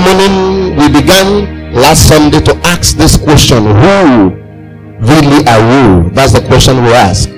morning 0.00 0.76
we 0.76 0.88
began 0.88 1.72
last 1.74 2.08
Sunday 2.08 2.40
to 2.40 2.56
ask 2.64 2.96
this 2.96 3.16
question 3.16 3.64
Who 3.64 4.34
really 5.00 5.44
are 5.46 5.60
you? 5.60 6.10
That's 6.10 6.32
the 6.32 6.44
question 6.44 6.82
we 6.82 6.92
ask. 6.92 7.28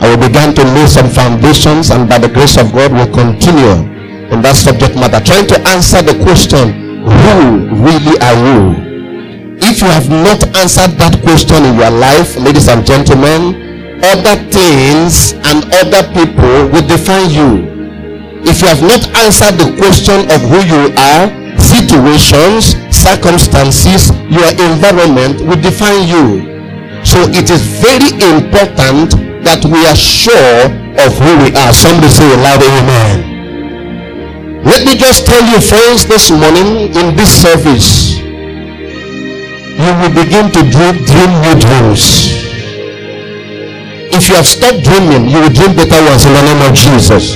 I 0.00 0.08
will 0.08 0.20
begin 0.20 0.54
to 0.54 0.64
lay 0.76 0.86
some 0.86 1.08
foundations, 1.08 1.90
and 1.90 2.08
by 2.08 2.18
the 2.18 2.28
grace 2.28 2.56
of 2.56 2.72
God, 2.72 2.92
we'll 2.92 3.12
continue 3.12 3.84
in 4.32 4.40
that 4.42 4.56
subject 4.56 4.94
matter, 4.96 5.20
trying 5.20 5.46
to 5.48 5.58
answer 5.68 6.00
the 6.00 6.16
question 6.24 7.04
Who 7.04 7.36
really 7.84 8.16
are 8.20 8.38
you? 8.38 8.60
If 9.60 9.80
you 9.80 9.88
have 9.88 10.08
not 10.08 10.40
answered 10.56 10.96
that 11.00 11.20
question 11.22 11.64
in 11.64 11.76
your 11.76 11.92
life, 11.92 12.36
ladies 12.36 12.68
and 12.68 12.84
gentlemen, 12.84 14.00
other 14.04 14.36
things 14.48 15.32
and 15.48 15.64
other 15.84 16.04
people 16.16 16.72
will 16.72 16.86
define 16.88 17.28
you. 17.28 17.68
If 18.42 18.62
you 18.64 18.68
have 18.68 18.80
not 18.80 19.04
answered 19.20 19.60
the 19.60 19.76
question 19.76 20.24
of 20.32 20.40
who 20.48 20.64
you 20.64 20.96
are, 20.96 21.39
situations, 21.90 22.78
circumstances, 22.94 24.14
your 24.30 24.46
environment 24.62 25.42
will 25.42 25.58
define 25.58 26.06
you. 26.06 26.46
So 27.02 27.26
it 27.34 27.50
is 27.50 27.66
very 27.82 28.14
important 28.30 29.18
that 29.42 29.66
we 29.66 29.82
are 29.90 29.98
sure 29.98 30.70
of 31.02 31.10
who 31.18 31.32
we 31.42 31.50
are. 31.58 31.74
Somebody 31.74 32.14
say 32.14 32.30
aloud, 32.30 32.62
Amen. 32.62 34.62
Let 34.62 34.86
me 34.86 34.94
just 34.94 35.26
tell 35.26 35.42
you, 35.42 35.58
friends, 35.58 36.06
this 36.06 36.30
morning 36.30 36.94
in 36.94 37.18
this 37.18 37.34
service, 37.34 38.22
you 39.74 39.90
will 39.98 40.14
begin 40.14 40.46
to 40.54 40.62
dream, 40.70 40.94
dream 41.02 41.30
new 41.42 41.58
dreams. 41.58 42.30
If 44.14 44.28
you 44.28 44.36
have 44.38 44.46
stopped 44.46 44.86
dreaming, 44.86 45.26
you 45.26 45.42
will 45.42 45.50
dream 45.50 45.74
better 45.74 45.98
ones 46.06 46.22
in 46.22 46.38
the 46.38 46.44
name 46.54 46.62
of 46.70 46.72
Jesus. 46.76 47.34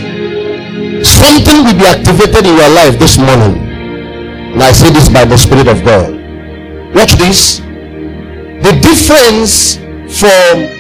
Something 1.02 1.66
will 1.66 1.74
be 1.74 1.90
activated 1.90 2.46
in 2.46 2.54
your 2.54 2.70
life 2.70 3.00
this 3.00 3.18
morning. 3.18 3.73
And 4.54 4.62
I 4.62 4.70
say 4.70 4.90
this 4.90 5.08
by 5.08 5.24
the 5.24 5.36
Spirit 5.36 5.66
of 5.66 5.84
God. 5.84 6.14
Watch 6.94 7.14
this. 7.18 7.58
The 7.58 8.72
difference 8.80 9.76
from 10.14 10.70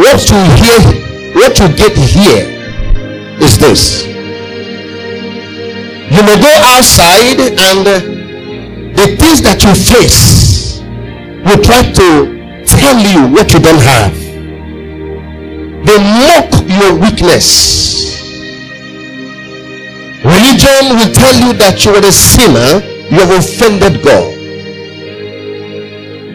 what 0.00 0.24
you 0.30 0.40
hear, 0.56 0.80
what 1.36 1.58
you 1.60 1.68
get 1.76 1.92
here 1.96 2.48
is 3.44 3.58
this. 3.58 4.06
You 6.10 6.22
may 6.24 6.40
go 6.40 6.52
outside 6.74 7.38
and 7.40 7.86
the 8.96 9.16
things 9.20 9.42
that 9.42 9.62
you 9.62 9.74
face 9.74 10.80
will 11.44 11.62
try 11.62 11.82
to 11.92 12.64
tell 12.66 12.98
you 12.98 13.28
what 13.32 13.52
you 13.52 13.60
don't 13.60 13.80
have. 13.80 14.16
They 15.84 15.98
mock 15.98 16.50
your 16.68 16.98
weakness. 16.98 18.16
Religion 20.24 20.96
will 20.96 21.12
tell 21.14 21.34
you 21.34 21.52
that 21.54 21.84
you 21.84 21.92
are 21.92 22.04
a 22.04 22.12
sinner, 22.12 22.80
you 23.10 23.18
have 23.18 23.30
offended 23.30 24.02
God. 24.04 24.38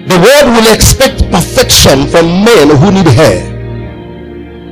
The 0.06 0.18
world 0.20 0.48
will 0.56 0.74
expect 0.74 1.24
perfection 1.32 2.08
from 2.08 2.44
men 2.44 2.70
who 2.70 2.92
need 2.92 3.08
hair. 3.08 3.48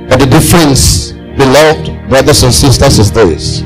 But 0.09 0.19
the 0.19 0.27
difference, 0.27 1.13
beloved 1.39 2.09
brothers 2.09 2.43
and 2.43 2.53
sisters, 2.53 2.99
is 2.99 3.11
this. 3.11 3.61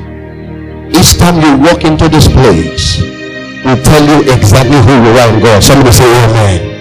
Each 0.94 1.18
time 1.18 1.42
you 1.42 1.58
walk 1.58 1.84
into 1.84 2.08
this 2.08 2.28
place, 2.28 3.02
will 3.66 3.82
tell 3.84 4.04
you 4.06 4.32
exactly 4.32 4.80
who 4.86 4.94
you 5.02 5.12
are 5.18 5.34
in 5.34 5.44
God. 5.44 5.64
Somebody 5.64 5.92
say 5.92 6.06
amen. 6.06 6.78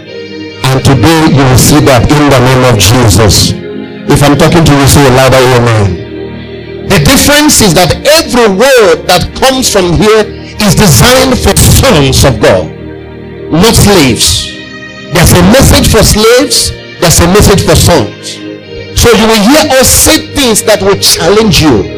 And 0.71 0.85
today 0.85 1.21
you 1.33 1.43
will 1.43 1.59
see 1.59 1.81
that 1.89 2.05
in 2.05 2.23
the 2.31 2.41
name 2.45 2.65
of 2.69 2.77
Jesus. 2.79 3.57
If 4.07 4.23
I'm 4.23 4.37
talking 4.39 4.65
to 4.65 4.73
you, 4.77 4.87
say 4.87 5.09
louder 5.09 5.43
amen. 5.57 6.07
The 6.87 7.01
difference 7.03 7.61
is 7.65 7.75
that 7.75 7.97
every 8.07 8.47
word 8.55 9.09
that 9.11 9.35
comes 9.35 9.73
from 9.73 9.93
here 9.99 10.36
is 10.67 10.75
designed 10.75 11.39
for 11.39 11.55
sons 11.57 12.25
of 12.25 12.41
God, 12.43 12.67
not 13.53 13.75
slaves. 13.75 14.51
There's 15.15 15.33
a 15.33 15.43
message 15.55 15.87
for 15.87 16.03
slaves, 16.03 16.71
there's 16.99 17.21
a 17.21 17.29
message 17.31 17.63
for 17.63 17.77
sons. 17.77 18.35
So 18.99 19.13
you 19.15 19.27
will 19.31 19.45
hear 19.47 19.71
us 19.79 19.89
say 19.89 20.35
things 20.35 20.63
that 20.65 20.83
will 20.83 20.99
challenge 20.99 21.63
you 21.63 21.95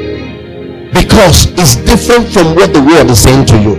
because 0.93 1.48
it's 1.56 1.76
different 1.76 2.28
from 2.28 2.54
what 2.54 2.75
the 2.75 2.82
world 2.82 3.09
is 3.09 3.20
saying 3.20 3.47
to 3.47 3.56
you. 3.56 3.76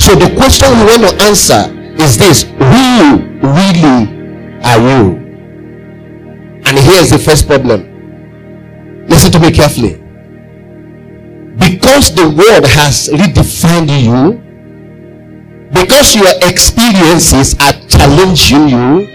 So 0.00 0.14
the 0.14 0.32
question 0.36 0.68
we 0.78 0.84
want 0.88 1.02
to 1.10 1.24
answer 1.26 1.68
is 2.00 2.16
this 2.16 2.44
Who 2.44 3.20
really 3.44 4.08
are 4.64 4.80
you? 4.80 5.18
And 6.64 6.78
here's 6.78 7.10
the 7.10 7.18
first 7.18 7.46
problem. 7.46 9.06
Listen 9.08 9.32
to 9.32 9.40
me 9.40 9.50
carefully 9.50 9.97
because 11.98 12.14
the 12.14 12.30
world 12.30 12.64
has 12.64 13.08
redefined 13.08 13.90
you, 13.90 14.38
because 15.72 16.14
your 16.14 16.30
experiences 16.48 17.54
are 17.58 17.74
challenging 17.88 18.68
you, 18.68 19.08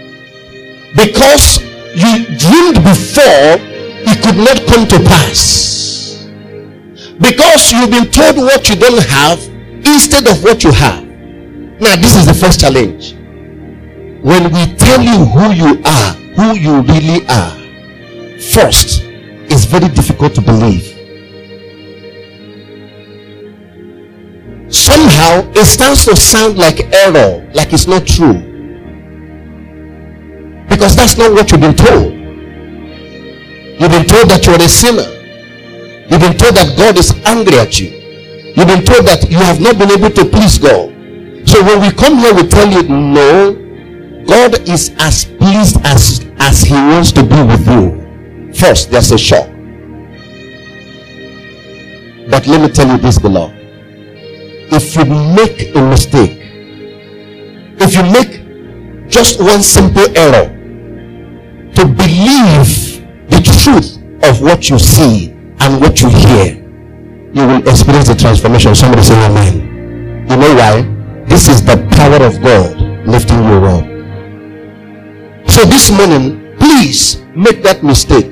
because 0.94 1.62
you 1.96 2.26
dreamed 2.36 2.84
before 2.84 3.56
it 4.04 4.22
could 4.22 4.36
not 4.36 4.60
come 4.68 4.86
to 4.86 4.98
pass, 5.08 6.28
because 7.18 7.72
you've 7.72 7.90
been 7.90 8.10
told 8.10 8.36
what 8.36 8.68
you 8.68 8.76
don't 8.76 9.02
have 9.06 9.40
instead 9.86 10.28
of 10.28 10.44
what 10.44 10.62
you 10.62 10.70
have. 10.70 11.02
Now, 11.80 11.96
this 11.96 12.14
is 12.16 12.26
the 12.26 12.34
first 12.34 12.60
challenge. 12.60 13.14
When 14.22 14.52
we 14.52 14.66
tell 14.76 15.00
you 15.00 15.24
who 15.24 15.52
you 15.52 15.82
are, 15.86 16.12
who 16.36 16.52
you 16.52 16.82
really 16.82 17.26
are, 17.28 17.56
first, 18.52 19.00
it's 19.48 19.64
very 19.64 19.88
difficult 19.88 20.34
to 20.34 20.42
believe. 20.42 20.93
Somehow 25.04 25.50
it 25.54 25.64
starts 25.66 26.04
to 26.06 26.16
sound 26.16 26.56
like 26.56 26.80
error, 26.92 27.46
like 27.54 27.72
it's 27.72 27.86
not 27.86 28.06
true. 28.06 28.40
Because 30.68 30.96
that's 30.96 31.16
not 31.16 31.32
what 31.32 31.50
you've 31.50 31.60
been 31.60 31.76
told. 31.76 32.12
You've 33.80 33.90
been 33.90 34.06
told 34.06 34.30
that 34.30 34.44
you're 34.46 34.56
a 34.56 34.68
sinner. 34.68 35.08
You've 36.08 36.20
been 36.20 36.36
told 36.36 36.54
that 36.56 36.74
God 36.76 36.98
is 36.98 37.12
angry 37.24 37.58
at 37.58 37.78
you. 37.78 37.90
You've 38.56 38.68
been 38.68 38.84
told 38.84 39.06
that 39.06 39.28
you 39.30 39.38
have 39.38 39.60
not 39.60 39.78
been 39.78 39.90
able 39.90 40.10
to 40.10 40.24
please 40.24 40.58
God. 40.58 40.92
So 41.46 41.62
when 41.62 41.80
we 41.80 41.90
come 41.90 42.16
here, 42.18 42.34
we 42.34 42.48
tell 42.48 42.70
you, 42.70 42.82
no, 42.84 44.24
God 44.26 44.66
is 44.68 44.94
as 44.98 45.24
pleased 45.24 45.76
as, 45.84 46.24
as 46.38 46.62
He 46.62 46.74
wants 46.74 47.12
to 47.12 47.22
be 47.22 47.42
with 47.42 47.66
you. 47.68 48.52
First, 48.54 48.90
there's 48.90 49.12
a 49.12 49.18
shock. 49.18 49.48
But 52.30 52.46
let 52.46 52.60
me 52.62 52.68
tell 52.68 52.88
you 52.88 52.96
this, 52.98 53.18
beloved 53.18 53.63
if 54.74 54.96
you 54.96 55.04
make 55.06 55.74
a 55.76 55.80
mistake, 55.88 56.38
if 57.78 57.94
you 57.94 58.02
make 58.10 59.08
just 59.08 59.38
one 59.38 59.62
simple 59.62 60.02
error 60.18 60.50
to 61.74 61.84
believe 61.86 62.98
the 63.30 63.40
truth 63.62 64.02
of 64.24 64.42
what 64.42 64.68
you 64.68 64.78
see 64.78 65.30
and 65.60 65.80
what 65.80 66.02
you 66.02 66.08
hear, 66.08 66.56
you 67.32 67.46
will 67.46 67.68
experience 67.68 68.08
the 68.08 68.16
transformation. 68.18 68.74
Somebody 68.74 69.02
say 69.02 69.14
amen. 69.26 70.26
You 70.28 70.36
know 70.36 70.54
why? 70.54 70.82
This 71.26 71.48
is 71.48 71.64
the 71.64 71.76
power 71.94 72.26
of 72.26 72.42
God 72.42 72.76
lifting 73.06 73.44
you 73.44 73.64
up. 73.66 73.84
So 75.48 75.64
this 75.64 75.92
morning, 75.92 76.56
please 76.58 77.22
make 77.36 77.62
that 77.62 77.84
mistake. 77.84 78.26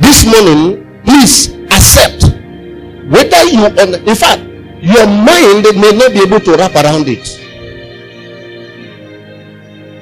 This 0.00 0.26
morning, 0.26 0.86
please 1.04 1.48
accept 1.72 2.24
whether 3.08 3.42
you 3.44 3.66
in 4.06 4.14
fact 4.14 4.49
your 4.82 5.06
mind 5.06 5.64
may 5.76 5.92
not 5.92 6.12
be 6.12 6.20
able 6.20 6.40
to 6.40 6.52
wrap 6.56 6.74
around 6.74 7.06
it. 7.08 7.38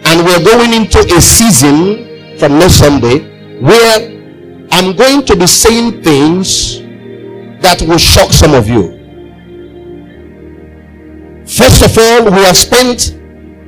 And 0.07 0.25
we're 0.25 0.45
going 0.45 0.73
into 0.73 0.99
a 0.99 1.21
season 1.21 2.39
from 2.39 2.59
next 2.59 2.77
sunday 2.77 3.19
where 3.59 3.99
i'm 4.71 4.95
going 4.95 5.25
to 5.27 5.37
be 5.37 5.47
saying 5.47 6.03
things 6.03 6.79
that 7.61 7.83
will 7.83 7.99
shock 7.99 8.31
some 8.31 8.55
of 8.55 8.69
you. 8.69 8.95
First 11.47 11.83
of 11.83 11.99
all 11.99 12.31
we 12.31 12.43
have 12.47 12.57
spent 12.57 13.17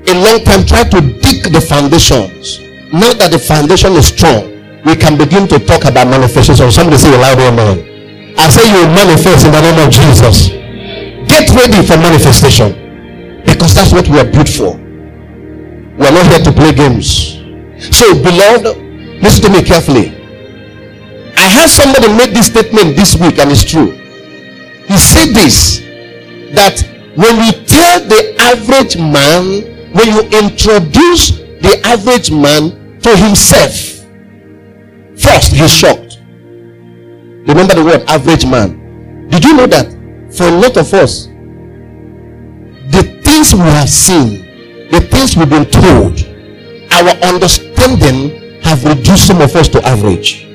a 0.07 0.15
long 0.15 0.45
time 0.45 0.65
trying 0.65 0.91
to 0.91 1.01
dig 1.21 1.53
the 1.53 1.61
foundations. 1.61 2.61
Now 2.93 3.13
that 3.15 3.31
the 3.33 3.39
foundation 3.39 3.93
is 3.95 4.07
strong 4.07 4.51
we 4.85 4.97
can 4.97 5.19
begin 5.19 5.47
to 5.49 5.59
talk 5.59 5.85
about 5.85 6.07
manifestation 6.07 6.71
somebody 6.71 6.97
say 6.97 7.11
loud 7.11 7.39
amen 7.39 7.91
I 8.39 8.49
say 8.49 8.65
you 8.71 8.87
manifest 8.87 9.45
in 9.45 9.53
the 9.53 9.61
name 9.61 9.87
of 9.87 9.93
Jesus. 9.93 10.60
Get 11.31 11.49
ready 11.55 11.87
for 11.87 11.97
manifestation 11.97 12.75
because 13.47 13.73
that's 13.73 13.93
what 13.93 14.09
we 14.09 14.19
are 14.19 14.25
built 14.25 14.49
for. 14.49 14.77
We 14.77 16.07
are 16.07 16.11
not 16.11 16.27
here 16.27 16.43
to 16.43 16.51
play 16.51 16.73
games. 16.73 17.39
So, 17.95 18.21
beloved, 18.21 18.77
listen 19.23 19.45
to 19.45 19.51
me 19.51 19.63
carefully. 19.63 20.09
I 21.37 21.49
heard 21.55 21.71
somebody 21.71 22.13
make 22.13 22.33
this 22.33 22.47
statement 22.47 22.97
this 22.97 23.15
week, 23.15 23.39
and 23.39 23.53
it's 23.53 23.63
true. 23.63 23.93
He 24.89 24.99
said 24.99 25.33
this 25.33 25.79
that 26.51 26.83
when 27.15 27.37
you 27.45 27.53
tell 27.65 28.01
the 28.01 28.35
average 28.41 28.97
man, 28.99 29.93
when 29.93 30.09
you 30.09 30.23
introduce 30.37 31.39
the 31.63 31.81
average 31.85 32.33
man 32.33 32.99
to 33.03 33.17
himself, 33.17 33.71
first 35.17 35.53
he's 35.53 35.73
shocked. 35.73 36.19
Remember 37.47 37.75
the 37.75 37.85
word 37.85 38.03
average 38.09 38.45
man. 38.45 39.29
Did 39.29 39.45
you 39.45 39.55
know 39.55 39.69
that 39.69 40.00
for 40.33 40.45
a 40.45 40.53
lot 40.53 40.77
of 40.77 40.93
us, 40.95 41.27
the 42.91 43.21
things 43.25 43.53
we 43.55 43.61
have 43.61 43.89
seen, 43.89 44.89
the 44.91 45.01
things 45.01 45.37
we've 45.37 45.51
been 45.51 45.67
told, 45.67 46.21
our 46.93 47.11
understanding 47.33 48.61
have 48.63 48.85
reduced 48.85 49.27
some 49.27 49.41
of 49.41 49.55
us 49.57 49.69
to 49.69 49.83
average. 49.87 50.47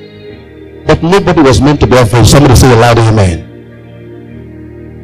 But 0.86 1.02
nobody 1.02 1.42
was 1.42 1.60
meant 1.60 1.80
to 1.80 1.86
be 1.86 1.96
average. 1.96 2.26
Somebody 2.26 2.54
say 2.54 2.72
aloud, 2.72 2.98
Amen. 2.98 3.44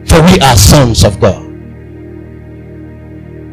For 0.07 0.23
we 0.23 0.39
are 0.41 0.57
sons 0.57 1.05
of 1.05 1.19
God. 1.21 1.43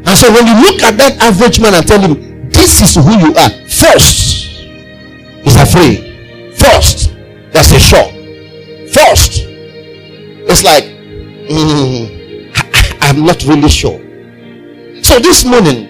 And 0.06 0.18
so 0.18 0.32
when 0.32 0.48
you 0.48 0.54
look 0.62 0.82
at 0.84 0.98
that 0.98 1.18
average 1.22 1.60
man 1.60 1.74
and 1.74 1.88
tell 1.88 2.00
him, 2.00 2.50
This 2.50 2.82
is 2.82 2.96
who 2.96 3.18
you 3.18 3.34
are, 3.36 3.50
first, 3.68 4.48
he's 5.44 5.56
afraid. 5.56 6.56
First, 6.56 7.14
that's 7.52 7.72
a 7.72 7.80
shock. 7.80 8.12
First, 8.92 9.44
it's 10.50 10.64
like, 10.64 10.99
mm, 11.50 12.52
I, 13.02 13.10
am 13.10 13.26
not 13.26 13.44
really 13.46 13.70
sure. 13.70 14.00
So 15.04 15.20
this 15.20 15.44
morning, 15.46 15.90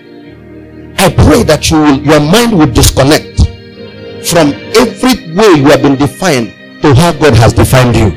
I 0.98 1.10
pray 1.14 1.44
that 1.44 1.70
you 1.70 1.78
will, 1.80 2.00
your 2.00 2.20
mind 2.20 2.58
will 2.58 2.72
disconnect 2.72 3.38
from 4.28 4.54
every 4.76 5.34
way 5.36 5.60
you 5.60 5.68
have 5.70 5.82
been 5.82 5.96
defined 5.96 6.54
to 6.82 6.94
how 6.96 7.12
God 7.14 7.36
has 7.36 7.54
defined 7.54 7.96
you. 7.96 8.10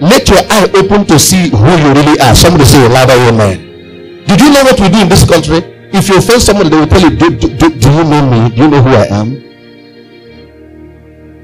Let 0.00 0.28
your 0.28 0.38
eye 0.48 0.70
open 0.76 1.06
to 1.06 1.18
see 1.18 1.48
who 1.50 1.70
you 1.76 1.92
really 1.92 2.20
are. 2.20 2.34
Somebody 2.34 2.64
say 2.64 2.84
a 2.86 2.88
louder 2.88 3.14
amen. 3.14 4.24
Did 4.26 4.40
you 4.40 4.52
know 4.52 4.62
what 4.62 4.78
we 4.80 4.88
do 4.88 5.00
in 5.00 5.08
this 5.08 5.28
country? 5.28 5.58
If 5.92 6.08
you 6.08 6.18
offend 6.18 6.42
somebody, 6.42 6.68
they 6.68 6.76
will 6.78 6.86
tell 6.86 7.00
you, 7.00 7.16
do, 7.16 7.30
do, 7.30 7.48
do, 7.56 7.70
do 7.70 7.90
you 7.90 8.04
know 8.04 8.22
me? 8.30 8.54
Do 8.54 8.62
you 8.62 8.68
know 8.68 8.82
who 8.82 8.90
I 8.90 9.06
am? 9.06 9.42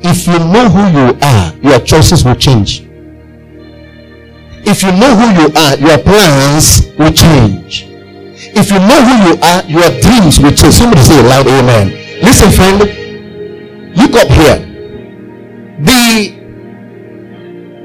If 0.06 0.26
you 0.26 0.38
know 0.38 0.68
who 0.68 0.98
you 0.98 1.18
are, 1.22 1.54
your 1.62 1.80
choices 1.84 2.24
will 2.24 2.34
change. 2.34 2.83
If 4.66 4.82
you 4.82 4.92
know 4.92 5.14
who 5.14 5.26
you 5.42 5.48
are, 5.54 5.76
your 5.76 5.98
plans 5.98 6.88
will 6.98 7.12
change. 7.12 7.84
If 8.56 8.70
you 8.70 8.78
know 8.78 9.00
who 9.04 9.14
you 9.28 9.34
are, 9.42 9.62
your 9.68 9.90
dreams 10.00 10.38
will 10.38 10.52
change. 10.52 10.74
Somebody 10.74 11.02
say 11.02 11.20
loud 11.22 11.46
amen. 11.46 11.90
Listen, 12.22 12.50
friend, 12.50 12.78
look 13.96 14.14
up 14.14 14.28
here. 14.28 14.58
The 15.84 16.32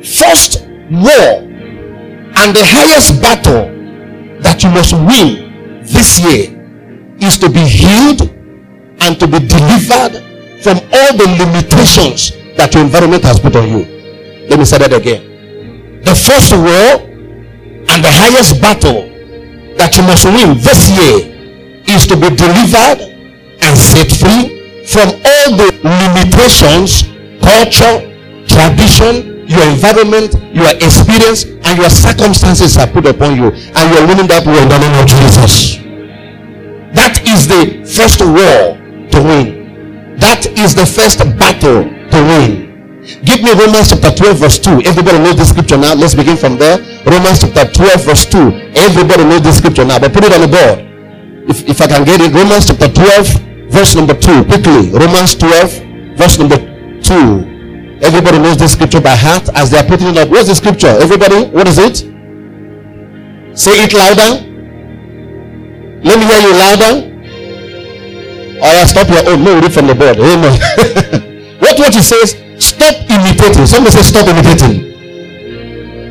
first 0.03 0.61
war 0.89 1.43
and 2.39 2.55
the 2.55 2.63
highest 2.63 3.21
battle 3.21 3.75
that 4.41 4.63
you 4.63 4.69
must 4.69 4.93
win 4.93 5.83
this 5.83 6.19
year 6.19 6.55
is 7.19 7.37
to 7.39 7.49
be 7.49 7.59
healed 7.59 8.21
and 9.01 9.19
to 9.19 9.27
be 9.27 9.39
delivered 9.39 10.23
from 10.63 10.77
all 10.93 11.11
the 11.17 11.27
limitations 11.43 12.31
that 12.55 12.73
your 12.73 12.83
environment 12.83 13.23
has 13.23 13.39
put 13.39 13.55
on 13.55 13.67
you. 13.67 14.47
Let 14.49 14.59
me 14.59 14.65
say 14.65 14.77
that 14.77 14.93
again. 14.93 15.28
The 16.03 16.15
first 16.15 16.51
war 16.53 17.05
and 17.89 17.99
the 18.03 18.11
highest 18.11 18.61
battle 18.61 19.09
that 19.77 19.95
you 19.97 20.03
must 20.03 20.25
win 20.25 20.57
this 20.59 20.89
year 20.91 21.39
is 21.87 22.07
to 22.07 22.15
be 22.15 22.29
delivered 22.35 23.01
and 23.61 23.77
set 23.77 24.11
free 24.11 24.85
from 24.85 25.09
all 25.09 25.47
the 25.57 25.69
limitations, 25.83 27.03
culture, 27.41 28.09
tradition, 28.47 29.45
your 29.49 29.63
environment, 29.69 30.33
your 30.53 30.69
experience, 30.77 31.45
and 31.45 31.77
your 31.77 31.89
circumstances 31.89 32.77
are 32.77 32.87
put 32.87 33.05
upon 33.05 33.35
you. 33.35 33.49
And 33.49 33.85
you're 33.93 34.07
winning 34.07 34.27
that 34.27 34.45
war 34.45 34.57
in 34.57 34.69
the 34.69 34.79
name 34.79 34.95
of 35.01 35.07
Jesus. 35.07 35.77
That 36.93 37.21
is 37.27 37.47
the 37.47 37.85
first 37.85 38.21
war 38.21 38.77
to 39.11 39.17
win. 39.21 40.17
That 40.17 40.45
is 40.57 40.75
the 40.75 40.85
first 40.85 41.19
battle 41.37 41.83
to 41.83 42.17
win. 42.29 42.68
Give 43.25 43.41
me 43.41 43.51
Romans 43.57 43.89
chapter 43.89 44.13
12, 44.13 44.37
verse 44.37 44.59
2. 44.59 44.85
Everybody 44.85 45.17
knows 45.17 45.35
this 45.35 45.49
scripture 45.49 45.77
now. 45.77 45.95
Let's 45.95 46.13
begin 46.13 46.37
from 46.37 46.57
there. 46.57 46.77
Romans 47.05 47.41
chapter 47.41 47.65
12, 47.65 48.05
verse 48.05 48.25
2. 48.29 48.77
Everybody 48.77 49.23
knows 49.25 49.41
this 49.41 49.57
scripture 49.57 49.85
now, 49.85 49.97
but 49.97 50.13
put 50.13 50.23
it 50.23 50.33
on 50.33 50.41
the 50.41 50.51
board. 50.51 50.85
If, 51.49 51.67
if 51.67 51.81
I 51.81 51.87
can 51.87 52.05
get 52.05 52.21
it, 52.21 52.29
Romans 52.31 52.67
chapter 52.69 52.85
12, 52.85 53.73
verse 53.73 53.95
number 53.95 54.13
2. 54.13 54.45
Quickly. 54.45 54.93
Romans 54.93 55.33
12, 55.33 56.17
verse 56.21 56.37
number 56.37 56.57
2. 57.01 57.99
Everybody 58.05 58.37
knows 58.39 58.57
this 58.57 58.73
scripture 58.73 59.01
by 59.01 59.15
heart 59.15 59.49
as 59.55 59.71
they 59.71 59.79
are 59.79 59.87
putting 59.89 60.09
it 60.09 60.17
up. 60.17 60.29
What's 60.29 60.47
the 60.47 60.55
scripture? 60.55 60.93
Everybody, 61.01 61.49
what 61.49 61.67
is 61.67 61.79
it? 61.79 61.97
Say 63.57 63.73
it 63.83 63.93
louder. 63.93 64.45
Let 66.05 66.19
me 66.19 66.25
hear 66.29 66.41
you 66.45 66.53
louder. 66.53 67.09
Or 68.61 68.69
oh, 68.69 68.85
stop 68.85 69.09
your 69.09 69.33
own. 69.33 69.43
No, 69.43 69.59
read 69.59 69.73
from 69.73 69.87
the 69.87 69.95
board. 69.95 70.19
Amen. 70.19 71.59
what 71.59 71.79
what 71.79 71.93
he 71.93 72.01
says? 72.01 72.35
Stop 72.79 73.11
imitating. 73.11 73.67
Somebody 73.67 73.91
say 73.91 74.07
stop 74.07 74.27
imitating. 74.31 74.95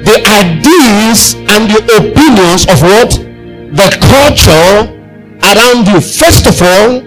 The 0.04 0.20
ideas 0.36 1.32
and 1.48 1.64
the 1.64 1.80
opinions 1.96 2.68
of 2.68 2.84
what? 2.84 3.16
The 3.72 3.88
culture 4.04 4.92
around 5.48 5.88
you. 5.88 6.04
First 6.04 6.44
of 6.44 6.60
all, 6.60 7.00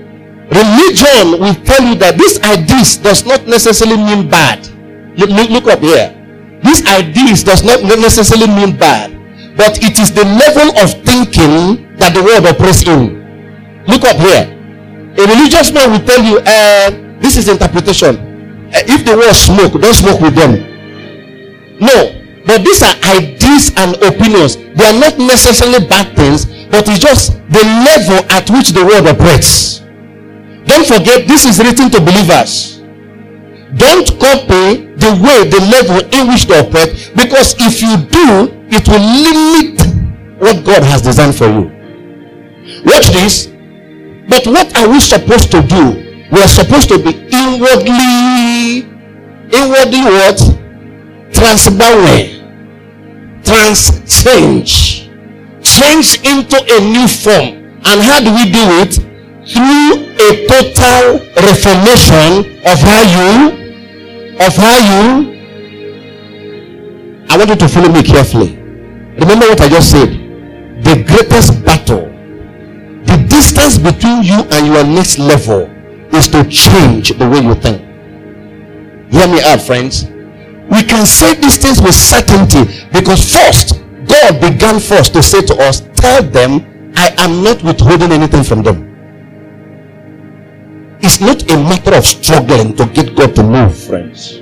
religion 0.50 1.38
will 1.38 1.54
tell 1.62 1.86
you 1.86 1.94
that 2.02 2.18
this 2.18 2.42
ideas 2.42 2.98
does 2.98 3.22
not 3.24 3.46
necessarily 3.46 4.02
mean 4.02 4.28
bad. 4.28 4.66
Look, 5.14 5.30
look, 5.30 5.50
look 5.54 5.68
up 5.70 5.80
here. 5.86 6.10
This 6.64 6.82
ideas 6.90 7.44
does 7.44 7.62
not 7.62 7.84
necessarily 7.86 8.50
mean 8.50 8.76
bad, 8.76 9.14
but 9.56 9.78
it 9.78 10.00
is 10.02 10.10
the 10.12 10.26
level 10.26 10.74
of 10.82 10.90
thinking 11.06 11.86
that 12.02 12.18
the 12.18 12.24
world 12.26 12.50
operates 12.50 12.82
in. 12.82 13.22
Look 13.86 14.10
up 14.10 14.18
here. 14.18 14.50
A 15.22 15.24
religious 15.30 15.72
man 15.72 15.92
will 15.92 16.02
tell 16.02 16.24
you, 16.26 16.42
uh, 16.42 16.90
this 17.22 17.38
is 17.38 17.48
interpretation. 17.48 18.31
If 18.74 19.06
they 19.06 19.16
want 19.16 19.36
smoke, 19.36 19.82
don't 19.82 19.94
smoke 19.94 20.22
with 20.22 20.36
them. 20.36 20.68
No, 21.80 22.22
but 22.46 22.64
these 22.64 22.82
are 22.82 22.96
ideas 23.16 23.72
and 23.76 23.96
opinions. 24.04 24.56
They 24.56 24.86
are 24.86 25.00
not 25.00 25.18
necessarily 25.18 25.86
bad 25.88 26.16
things, 26.16 26.46
but 26.70 26.88
it's 26.88 27.00
just 27.00 27.34
the 27.50 27.64
level 27.84 28.24
at 28.32 28.50
which 28.50 28.72
the 28.72 28.86
world 28.86 29.08
operates. 29.08 29.80
Don't 30.66 30.86
forget, 30.86 31.28
this 31.28 31.46
is 31.46 31.60
written 31.60 31.90
to 31.92 32.00
believers. 32.00 32.80
Don't 33.76 34.08
copy 34.20 34.88
the 34.96 35.12
way, 35.20 35.50
the 35.50 35.62
level 35.72 36.00
in 36.14 36.28
which 36.28 36.46
they 36.46 36.60
operate, 36.60 37.12
because 37.16 37.56
if 37.60 37.82
you 37.82 37.98
do, 38.08 38.52
it 38.70 38.88
will 38.88 39.02
limit 39.02 39.82
what 40.40 40.64
God 40.66 40.84
has 40.84 41.02
designed 41.02 41.36
for 41.36 41.48
you. 41.48 41.72
Watch 42.86 43.08
this. 43.12 43.48
But 44.28 44.46
what 44.48 44.76
are 44.78 44.90
we 44.90 45.00
supposed 45.00 45.52
to 45.52 45.62
do? 45.62 46.01
We 46.32 46.42
are 46.42 46.48
supposed 46.48 46.90
to 46.90 46.98
be 46.98 47.12
inwardly, 47.32 48.88
inwardly 49.52 50.02
what? 50.02 50.40
Transparent. 51.34 52.42
Trans 53.46 54.00
change. 54.08 55.10
Change 55.62 56.20
into 56.24 56.58
a 56.58 56.80
new 56.80 57.08
form. 57.08 57.80
And 57.84 58.02
how 58.02 58.20
do 58.20 58.34
we 58.34 58.52
do 58.52 58.64
it? 58.82 58.96
Through 59.44 60.08
a 60.18 60.48
total 60.48 61.20
reformation 61.36 62.62
of 62.66 62.80
how 62.80 63.02
you, 63.16 63.34
of 64.40 64.56
how 64.56 64.78
you. 64.78 65.32
I 67.30 67.38
want 67.38 67.50
you 67.50 67.56
to 67.56 67.68
follow 67.68 67.90
me 67.90 68.04
carefully. 68.04 68.56
Remember 68.56 69.48
what 69.48 69.62
I 69.62 69.70
just 69.70 69.92
said. 69.92 70.10
The 70.10 71.04
greatest 71.06 71.64
battle 71.66 72.12
the 73.06 73.18
distance 73.28 73.78
between 73.78 74.24
you 74.24 74.40
and 74.52 74.68
your 74.68 74.84
next 74.84 75.18
level 75.18 75.70
is 76.14 76.28
to 76.30 76.44
change 76.50 77.18
the 77.18 77.28
way 77.30 77.40
you 77.40 77.56
think. 77.56 77.82
Hear 79.12 79.28
me 79.28 79.42
out, 79.44 79.62
friends. 79.62 80.06
We 80.72 80.84
can 80.84 81.06
say 81.06 81.36
these 81.36 81.58
things 81.58 81.82
with 81.82 81.96
certainty 81.96 82.64
because 82.94 83.34
first, 83.34 83.82
God 84.08 84.40
began 84.40 84.80
first 84.80 85.14
to 85.14 85.22
say 85.24 85.42
to 85.42 85.56
us, 85.68 85.82
Tell 85.96 86.24
them, 86.24 86.94
I 86.96 87.14
am 87.20 87.44
not 87.44 87.62
withholding 87.64 88.12
anything 88.12 88.44
from 88.44 88.64
them. 88.64 88.88
It's 91.02 91.20
not 91.20 91.50
a 91.52 91.58
matter 91.58 91.96
of 91.96 92.06
struggling 92.06 92.76
to 92.76 92.86
get 92.86 93.16
God 93.16 93.36
to 93.36 93.44
move, 93.44 93.78
friends. 93.78 94.38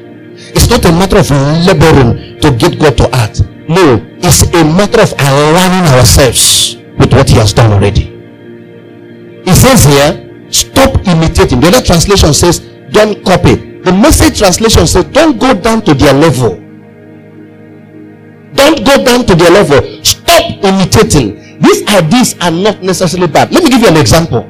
It's 0.53 0.69
not 0.69 0.85
a 0.85 0.91
matter 0.91 1.17
of 1.17 1.29
laboring 1.31 2.39
to 2.41 2.51
get 2.51 2.79
God 2.79 2.97
to 2.97 3.09
act. 3.15 3.41
No, 3.67 3.99
it's 4.17 4.43
a 4.43 4.63
matter 4.63 5.01
of 5.01 5.13
aligning 5.13 5.91
ourselves 5.93 6.75
with 6.97 7.11
what 7.13 7.29
He 7.29 7.35
has 7.37 7.53
done 7.53 7.71
already. 7.71 8.05
He 9.45 9.53
says 9.53 9.83
here, 9.83 10.28
stop 10.49 11.07
imitating. 11.07 11.59
The 11.59 11.67
other 11.67 11.81
translation 11.81 12.33
says, 12.33 12.59
don't 12.91 13.23
copy. 13.25 13.55
The 13.81 13.91
message 13.91 14.39
translation 14.39 14.87
says, 14.87 15.05
don't 15.05 15.39
go 15.39 15.53
down 15.53 15.81
to 15.83 15.93
their 15.93 16.13
level. 16.13 16.55
Don't 18.53 18.83
go 18.85 19.03
down 19.03 19.25
to 19.25 19.35
their 19.35 19.51
level. 19.51 20.03
Stop 20.03 20.63
imitating. 20.63 21.59
These 21.59 21.87
ideas 21.87 22.35
are 22.41 22.51
not 22.51 22.81
necessarily 22.81 23.27
bad. 23.27 23.51
Let 23.51 23.63
me 23.63 23.69
give 23.69 23.81
you 23.81 23.87
an 23.87 23.97
example. 23.97 24.41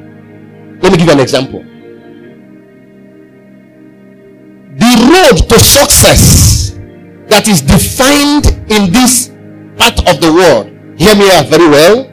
Let 0.82 0.92
me 0.92 0.98
give 0.98 1.06
you 1.06 1.12
an 1.12 1.20
example. 1.20 1.60
The 4.78 4.92
road 5.12 5.48
to 5.48 5.58
success 5.58 6.70
that 7.28 7.46
is 7.46 7.60
defined 7.60 8.46
in 8.70 8.92
this 8.92 9.28
part 9.76 9.98
of 10.08 10.20
the 10.20 10.32
world, 10.32 10.66
hear 10.98 11.14
me 11.14 11.30
out 11.32 11.46
very 11.46 11.68
well. 11.68 12.04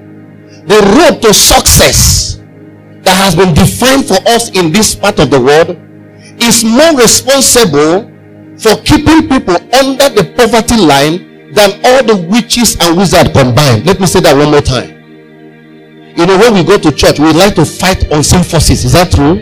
The 0.67 0.81
road 0.97 1.21
to 1.21 1.33
success 1.33 2.36
that 3.07 3.15
has 3.23 3.35
been 3.39 3.53
defined 3.55 4.03
for 4.03 4.19
us 4.27 4.51
in 4.51 4.69
this 4.75 4.93
part 4.93 5.17
of 5.19 5.31
the 5.31 5.39
world 5.39 5.79
is 6.43 6.67
more 6.67 6.91
responsible 6.99 8.03
for 8.59 8.75
keeping 8.83 9.31
people 9.31 9.55
under 9.79 10.11
the 10.11 10.27
poverty 10.35 10.75
line 10.75 11.55
than 11.55 11.71
all 11.87 12.03
the 12.03 12.27
witches 12.27 12.75
and 12.83 12.97
wizards 12.97 13.31
combined. 13.31 13.87
Let 13.87 14.01
me 14.01 14.07
say 14.07 14.19
that 14.19 14.35
one 14.35 14.51
more 14.51 14.59
time. 14.59 14.91
You 16.19 16.25
know, 16.27 16.35
when 16.35 16.53
we 16.53 16.67
go 16.67 16.77
to 16.77 16.91
church, 16.91 17.17
we 17.17 17.31
like 17.31 17.55
to 17.55 17.63
fight 17.63 18.11
unseen 18.11 18.43
forces. 18.43 18.83
Is 18.83 18.91
that 18.91 19.11
true? 19.15 19.39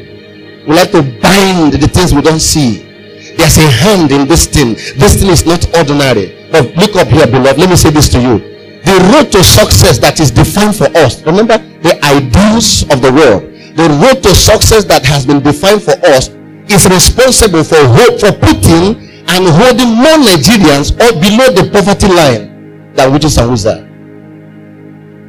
We 0.69 0.75
like 0.77 0.91
to 0.91 1.01
bind 1.01 1.73
the 1.73 1.89
things 1.89 2.13
we 2.13 2.21
don't 2.21 2.41
see. 2.41 2.85
There's 3.33 3.57
a 3.57 3.65
hand 3.65 4.11
in 4.11 4.27
this 4.27 4.45
thing. 4.45 4.75
This 5.01 5.17
thing 5.17 5.31
is 5.33 5.43
not 5.47 5.65
ordinary. 5.75 6.49
But 6.51 6.75
look 6.77 6.95
up 6.97 7.07
here, 7.07 7.25
beloved. 7.25 7.57
Let 7.57 7.69
me 7.69 7.75
say 7.75 7.89
this 7.89 8.09
to 8.09 8.21
you. 8.21 8.37
The 8.85 9.09
road 9.09 9.31
to 9.31 9.43
success 9.43 9.97
that 10.05 10.19
is 10.19 10.29
defined 10.29 10.75
for 10.75 10.85
us. 10.97 11.23
Remember 11.25 11.57
the 11.57 11.97
ideals 12.05 12.83
of 12.93 13.01
the 13.01 13.11
world. 13.11 13.54
The 13.75 13.89
road 14.01 14.23
to 14.23 14.33
success 14.33 14.85
that 14.85 15.05
has 15.05 15.25
been 15.25 15.43
defined 15.43 15.83
for 15.83 15.91
us 16.15 16.29
is 16.71 16.87
responsible 16.87 17.63
for 17.63 17.75
hope 17.83 18.19
for 18.19 18.31
putting 18.31 18.95
and 19.27 19.43
holding 19.51 19.91
more 19.99 20.15
Nigerians 20.23 20.95
or 20.95 21.11
below 21.19 21.51
the 21.51 21.69
poverty 21.71 22.07
line 22.07 22.93
than 22.93 23.11
witches 23.11 23.37
and 23.37 23.51
wizards. 23.51 23.83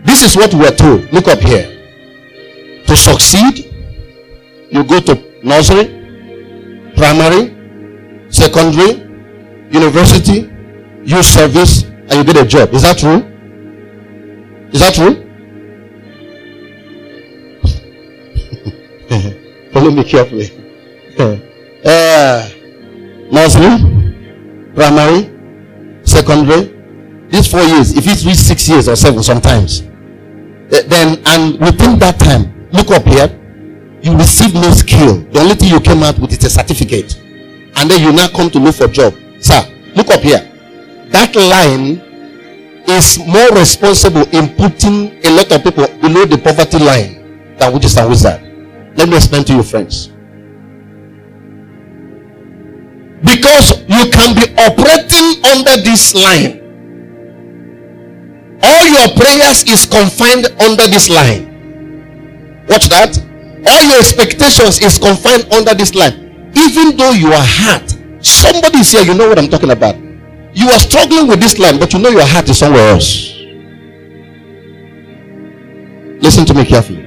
This 0.06 0.22
is 0.22 0.36
what 0.36 0.54
we 0.54 0.64
are 0.66 0.74
told. 0.74 1.12
Look 1.12 1.26
up 1.26 1.40
here. 1.40 1.66
To 2.86 2.96
succeed, 2.96 3.74
you 4.70 4.84
go 4.84 5.00
to 5.00 5.40
nursery, 5.44 5.86
primary, 6.96 7.50
secondary, 8.30 9.02
university, 9.72 10.48
youth 11.04 11.24
service, 11.26 11.82
and 11.82 12.12
you 12.14 12.24
get 12.24 12.36
a 12.36 12.46
job. 12.46 12.72
Is 12.72 12.82
that 12.82 12.98
true? 12.98 13.26
Is 14.72 14.80
that 14.80 14.94
true? 14.94 15.25
Follow 19.76 19.90
me 19.90 20.04
carefully. 20.04 20.48
uh, 21.84 22.48
nursery, 23.30 24.72
primary, 24.74 25.28
secondary. 26.02 26.72
These 27.28 27.50
four 27.50 27.60
years, 27.60 27.94
if 27.94 28.06
it's 28.06 28.24
reached 28.24 28.40
six 28.40 28.66
years 28.70 28.88
or 28.88 28.96
seven 28.96 29.22
sometimes, 29.22 29.82
eh, 30.72 30.80
then 30.86 31.20
and 31.26 31.60
within 31.60 31.98
that 31.98 32.18
time, 32.18 32.70
look 32.72 32.90
up 32.90 33.04
here, 33.04 33.28
you 34.00 34.16
receive 34.16 34.54
no 34.54 34.70
skill. 34.70 35.20
The 35.30 35.40
only 35.40 35.56
thing 35.56 35.68
you 35.68 35.80
came 35.80 36.02
out 36.02 36.18
with 36.18 36.32
is 36.32 36.42
a 36.44 36.48
certificate. 36.48 37.14
And 37.76 37.90
then 37.90 38.00
you 38.00 38.12
now 38.12 38.28
come 38.28 38.48
to 38.52 38.58
look 38.58 38.76
for 38.76 38.88
job. 38.88 39.12
Sir, 39.40 39.60
look 39.94 40.08
up 40.08 40.20
here. 40.22 40.40
That 41.10 41.36
line 41.36 42.00
is 42.88 43.18
more 43.26 43.50
responsible 43.50 44.24
in 44.32 44.56
putting 44.56 45.22
a 45.22 45.36
lot 45.36 45.52
of 45.52 45.62
people 45.62 45.86
below 46.00 46.24
the 46.24 46.40
poverty 46.42 46.78
line 46.78 47.56
than 47.58 47.74
witches 47.74 47.98
and 47.98 48.08
wizard. 48.08 48.45
Let 48.96 49.08
me 49.08 49.16
explain 49.16 49.44
to 49.44 49.52
you, 49.54 49.62
friends. 49.62 50.08
Because 53.22 53.80
you 53.88 54.10
can 54.10 54.34
be 54.34 54.52
operating 54.56 55.44
under 55.44 55.82
this 55.82 56.14
line. 56.14 56.62
All 58.62 58.86
your 58.86 59.08
prayers 59.16 59.64
is 59.64 59.86
confined 59.86 60.46
under 60.60 60.86
this 60.88 61.08
line. 61.08 62.64
Watch 62.68 62.88
that. 62.88 63.18
All 63.66 63.82
your 63.84 63.98
expectations 63.98 64.80
is 64.80 64.98
confined 64.98 65.52
under 65.52 65.74
this 65.74 65.94
line. 65.94 66.50
Even 66.56 66.96
though 66.96 67.12
you 67.12 67.32
are 67.32 67.44
hurt, 67.44 67.96
somebody 68.24 68.78
is 68.78 68.92
here, 68.92 69.02
you 69.02 69.14
know 69.14 69.28
what 69.28 69.38
I'm 69.38 69.48
talking 69.48 69.70
about. 69.70 69.96
You 70.54 70.68
are 70.70 70.78
struggling 70.78 71.26
with 71.28 71.40
this 71.40 71.58
line, 71.58 71.78
but 71.78 71.92
you 71.92 71.98
know 71.98 72.08
your 72.08 72.26
heart 72.26 72.48
is 72.48 72.58
somewhere 72.58 72.88
else. 72.90 73.34
Listen 76.22 76.46
to 76.46 76.54
me 76.54 76.64
carefully. 76.64 77.05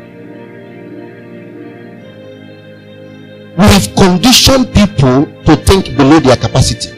We 3.60 3.66
have 3.66 3.94
conditioned 3.94 4.74
people 4.74 5.26
to 5.44 5.56
think 5.58 5.98
below 5.98 6.22
their 6.22 6.38
capacity. 6.38 6.96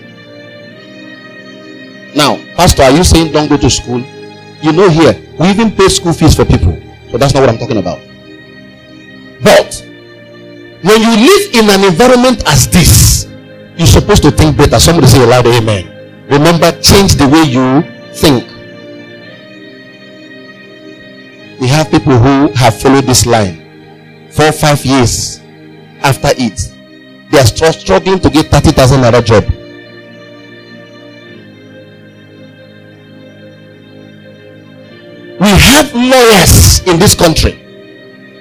Now, 2.16 2.38
Pastor, 2.56 2.84
are 2.84 2.92
you 2.92 3.04
saying 3.04 3.32
don't 3.32 3.50
go 3.50 3.58
to 3.58 3.68
school? 3.68 4.06
You 4.62 4.72
know, 4.72 4.88
here, 4.88 5.20
we 5.40 5.50
even 5.50 5.72
pay 5.72 5.90
school 5.90 6.14
fees 6.14 6.36
for 6.36 6.46
people. 6.46 6.80
So 7.10 7.18
that's 7.18 7.34
not 7.34 7.40
what 7.40 7.50
I'm 7.50 7.58
talking 7.58 7.78
about. 7.78 7.98
But 9.42 9.74
when 10.84 11.02
you 11.02 11.10
live 11.26 11.56
in 11.56 11.68
an 11.68 11.84
environment 11.84 12.44
as 12.46 12.70
this, 12.70 13.28
you're 13.76 13.88
supposed 13.88 14.22
to 14.22 14.30
think 14.30 14.56
better. 14.56 14.78
Somebody 14.78 15.08
say 15.08 15.24
aloud, 15.24 15.48
Amen. 15.48 15.90
Remember, 16.30 16.72
change 16.80 17.16
the 17.16 17.28
way 17.28 17.42
you 17.42 17.82
think. 18.14 18.46
We 21.60 21.68
have 21.70 21.90
people 21.90 22.20
who 22.20 22.54
have 22.54 22.80
followed 22.80 23.06
this 23.06 23.26
line 23.26 24.30
four, 24.30 24.52
five 24.52 24.86
years 24.86 25.41
after 26.04 26.30
it. 26.38 26.60
They 27.32 27.40
are 27.40 27.46
struggling 27.46 28.20
to 28.20 28.30
get 28.30 28.48
30,000 28.48 29.02
naira 29.02 29.24
job. 29.24 29.46
We 35.40 35.48
have 35.48 35.94
lawyers 35.96 36.82
in 36.88 37.00
this 37.00 37.16
country. 37.16 37.58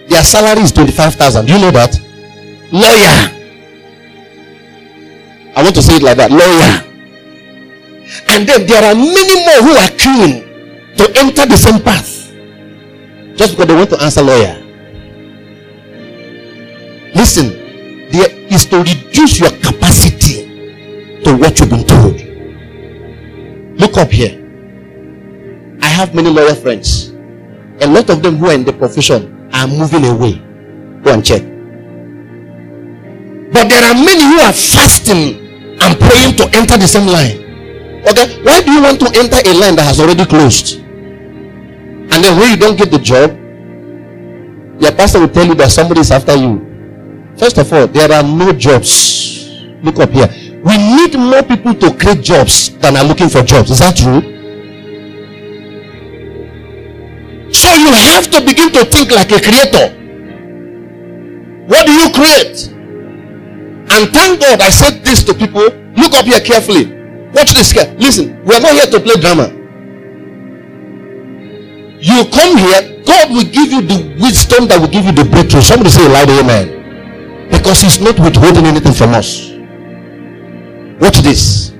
Their 0.09 0.25
salary 0.25 0.63
is 0.63 0.73
25,000. 0.73 1.47
Do 1.47 1.53
you 1.53 1.59
know 1.59 1.71
that? 1.71 1.99
Lawyer. 2.73 3.37
I 5.57 5.63
want 5.63 5.75
to 5.77 5.83
say 5.83 5.97
it 5.97 6.03
like 6.03 6.17
that. 6.19 6.31
Lawyer. 6.31 6.85
And 8.29 8.47
then 8.47 8.67
there 8.67 8.85
are 8.85 8.95
many 8.95 9.45
more 9.47 9.63
who 9.63 9.77
are 9.77 9.91
keen 9.97 10.45
to 10.97 11.19
enter 11.19 11.47
the 11.47 11.57
same 11.57 11.81
path 11.81 12.33
just 13.37 13.53
because 13.53 13.67
they 13.69 13.75
want 13.75 13.91
to 13.91 14.03
answer 14.03 14.23
lawyer. 14.23 14.57
Listen, 17.15 17.49
there 18.11 18.31
is 18.53 18.67
to 18.67 18.79
reduce 18.79 19.41
your 19.41 19.51
capacity 19.51 21.23
to 21.25 21.37
what 21.37 21.59
you've 21.59 21.71
been 21.71 21.85
told. 21.87 22.21
Look 23.79 23.97
up 23.97 24.11
here. 24.11 24.37
I 25.83 25.87
have 25.87 26.15
many 26.15 26.31
lawyer 26.31 26.55
friends. 26.55 27.09
A 27.81 27.87
lot 27.87 28.11
of 28.11 28.23
them 28.23 28.37
who 28.37 28.47
are 28.47 28.55
in 28.55 28.65
the 28.65 28.73
profession 28.73 29.51
are 29.53 29.67
moving 29.67 30.05
away. 30.05 30.35
Go 31.03 31.15
and 31.15 31.25
check. 31.25 31.43
But 33.53 33.69
there 33.69 33.85
are 33.91 33.95
many 33.95 34.23
who 34.23 34.39
are 34.41 34.53
fasting 34.53 35.79
and 35.81 35.99
praying 35.99 36.37
to 36.37 36.45
enter 36.57 36.77
the 36.77 36.87
same 36.87 37.07
line. 37.07 37.41
Okay, 38.07 38.43
why 38.43 38.63
do 38.63 38.71
you 38.71 38.83
want 38.83 39.01
to 39.01 39.07
enter 39.19 39.37
a 39.45 39.53
line 39.55 39.77
that 39.77 39.85
has 39.85 40.01
already 40.01 40.25
closed? 40.25 40.79
And 40.79 42.25
then 42.25 42.39
when 42.39 42.51
you 42.51 42.57
don't 42.57 42.77
get 42.77 42.91
the 42.91 42.99
job, 42.99 43.31
your 44.81 44.93
pastor 44.93 45.21
will 45.21 45.29
tell 45.29 45.47
you 45.47 45.55
that 45.57 45.71
somebody 45.71 46.01
is 46.01 46.11
after 46.11 46.37
you. 46.37 46.70
First 47.41 47.57
of 47.57 47.73
all, 47.73 47.87
there 47.87 48.13
are 48.13 48.23
no 48.23 48.53
jobs. 48.53 49.49
Look 49.83 49.99
up 49.99 50.11
here. 50.11 50.29
We 50.63 50.77
need 50.77 51.17
more 51.19 51.43
people 51.43 51.75
to 51.75 51.97
create 51.97 52.21
jobs 52.21 52.69
than 52.81 52.99
are 52.99 53.05
looking 53.05 53.31
for 53.31 53.43
jobs. 53.43 53.71
Is 53.71 53.79
that 53.79 53.97
true? 53.97 54.21
So 57.51 57.69
you 57.81 57.93
have 58.13 58.29
to 58.29 58.45
begin 58.45 58.71
to 58.73 58.85
think 58.85 59.11
like 59.11 59.33
a 59.33 59.41
creator. 59.41 59.97
What 61.65 61.87
do 61.87 61.93
you 61.93 62.13
create? 62.13 62.69
And 63.89 64.13
thank 64.13 64.41
God 64.43 64.61
I 64.61 64.69
said 64.69 65.03
this 65.03 65.25
to 65.25 65.33
people. 65.33 65.63
Look 65.97 66.13
up 66.13 66.27
here 66.27 66.41
carefully. 66.41 66.93
Watch 67.33 67.55
this. 67.55 67.75
Listen, 67.97 68.45
we 68.45 68.55
are 68.55 68.61
not 68.61 68.73
here 68.73 68.85
to 68.85 69.01
play 69.01 69.15
drama. 69.15 69.49
You 72.03 72.29
come 72.29 72.59
here, 72.59 73.03
God 73.07 73.31
will 73.31 73.49
give 73.49 73.73
you 73.73 73.81
the 73.81 74.15
wisdom 74.21 74.69
that 74.69 74.79
will 74.79 74.89
give 74.89 75.07
you 75.07 75.13
the 75.13 75.25
breakthrough. 75.25 75.63
Somebody 75.63 75.89
say 75.89 76.07
loud 76.07 76.29
amen. 76.29 76.80
Because 77.51 77.81
He's 77.81 78.01
not 78.01 78.19
withholding 78.19 78.67
anything 78.67 78.93
from 78.93 79.15
us. 79.15 79.51
Watch 81.01 81.19
this. 81.19 81.71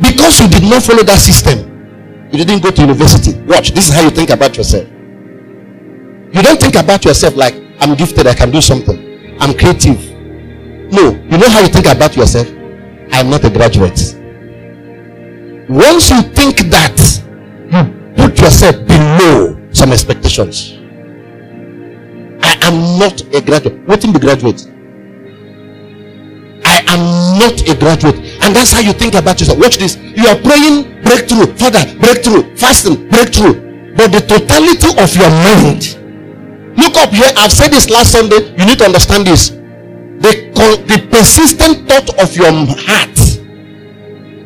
Because 0.00 0.40
you 0.40 0.48
did 0.48 0.62
not 0.62 0.82
follow 0.82 1.02
that 1.02 1.18
system, 1.18 2.28
you 2.30 2.44
didn't 2.44 2.62
go 2.62 2.70
to 2.70 2.80
university. 2.82 3.38
Watch, 3.42 3.72
this 3.72 3.88
is 3.88 3.94
how 3.94 4.02
you 4.02 4.10
think 4.10 4.30
about 4.30 4.56
yourself. 4.56 4.86
You 4.88 6.42
don't 6.42 6.60
think 6.60 6.76
about 6.76 7.04
yourself 7.04 7.34
like, 7.36 7.54
I'm 7.80 7.94
gifted, 7.96 8.26
I 8.26 8.34
can 8.34 8.50
do 8.50 8.60
something, 8.60 9.36
I'm 9.40 9.56
creative. 9.56 9.98
No, 10.92 11.10
you 11.12 11.38
know 11.38 11.48
how 11.48 11.60
you 11.60 11.68
think 11.68 11.86
about 11.86 12.16
yourself? 12.16 12.48
I'm 13.12 13.30
not 13.30 13.44
a 13.44 13.50
graduate. 13.50 14.16
Once 15.68 16.10
you 16.10 16.22
think 16.22 16.58
that, 16.70 17.22
you 18.16 18.24
put 18.24 18.38
yourself 18.38 18.76
below 18.86 19.56
some 19.72 19.92
expectations. 19.92 20.72
I 22.42 22.56
am 22.62 22.98
not 22.98 23.22
a 23.34 23.40
graduate. 23.40 23.86
What 23.86 24.04
in 24.04 24.12
the 24.12 24.18
graduate? 24.18 24.66
I 26.90 26.94
am 26.94 27.38
not 27.38 27.62
a 27.68 27.78
graduate. 27.78 28.18
And 28.42 28.54
that's 28.54 28.72
how 28.72 28.80
you 28.80 28.92
think 28.92 29.14
about 29.14 29.38
yourself. 29.38 29.58
Watch 29.58 29.78
this. 29.78 29.96
You 29.96 30.26
are 30.26 30.38
praying 30.42 31.02
breakthrough, 31.02 31.54
Father, 31.54 31.86
breakthrough, 31.98 32.56
fasting, 32.56 33.08
breakthrough. 33.08 33.94
But 33.94 34.10
the 34.10 34.20
totality 34.26 34.90
of 34.98 35.14
your 35.14 35.30
mind. 35.30 35.96
Look 36.76 36.96
up 36.96 37.10
here. 37.10 37.30
I've 37.36 37.52
said 37.52 37.68
this 37.70 37.90
last 37.90 38.10
Sunday. 38.10 38.50
You 38.58 38.66
need 38.66 38.78
to 38.78 38.86
understand 38.86 39.26
this. 39.26 39.50
The, 39.50 40.50
the 40.86 41.06
persistent 41.10 41.88
thought 41.88 42.10
of 42.20 42.34
your 42.36 42.50
heart 42.50 43.18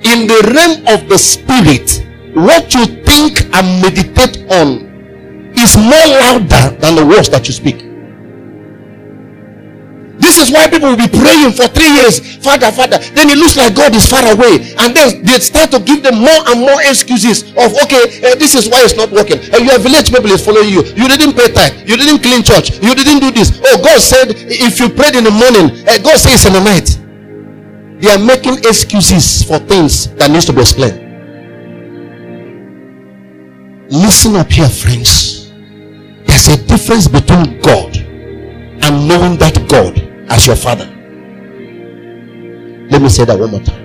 in 0.05 0.27
the 0.29 0.41
realm 0.55 0.87
of 0.95 1.09
the 1.09 1.19
spirit, 1.19 2.05
what 2.35 2.75
you 2.75 2.85
think 3.05 3.41
and 3.55 3.83
meditate 3.83 4.45
on 4.53 4.85
is 5.57 5.77
more 5.77 6.07
louder 6.21 6.77
than 6.77 6.95
the 6.95 7.07
words 7.07 7.31
that 7.31 7.49
you 7.49 7.55
speak. 7.55 7.84
This 10.35 10.51
is 10.51 10.51
why 10.51 10.67
people 10.67 10.91
will 10.91 10.99
be 10.99 11.07
praying 11.07 11.55
for 11.55 11.71
three 11.71 11.95
years, 11.95 12.19
Father, 12.43 12.67
Father. 12.75 12.99
Then 13.15 13.31
it 13.31 13.39
looks 13.39 13.55
like 13.55 13.71
God 13.71 13.95
is 13.95 14.03
far 14.03 14.27
away, 14.27 14.75
and 14.83 14.91
then 14.91 15.23
they 15.23 15.39
start 15.39 15.71
to 15.71 15.79
give 15.79 16.03
them 16.03 16.19
more 16.19 16.41
and 16.51 16.59
more 16.59 16.83
excuses 16.83 17.55
of, 17.55 17.71
okay, 17.87 18.19
uh, 18.19 18.35
this 18.35 18.59
is 18.59 18.67
why 18.67 18.83
it's 18.83 18.99
not 18.99 19.15
working. 19.15 19.39
And 19.55 19.63
uh, 19.63 19.71
your 19.71 19.79
village 19.79 20.11
people 20.11 20.35
is 20.35 20.45
following 20.45 20.75
you. 20.75 20.83
You 20.99 21.07
didn't 21.07 21.39
pay 21.39 21.55
tithe. 21.55 21.87
You 21.87 21.95
didn't 21.97 22.19
clean 22.19 22.43
church. 22.43 22.83
You 22.83 22.99
didn't 22.99 23.23
do 23.23 23.31
this. 23.31 23.63
Oh, 23.63 23.79
God 23.79 24.01
said 24.03 24.35
if 24.51 24.81
you 24.81 24.91
prayed 24.91 25.15
in 25.15 25.23
the 25.23 25.31
morning, 25.31 25.87
uh, 25.87 26.03
God 26.03 26.19
says 26.19 26.43
in 26.47 26.53
the 26.53 26.65
night. 26.67 26.99
They 28.03 28.11
are 28.11 28.19
making 28.19 28.59
excuses 28.67 29.45
for 29.45 29.61
things 29.61 30.11
that 30.17 30.33
needs 30.33 30.47
to 30.47 30.53
be 30.53 30.63
explained. 30.63 30.99
Listen 33.87 34.35
up 34.35 34.51
here, 34.51 34.69
friends. 34.69 35.53
There's 36.27 36.49
a 36.49 36.59
difference 36.67 37.07
between 37.07 37.61
God 37.61 37.97
and 38.83 39.07
knowing 39.07 39.39
that 39.39 39.55
God 39.71 40.11
as 40.29 40.47
your 40.47 40.57
father. 40.57 40.87
Let 42.91 43.03
me 43.03 43.09
say 43.09 43.25
that 43.25 43.39
one 43.39 43.51
more 43.51 43.61
time. 43.61 43.85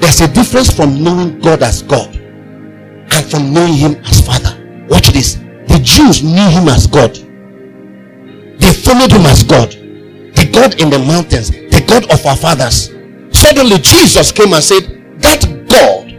There's 0.00 0.20
a 0.20 0.28
difference 0.28 0.70
from 0.74 1.02
knowing 1.02 1.40
God 1.40 1.62
as 1.62 1.82
God 1.82 2.16
and 2.16 3.30
from 3.30 3.52
knowing 3.52 3.74
Him 3.74 3.96
as 4.04 4.20
Father. 4.20 4.54
Watch 4.88 5.08
this. 5.08 5.34
The 5.68 5.80
Jews 5.82 6.22
knew 6.22 6.48
Him 6.50 6.68
as 6.68 6.86
God, 6.86 7.14
they 7.14 8.72
followed 8.72 9.12
Him 9.12 9.26
as 9.26 9.42
God, 9.42 9.70
the 9.70 10.50
God 10.52 10.80
in 10.80 10.90
the 10.90 10.98
mountains, 10.98 11.50
the 11.50 11.84
God 11.86 12.10
of 12.12 12.24
our 12.26 12.36
fathers. 12.36 12.90
Suddenly, 13.30 13.78
Jesus 13.78 14.32
came 14.32 14.52
and 14.52 14.64
said, 14.64 14.82
That 15.20 15.44
God 15.68 16.12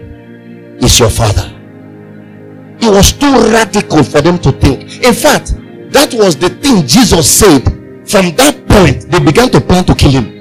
is 0.83 0.99
your 0.99 1.09
Father. 1.09 1.53
It 2.81 2.89
was 2.89 3.11
too 3.11 3.33
radical 3.51 4.03
for 4.03 4.21
them 4.21 4.39
to 4.39 4.51
think. 4.53 5.03
In 5.03 5.13
fact, 5.13 5.53
that 5.91 6.13
was 6.13 6.37
the 6.37 6.49
thing 6.49 6.87
Jesus 6.87 7.29
said. 7.29 7.63
From 8.07 8.35
that 8.37 8.48
point, 8.69 9.09
they 9.11 9.19
began 9.19 9.49
to 9.49 9.59
plan 9.59 9.83
to 9.85 9.95
kill 9.95 10.11
him. 10.11 10.39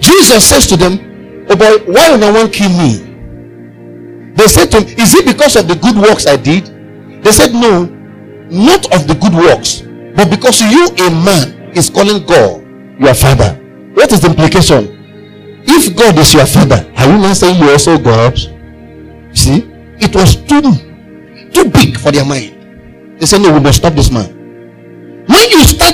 Jesus 0.00 0.48
says 0.48 0.66
to 0.68 0.76
them, 0.76 1.46
Oh 1.50 1.56
boy, 1.56 1.92
why 1.92 2.10
would 2.10 2.20
no 2.20 2.32
one 2.32 2.50
kill 2.50 2.70
me? 2.70 4.32
They 4.34 4.46
said 4.46 4.70
to 4.72 4.80
him, 4.80 4.98
Is 4.98 5.14
it 5.14 5.26
because 5.26 5.56
of 5.56 5.68
the 5.68 5.74
good 5.74 5.96
works 5.96 6.26
I 6.26 6.36
did? 6.36 6.66
They 7.22 7.32
said, 7.32 7.52
No, 7.52 7.84
not 8.50 8.86
of 8.94 9.06
the 9.06 9.14
good 9.14 9.34
works, 9.34 9.82
but 10.16 10.30
because 10.30 10.60
you, 10.60 10.86
a 10.86 11.10
man, 11.10 11.72
is 11.76 11.90
calling 11.90 12.24
God 12.26 12.62
your 12.98 13.14
father. 13.14 13.54
What 13.94 14.12
is 14.12 14.20
the 14.20 14.28
implication? 14.28 14.96
If 15.64 15.96
God 15.96 16.18
is 16.18 16.34
your 16.34 16.46
father, 16.46 16.90
are 16.96 17.06
you 17.06 17.18
not 17.18 17.36
saying 17.36 17.62
you 17.62 17.70
also 17.70 17.98
God? 17.98 18.36
See, 19.32 19.68
it 20.00 20.14
was 20.14 20.36
too 20.36 20.62
too 21.52 21.70
big 21.70 21.98
for 21.98 22.10
their 22.10 22.24
mind. 22.24 23.18
They 23.20 23.26
said, 23.26 23.42
No, 23.42 23.52
we 23.52 23.60
must 23.60 23.78
stop 23.78 23.92
this 23.94 24.10
man. 24.10 24.39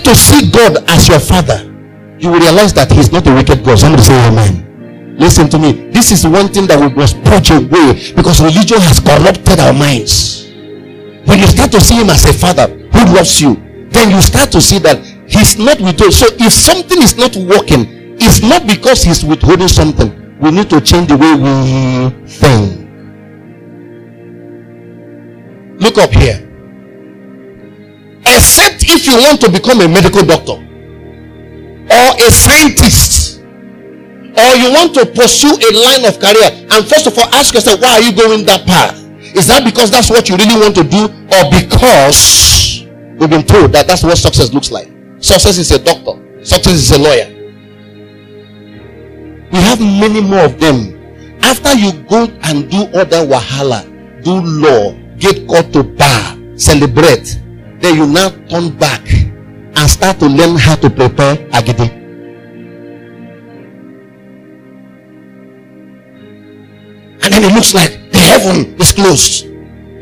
To 0.07 0.15
see 0.15 0.49
God 0.53 0.85
as 0.87 1.09
your 1.09 1.19
father, 1.19 1.67
you 2.21 2.31
will 2.31 2.39
realize 2.39 2.73
that 2.75 2.93
he's 2.93 3.11
not 3.11 3.27
a 3.27 3.35
wicked 3.35 3.65
God. 3.65 3.77
Somebody 3.77 4.05
say 4.05 4.15
amen. 4.29 5.17
Listen 5.19 5.49
to 5.51 5.59
me. 5.59 5.91
This 5.91 6.13
is 6.13 6.25
one 6.25 6.47
thing 6.47 6.69
that 6.69 6.79
we 6.79 6.95
must 6.95 7.19
purge 7.25 7.51
away 7.51 8.15
because 8.15 8.39
religion 8.41 8.79
has 8.87 9.01
corrupted 9.03 9.59
our 9.59 9.73
minds. 9.73 10.47
When 11.27 11.41
you 11.43 11.49
start 11.51 11.73
to 11.73 11.81
see 11.81 11.97
him 11.99 12.11
as 12.11 12.25
a 12.25 12.33
father 12.33 12.69
who 12.71 13.03
loves 13.19 13.43
you, 13.43 13.57
then 13.91 14.15
you 14.15 14.23
start 14.23 14.53
to 14.53 14.63
see 14.63 14.79
that 14.87 15.03
he's 15.27 15.59
not 15.59 15.81
withholding. 15.81 16.15
So 16.15 16.27
if 16.39 16.53
something 16.53 17.03
is 17.03 17.19
not 17.19 17.35
working, 17.35 18.15
it's 18.23 18.43
not 18.43 18.65
because 18.65 19.03
he's 19.03 19.25
withholding 19.25 19.67
something. 19.67 20.39
We 20.39 20.53
need 20.53 20.71
to 20.71 20.81
change 20.81 21.09
the 21.09 21.17
way 21.19 21.35
we 21.35 22.15
think. 22.31 22.87
Look 25.83 25.99
up 25.99 26.11
here. 26.11 26.46
Except 28.27 28.83
if 28.89 29.07
you 29.07 29.15
want 29.15 29.41
to 29.43 29.51
become 29.51 29.81
a 29.81 29.89
medical 29.89 30.25
doctor 30.25 30.59
or 31.87 32.09
a 32.19 32.31
scientist 32.31 33.39
or 34.37 34.51
you 34.59 34.71
want 34.73 34.93
to 34.95 35.07
pursue 35.07 35.55
a 35.55 35.71
line 35.73 36.05
of 36.05 36.19
career 36.19 36.51
and 36.71 36.85
first 36.87 37.07
of 37.07 37.17
all 37.17 37.29
ask 37.33 37.55
yourself 37.55 37.81
why 37.81 37.95
are 37.95 38.03
you 38.03 38.13
going 38.13 38.45
that 38.45 38.67
path? 38.67 38.99
Is 39.37 39.47
that 39.47 39.65
because 39.65 39.91
that's 39.91 40.11
what 40.11 40.29
you 40.29 40.37
really 40.37 40.59
want 40.61 40.75
to 40.75 40.85
do 40.85 41.05
or 41.07 41.43
because 41.51 42.85
we've 43.19 43.31
been 43.31 43.47
told 43.47 43.73
that 43.73 43.87
that's 43.87 44.03
what 44.03 44.19
success 44.19 44.53
looks 44.53 44.71
like? 44.71 44.89
Success 45.21 45.59
is 45.59 45.71
a 45.71 45.79
doctor. 45.79 46.45
Success 46.45 46.75
is 46.75 46.91
a 46.91 46.99
lawyer. 46.99 47.33
We 49.53 49.59
have 49.59 49.81
many 49.81 50.21
more 50.21 50.45
of 50.45 50.59
them. 50.59 50.93
After 51.43 51.75
you 51.75 51.93
go 52.05 52.27
and 52.43 52.71
do 52.71 52.83
other 52.99 53.25
wahala 53.25 53.87
do 54.23 54.41
law 54.41 54.93
get 55.19 55.47
caught 55.47 55.73
to 55.73 55.85
bar 55.85 56.37
celebrate 56.59 57.41
then 57.81 57.97
you 57.97 58.07
now 58.07 58.31
turn 58.49 58.77
back 58.77 59.03
and 59.11 59.91
start 59.91 60.19
to 60.19 60.27
learn 60.27 60.57
how 60.57 60.75
to 60.77 60.89
prepare 60.91 61.37
agidi. 61.53 61.91
And 67.23 67.35
then 67.35 67.45
it 67.45 67.53
looks 67.55 67.75
like 67.75 68.11
the 68.13 68.19
heaven 68.19 68.81
is 68.81 68.93
closed. 68.93 69.47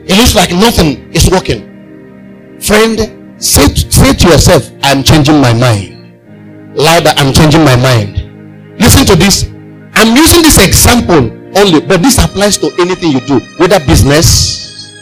It 0.07 0.17
looks 0.19 0.35
like 0.35 0.53
nothing 0.53 1.13
is 1.13 1.31
working. 1.31 2.61
Friend, 2.61 2.99
say, 3.43 3.67
say 3.75 4.13
to 4.13 4.29
yourself, 4.29 4.71
I'm 4.83 5.03
changing 5.03 5.41
my 5.41 5.53
mind. 5.55 6.77
Louder, 6.77 7.13
I'm 7.17 7.33
changing 7.33 7.65
my 7.65 7.77
mind. 7.77 8.79
Listen 8.79 9.07
to 9.07 9.17
this. 9.17 9.49
I'm 9.95 10.17
using 10.17 10.43
this 10.43 10.59
example 10.59 11.33
only, 11.57 11.81
but 11.81 12.03
this 12.03 12.19
applies 12.19 12.59
to 12.59 12.71
anything 12.79 13.13
you 13.13 13.21
do, 13.21 13.41
whether 13.59 13.79
business, 13.87 14.93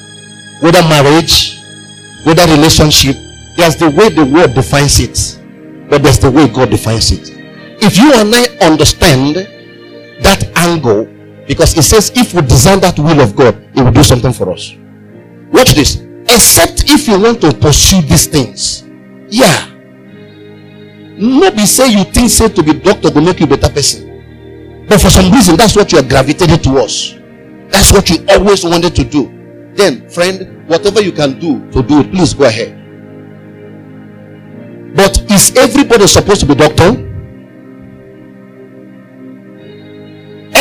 whether 0.60 0.82
marriage, 0.82 1.58
whether 2.24 2.44
relationship, 2.44 3.16
there's 3.56 3.76
the 3.76 3.90
way 3.90 4.08
the 4.08 4.24
world 4.24 4.54
defines 4.54 5.00
it, 5.00 5.40
but 5.88 6.02
there's 6.02 6.18
the 6.18 6.30
way 6.30 6.48
God 6.48 6.70
defines 6.70 7.10
it. 7.12 7.30
If 7.82 7.98
you 7.98 8.12
and 8.14 8.34
I 8.34 8.44
understand 8.64 9.36
that 10.22 10.50
angle, 10.56 11.04
because 11.46 11.76
it 11.76 11.82
says 11.82 12.12
if 12.14 12.34
we 12.34 12.42
design 12.42 12.80
that 12.80 12.98
will 12.98 13.20
of 13.20 13.34
God, 13.34 13.56
it 13.74 13.82
will 13.82 13.92
do 13.92 14.02
something 14.02 14.32
for 14.32 14.52
us. 14.52 14.74
Watch 15.52 15.74
this. 15.74 15.96
Except 16.24 16.90
if 16.90 17.08
you 17.08 17.20
want 17.20 17.40
to 17.40 17.52
pursue 17.52 18.00
these 18.02 18.26
things. 18.26 18.84
Yeah. 19.28 19.68
Maybe 21.18 21.66
say 21.66 21.90
you 21.90 22.04
think 22.04 22.30
say 22.30 22.48
to 22.48 22.62
be 22.62 22.72
doctor 22.74 23.10
will 23.10 23.22
make 23.22 23.40
you 23.40 23.46
better 23.46 23.68
person. 23.68 24.86
But 24.88 25.00
for 25.00 25.10
some 25.10 25.30
reason, 25.32 25.56
that's 25.56 25.76
what 25.76 25.92
you 25.92 25.98
are 25.98 26.02
gravitated 26.02 26.62
towards. 26.62 27.18
That's 27.68 27.92
what 27.92 28.08
you 28.10 28.24
always 28.28 28.64
wanted 28.64 28.94
to 28.96 29.04
do. 29.04 29.72
Then, 29.74 30.08
friend, 30.10 30.61
whatever 30.72 31.02
you 31.02 31.12
can 31.12 31.38
do 31.38 31.60
to 31.70 31.82
do 31.82 32.00
it, 32.00 32.10
please 32.10 32.32
go 32.32 32.44
ahead. 32.44 32.72
But 34.96 35.20
is 35.30 35.54
everybody 35.54 36.06
supposed 36.06 36.40
to 36.40 36.46
be 36.46 36.54
doctor? 36.54 36.90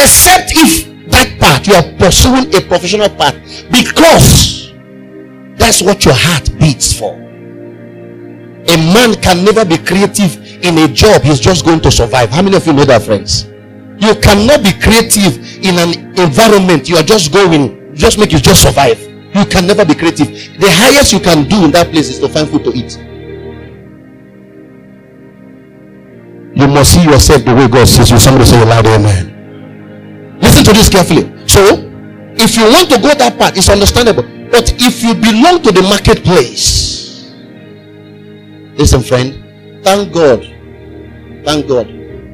Except 0.04 0.52
if 0.64 0.72
that 1.12 1.38
part 1.40 1.66
you 1.68 1.76
are 1.76 1.88
pursuing 1.98 2.54
a 2.54 2.60
professional 2.68 3.10
path 3.10 3.36
because 3.72 4.74
that's 5.56 5.82
what 5.82 6.04
your 6.04 6.16
heart 6.18 6.50
beats 6.60 6.92
for. 6.98 7.14
A 7.16 8.78
man 8.94 9.16
can 9.22 9.46
never 9.46 9.64
be 9.64 9.78
creative 9.78 10.36
in 10.64 10.78
a 10.78 10.88
job 10.88 11.22
he's 11.22 11.40
just 11.40 11.64
going 11.66 11.80
to 11.82 11.92
survive. 11.92 12.30
How 12.30 12.42
many 12.42 12.58
of 12.58 12.68
you 12.68 12.74
know 12.74 12.86
that, 12.86 13.04
friends? 13.04 13.46
You 13.98 14.16
cannot 14.16 14.64
be 14.64 14.74
creative 14.74 15.40
in 15.64 15.80
an 15.80 16.20
environment 16.20 16.90
you 16.90 16.98
are 16.98 17.04
just 17.04 17.32
going, 17.32 17.96
just 17.96 18.18
make 18.18 18.32
you 18.32 18.40
just 18.40 18.62
survive. 18.62 19.11
You 19.34 19.46
can 19.46 19.68
never 19.68 19.86
be 19.86 19.96
creative. 19.96 20.28
The 20.60 20.70
highest 20.70 21.14
you 21.14 21.20
can 21.20 21.48
do 21.48 21.66
in 21.66 21.72
that 21.72 21.90
place 21.92 22.10
is 22.10 22.20
to 22.20 22.28
find 22.30 22.50
food 22.50 22.64
to 22.66 22.72
eat. 22.74 22.98
You 26.54 26.68
must 26.68 26.94
see 26.94 27.04
yourself 27.04 27.46
the 27.46 27.56
way 27.56 27.68
God 27.68 27.88
sees 27.88 28.12
you. 28.12 28.20
Somebody 28.20 28.46
say 28.46 28.64
loud 28.66 28.86
amen. 28.86 30.40
Listen 30.42 30.66
to 30.66 30.74
this 30.74 30.90
carefully. 30.90 31.24
So, 31.48 31.62
if 32.36 32.58
you 32.58 32.64
want 32.64 32.90
to 32.90 33.00
go 33.00 33.14
that 33.14 33.38
path, 33.38 33.58
it's 33.58 33.70
understandable. 33.70 34.24
But 34.52 34.74
if 34.82 35.02
you 35.02 35.14
belong 35.14 35.62
to 35.64 35.72
the 35.72 35.82
marketplace, 35.82 37.32
listen, 38.78 39.02
friend, 39.02 39.84
thank 39.84 40.14
God. 40.14 40.42
Thank 41.46 41.68
God. 41.68 41.88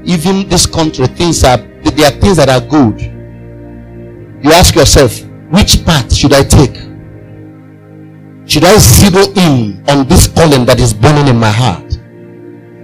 Even 0.04 0.50
this 0.50 0.66
country, 0.66 1.06
things 1.08 1.44
are 1.44 1.58
there 1.58 2.08
are 2.08 2.20
things 2.20 2.38
that 2.38 2.50
are 2.50 2.62
good. 2.62 3.02
You 4.44 4.52
ask 4.52 4.76
yourself, 4.76 5.24
which 5.52 5.86
path 5.86 6.14
should 6.14 6.34
I 6.34 6.44
take? 6.44 6.87
Should 8.48 8.64
I 8.64 8.78
zero 8.78 9.28
in 9.36 9.84
on 9.90 10.08
this 10.08 10.28
calling 10.28 10.64
that 10.66 10.80
is 10.80 10.94
burning 10.94 11.28
in 11.28 11.38
my 11.38 11.52
heart? 11.52 11.84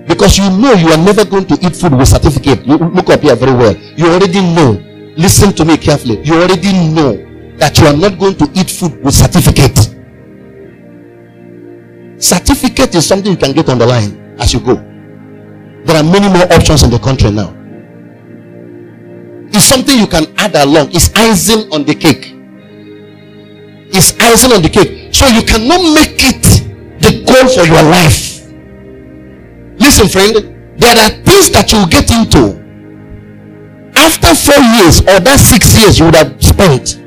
Because 0.06 0.38
you 0.38 0.50
know 0.50 0.74
you 0.74 0.90
are 0.90 0.98
never 0.98 1.24
going 1.24 1.46
to 1.48 1.58
eat 1.66 1.76
food 1.76 1.94
with 1.94 2.10
certificate. 2.10 2.66
You 2.66 2.76
look 2.76 3.10
up 3.10 3.22
here 3.22 3.36
very 3.36 3.54
well. 3.54 3.74
You 3.96 4.08
already 4.08 4.42
know. 4.42 4.78
Listen 5.16 5.54
to 5.54 5.64
me 5.64 5.78
carefully. 5.78 6.22
You 6.22 6.42
already 6.42 6.74
know 6.92 7.16
that 7.58 7.80
you 7.80 7.88
are 7.88 7.96
not 7.96 8.20
going 8.20 8.36
to 8.36 8.50
eat 8.54 8.70
food 8.70 9.02
with 9.04 9.14
certificate. 9.14 9.78
Certificate 12.22 12.96
is 12.96 13.08
something 13.08 13.32
you 13.32 13.38
can 13.38 13.54
get 13.54 13.70
on 13.70 13.78
the 13.78 13.86
line 13.86 14.36
as 14.40 14.54
you 14.54 14.60
go. 14.60 14.76
There 15.86 15.96
are 15.96 16.04
many 16.04 16.28
more 16.28 16.52
options 16.52 16.84
in 16.84 16.90
the 16.90 17.00
country 17.00 17.32
now. 17.32 17.56
It's 19.56 19.66
something 19.66 19.98
you 19.98 20.08
can 20.08 20.26
add 20.38 20.56
along. 20.56 20.90
It's 20.92 21.14
icing 21.16 21.72
on 21.72 21.86
the 21.86 21.96
cake. 21.96 22.34
It's 23.96 24.20
icing 24.20 24.52
on 24.52 24.62
the 24.62 24.70
cake. 24.70 25.03
So 25.14 25.28
you 25.28 25.44
cannot 25.44 25.82
make 25.94 26.18
it 26.20 26.44
the 27.00 27.24
goal 27.26 27.48
for 27.48 27.66
your 27.66 27.84
life 27.84 28.34
Listen, 29.84 30.08
friend, 30.08 30.34
there 30.80 30.96
are 30.96 31.10
things 31.24 31.50
that 31.52 31.72
you 31.72 31.86
get 31.90 32.10
into 32.10 32.62
after 33.96 34.34
four 34.34 34.62
years 34.80 35.02
or 35.02 35.20
that 35.20 35.40
six 35.40 35.76
years 35.78 36.00
you 36.00 36.06
would 36.06 36.16
have 36.16 36.42
spent. 36.42 37.00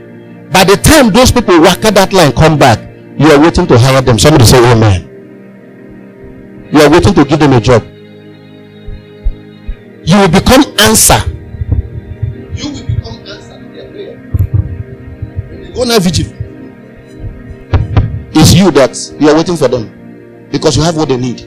By 0.52 0.64
the 0.64 0.76
time 0.76 1.10
those 1.10 1.32
people 1.32 1.60
walk 1.60 1.84
at 1.84 1.94
that 1.94 2.12
line 2.12 2.32
come 2.32 2.58
back, 2.58 2.78
you 3.18 3.30
are 3.30 3.40
waiting 3.40 3.66
to 3.68 3.78
hire 3.78 4.02
them. 4.02 4.18
Somebody 4.18 4.44
say, 4.44 4.58
Amen. 4.70 5.08
You 6.70 6.80
are 6.82 6.90
waiting 6.90 7.14
to 7.14 7.24
give 7.24 7.38
them 7.38 7.52
a 7.54 7.60
job. 7.60 7.82
You 10.04 10.18
will 10.20 10.28
become 10.28 10.64
answer. 10.78 11.18
You 12.54 12.70
will 12.72 12.86
become 12.86 13.18
answer 13.26 13.58
to 13.58 13.68
their 13.74 13.90
prayer. 13.90 14.16
Go 15.74 15.84
now, 15.84 15.98
vigil. 15.98 16.35
It's 18.36 18.52
you 18.54 18.70
that 18.72 18.94
you 19.18 19.28
are 19.30 19.34
waiting 19.34 19.56
for 19.56 19.68
them 19.68 20.48
because 20.50 20.76
you 20.76 20.82
have 20.82 20.96
what 20.96 21.08
they 21.08 21.16
need. 21.16 21.40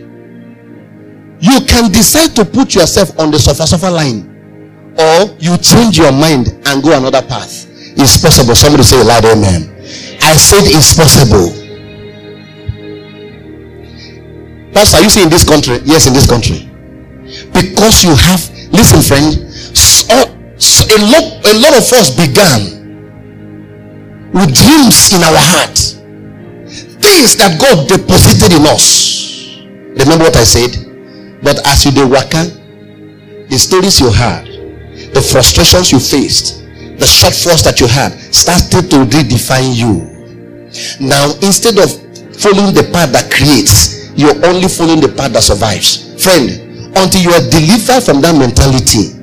You 1.40 1.62
can 1.66 1.92
decide 1.92 2.36
to 2.36 2.44
put 2.44 2.76
yourself 2.76 3.18
on 3.20 3.32
the 3.32 3.40
suffer 3.40 3.66
suffer 3.66 3.90
line, 3.90 4.28
or 4.98 5.36
you 5.40 5.58
change 5.58 5.98
your 5.98 6.12
mind 6.12 6.50
and 6.66 6.84
go 6.84 6.98
another 6.98 7.22
path. 7.22 7.68
It's 7.96 8.18
possible. 8.22 8.56
Somebody 8.56 8.84
say 8.84 9.02
loud 9.04 9.24
amen. 9.26 9.70
I 10.22 10.36
said 10.36 10.66
it's 10.66 10.94
possible. 10.98 11.56
Pastor, 14.74 15.02
you 15.02 15.10
see 15.10 15.24
in 15.24 15.30
this 15.30 15.48
country? 15.48 15.80
Yes, 15.84 16.08
in 16.08 16.14
this 16.14 16.28
country. 16.28 16.70
Because 17.54 18.04
you 18.04 18.16
have, 18.16 18.42
listen, 18.72 19.02
friend, 19.02 19.34
so, 19.76 20.06
so 20.58 20.86
a, 20.96 21.00
lot, 21.10 21.26
a 21.46 21.54
lot 21.60 21.74
of 21.78 21.86
us 21.94 22.16
began 22.16 22.80
with 24.34 24.54
dreams 24.54 25.14
in 25.14 25.24
our 25.24 25.38
heart, 25.38 25.78
things 27.10 27.36
that 27.42 27.58
God 27.58 27.90
deposited 27.90 28.54
in 28.54 28.70
us. 28.70 29.58
Remember 29.98 30.30
what 30.30 30.38
I 30.38 30.46
said? 30.46 30.78
But 31.42 31.66
as 31.66 31.86
you 31.86 31.92
did 31.92 32.06
waka, 32.06 32.46
the 33.50 33.58
stories 33.58 34.00
you 34.00 34.12
heard, 34.14 34.46
the 35.14 35.22
frustrations 35.22 35.92
you 35.92 35.98
faced, 35.98 36.62
the 37.02 37.10
shortfalls 37.10 37.66
that 37.66 37.80
you 37.82 37.88
had 37.88 38.14
started 38.30 38.92
to 38.94 39.10
redefine 39.10 39.74
you. 39.74 40.06
Now, 41.02 41.34
instead 41.42 41.82
of 41.82 41.90
following 42.38 42.78
the 42.78 42.86
path 42.94 43.10
that 43.18 43.34
creates, 43.34 44.14
you're 44.14 44.38
only 44.46 44.70
following 44.70 45.02
the 45.02 45.10
path 45.10 45.34
that 45.34 45.42
survives. 45.42 46.14
Friend, 46.22 46.46
until 46.94 47.22
you 47.26 47.32
are 47.34 47.46
delivered 47.50 48.06
from 48.06 48.22
that 48.22 48.38
mentality, 48.38 49.18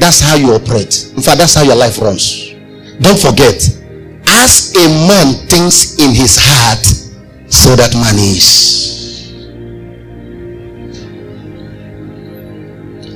that's 0.00 0.20
how 0.20 0.36
you 0.36 0.54
operate. 0.54 1.12
In 1.12 1.20
fact, 1.20 1.44
that's 1.44 1.54
how 1.54 1.62
your 1.62 1.76
life 1.76 2.00
runs. 2.00 2.56
Don't 3.04 3.20
forget, 3.20 3.60
as 4.24 4.72
a 4.80 4.86
man 5.10 5.34
thinks 5.50 5.98
in 5.98 6.14
his 6.14 6.38
heart, 6.40 7.01
so 7.52 7.76
that 7.76 7.92
man 7.92 8.16
is. 8.16 9.28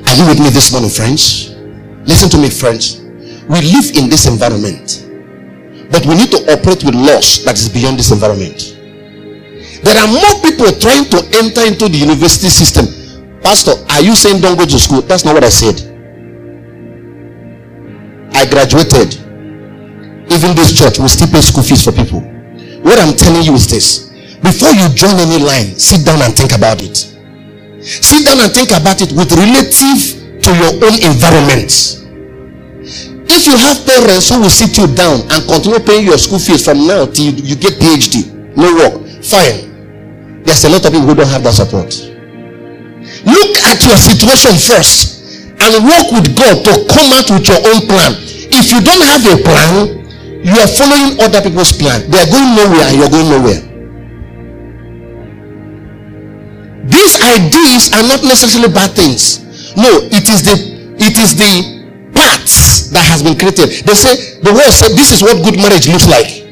Are 0.05 0.14
you 0.14 0.29
with 0.29 0.38
me 0.38 0.51
this 0.53 0.70
morning, 0.72 0.90
friends? 0.90 1.57
Listen 2.05 2.29
to 2.31 2.38
me, 2.38 2.51
friends. 2.51 3.01
We 3.49 3.64
live 3.64 3.96
in 3.96 4.11
this 4.12 4.29
environment, 4.29 5.09
but 5.90 6.05
we 6.05 6.14
need 6.20 6.31
to 6.37 6.53
operate 6.53 6.85
with 6.85 6.94
laws 6.94 7.44
that 7.44 7.57
is 7.57 7.70
beyond 7.72 7.99
this 7.99 8.12
environment. 8.12 8.77
There 9.83 9.96
are 9.96 10.09
more 10.09 10.37
people 10.44 10.68
trying 10.85 11.09
to 11.16 11.18
enter 11.40 11.64
into 11.64 11.88
the 11.88 11.96
university 11.96 12.53
system. 12.53 13.40
Pastor, 13.40 13.72
are 13.88 14.03
you 14.03 14.14
saying 14.14 14.42
don't 14.42 14.59
go 14.59 14.66
to 14.66 14.79
school? 14.79 15.01
That's 15.01 15.25
not 15.25 15.33
what 15.33 15.44
I 15.44 15.49
said. 15.49 15.81
I 18.37 18.44
graduated. 18.44 19.16
Even 20.29 20.53
this 20.55 20.77
church 20.77 20.99
will 20.99 21.09
still 21.09 21.29
pay 21.29 21.40
school 21.40 21.62
fees 21.62 21.83
for 21.83 21.92
people. 21.92 22.20
What 22.85 22.99
I'm 23.01 23.16
telling 23.16 23.42
you 23.42 23.55
is 23.55 23.66
this 23.70 24.06
before 24.47 24.71
you 24.71 24.87
join 24.95 25.19
any 25.19 25.43
line, 25.43 25.75
sit 25.75 26.07
down 26.07 26.23
and 26.23 26.31
think 26.31 26.55
about 26.55 26.79
it. 26.79 26.95
Sit 27.83 28.23
down 28.23 28.39
and 28.39 28.55
think 28.55 28.71
about 28.71 29.03
it 29.03 29.11
with 29.11 29.35
relative 29.35 29.99
to 30.39 30.51
your 30.55 30.73
own 30.87 30.95
environment. 31.03 31.71
If 33.27 33.43
you 33.51 33.59
have 33.59 33.83
parents 33.83 34.31
who 34.31 34.39
will 34.47 34.55
sit 34.55 34.79
you 34.79 34.87
down 34.95 35.27
and 35.35 35.43
continue 35.51 35.83
paying 35.83 36.07
your 36.07 36.19
school 36.19 36.39
fees 36.39 36.63
from 36.63 36.87
now 36.87 37.11
till 37.11 37.35
you 37.35 37.59
get 37.59 37.75
PhD, 37.83 38.31
no 38.55 38.71
work, 38.71 39.03
fine. 39.19 40.43
There's 40.47 40.63
a 40.63 40.71
lot 40.71 40.87
of 40.87 40.95
people 40.95 41.11
who 41.11 41.15
don't 41.19 41.35
have 41.35 41.43
that 41.43 41.59
support. 41.59 41.91
Look 43.27 43.53
at 43.67 43.83
your 43.83 43.99
situation 43.99 44.55
first 44.63 45.43
and 45.59 45.75
work 45.83 46.07
with 46.15 46.39
God 46.39 46.63
to 46.71 46.87
come 46.87 47.11
out 47.19 47.27
with 47.35 47.51
your 47.51 47.59
own 47.67 47.83
plan. 47.91 48.15
If 48.55 48.71
you 48.71 48.79
don't 48.79 49.03
have 49.11 49.27
a 49.27 49.43
plan, 49.43 50.07
you 50.47 50.55
are 50.55 50.71
following 50.71 51.19
other 51.19 51.43
people's 51.43 51.75
plan. 51.75 52.07
They 52.07 52.23
are 52.23 52.31
going 52.31 52.55
nowhere 52.55 52.87
and 52.87 52.95
you're 52.95 53.11
going 53.11 53.27
nowhere. 53.27 53.76
These 56.87 57.14
ideas 57.38 57.92
are 57.92 58.07
not 58.07 58.22
necessarily 58.22 58.72
bad 58.72 58.92
things. 58.94 59.42
No, 59.77 60.07
it 60.11 60.29
is 60.29 60.42
the 60.46 60.57
it 60.96 61.18
is 61.18 61.37
the 61.37 62.11
paths 62.14 62.88
that 62.90 63.05
has 63.05 63.22
been 63.22 63.37
created. 63.37 63.85
They 63.85 63.94
say 63.94 64.40
the 64.40 64.53
world 64.53 64.72
said 64.72 64.96
this 64.96 65.12
is 65.12 65.20
what 65.22 65.42
good 65.44 65.61
marriage 65.61 65.88
looks 65.88 66.09
like. 66.09 66.46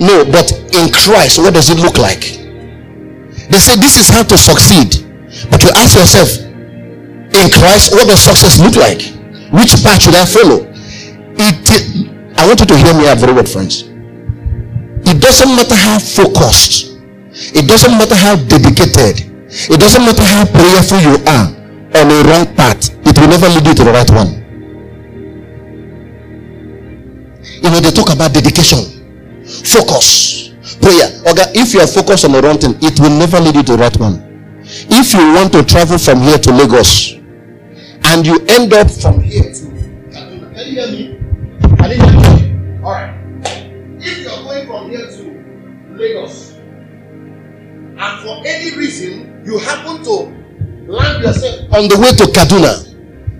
No, 0.00 0.26
but 0.26 0.50
in 0.74 0.90
Christ, 0.90 1.38
what 1.38 1.54
does 1.54 1.70
it 1.70 1.78
look 1.78 1.96
like? 1.98 2.36
They 3.48 3.60
say 3.62 3.76
this 3.80 3.96
is 3.96 4.08
how 4.10 4.24
to 4.24 4.36
succeed. 4.36 5.06
But 5.50 5.62
you 5.62 5.70
ask 5.76 5.94
yourself, 5.96 6.30
in 7.34 7.46
Christ, 7.50 7.94
what 7.94 8.06
does 8.06 8.22
success 8.22 8.58
look 8.58 8.76
like? 8.76 9.02
Which 9.54 9.74
path 9.82 10.02
should 10.02 10.14
I 10.14 10.26
follow? 10.26 10.66
It 11.38 11.64
I 12.36 12.46
want 12.46 12.60
you 12.60 12.66
to 12.66 12.76
hear 12.76 12.94
me 12.94 13.08
out 13.08 13.18
very 13.18 13.32
well, 13.32 13.44
friends. 13.44 13.82
It 15.06 15.20
doesn't 15.20 15.48
matter 15.54 15.74
how 15.74 15.98
focused, 15.98 16.98
it 17.54 17.68
doesn't 17.68 17.92
matter 17.92 18.14
how 18.14 18.36
dedicated, 18.36 19.30
it 19.70 19.78
doesn't 19.80 20.02
matter 20.04 20.24
how 20.24 20.44
prayerful 20.46 21.00
you 21.00 21.16
are 21.26 21.46
on 21.94 22.10
a 22.10 22.18
wrong 22.28 22.46
path, 22.54 22.90
it 23.06 23.18
will 23.18 23.28
never 23.28 23.48
lead 23.48 23.66
you 23.66 23.74
to 23.74 23.84
the 23.84 23.92
right 23.92 24.10
one. 24.10 24.42
You 27.62 27.70
know, 27.70 27.80
they 27.80 27.90
talk 27.90 28.12
about 28.12 28.34
dedication, 28.34 28.78
focus 29.64 30.34
prayer. 30.80 31.08
Okay, 31.30 31.46
if 31.54 31.72
you 31.72 31.80
are 31.80 31.86
focused 31.86 32.24
on 32.24 32.32
the 32.32 32.42
wrong 32.42 32.58
thing, 32.58 32.74
it 32.82 32.98
will 33.00 33.16
never 33.16 33.40
lead 33.40 33.54
you 33.56 33.62
to 33.62 33.72
the 33.72 33.78
right 33.78 33.96
one. 33.98 34.20
If 34.66 35.14
you 35.14 35.32
want 35.34 35.52
to 35.52 35.64
travel 35.64 35.98
from 35.98 36.20
here 36.22 36.38
to 36.38 36.52
Lagos 36.52 37.12
and 38.04 38.26
you 38.26 38.44
end 38.48 38.72
up 38.72 38.90
from 38.90 39.20
here 39.20 39.52
to 39.52 39.64
can 40.54 40.66
you 40.66 40.80
hear 40.80 40.86
me? 40.88 41.20
Hear? 41.94 42.80
All 42.82 42.92
right. 42.92 43.14
If 44.00 44.18
you 44.18 44.30
are 44.30 44.42
going 44.42 44.66
from 44.66 44.90
here 44.90 45.06
to 45.06 45.96
Lagos 45.96 46.53
and 47.96 48.22
for 48.22 48.42
any 48.46 48.76
reason 48.76 49.42
you 49.44 49.58
happen 49.58 50.02
to 50.04 50.12
land 50.90 51.22
yourself 51.22 51.60
on 51.72 51.88
the 51.88 51.96
way 51.98 52.10
to 52.12 52.24
Kaduna, 52.32 52.90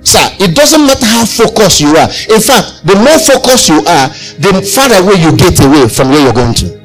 sir, 0.07 0.23
it 0.39 0.55
doesn't 0.55 0.87
matter 0.87 1.07
how 1.07 1.25
focused 1.25 1.81
you 1.81 1.89
are. 1.97 2.09
In 2.31 2.41
fact, 2.41 2.87
the 2.87 2.95
more 2.95 3.19
focused 3.19 3.69
you 3.69 3.79
are, 3.83 4.09
the 4.39 4.63
farther 4.63 5.03
away 5.03 5.21
you 5.21 5.37
get 5.37 5.59
away 5.65 5.89
from 5.89 6.11
where 6.11 6.23
you're 6.23 6.33
going 6.33 6.55
to. 6.55 6.85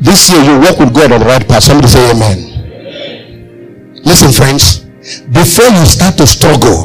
This 0.00 0.30
year 0.30 0.42
you 0.42 0.60
walk 0.60 0.78
with 0.78 0.94
God 0.94 1.12
on 1.12 1.20
the 1.20 1.26
right 1.26 1.46
path. 1.46 1.64
Somebody 1.64 1.88
say 1.88 2.10
amen. 2.10 2.38
amen. 2.38 4.00
Listen, 4.04 4.30
friends. 4.32 4.80
Before 5.32 5.66
you 5.66 5.84
start 5.86 6.16
to 6.18 6.26
struggle, 6.26 6.84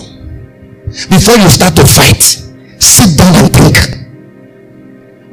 before 1.09 1.35
you 1.35 1.49
start 1.49 1.75
to 1.75 1.85
fight, 1.85 2.21
sit 2.81 3.17
down 3.17 3.35
and 3.35 3.53
think. 3.53 3.77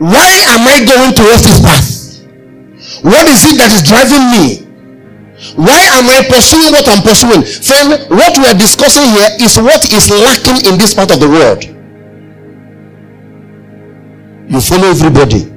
Why 0.00 0.28
am 0.56 0.66
I 0.66 0.84
going 0.84 1.14
towards 1.14 1.44
this 1.44 1.60
path? 1.60 1.99
What 3.02 3.26
is 3.30 3.46
it 3.46 3.56
that 3.58 3.70
is 3.70 3.82
driving 3.86 4.24
me? 4.34 4.66
Why 5.56 5.80
am 5.96 6.04
I 6.10 6.20
pursuing 6.28 6.70
what 6.72 6.84
I'm 6.84 7.00
pursuing? 7.00 7.42
Friend, 7.42 7.96
what 8.12 8.36
we 8.36 8.44
are 8.44 8.58
discussing 8.58 9.08
here 9.08 9.30
is 9.40 9.56
what 9.56 9.80
is 9.88 10.10
lacking 10.10 10.68
in 10.68 10.76
this 10.76 10.92
part 10.92 11.10
of 11.10 11.18
the 11.18 11.28
world. 11.28 11.64
You 14.50 14.60
follow 14.60 14.90
everybody. 14.90 15.48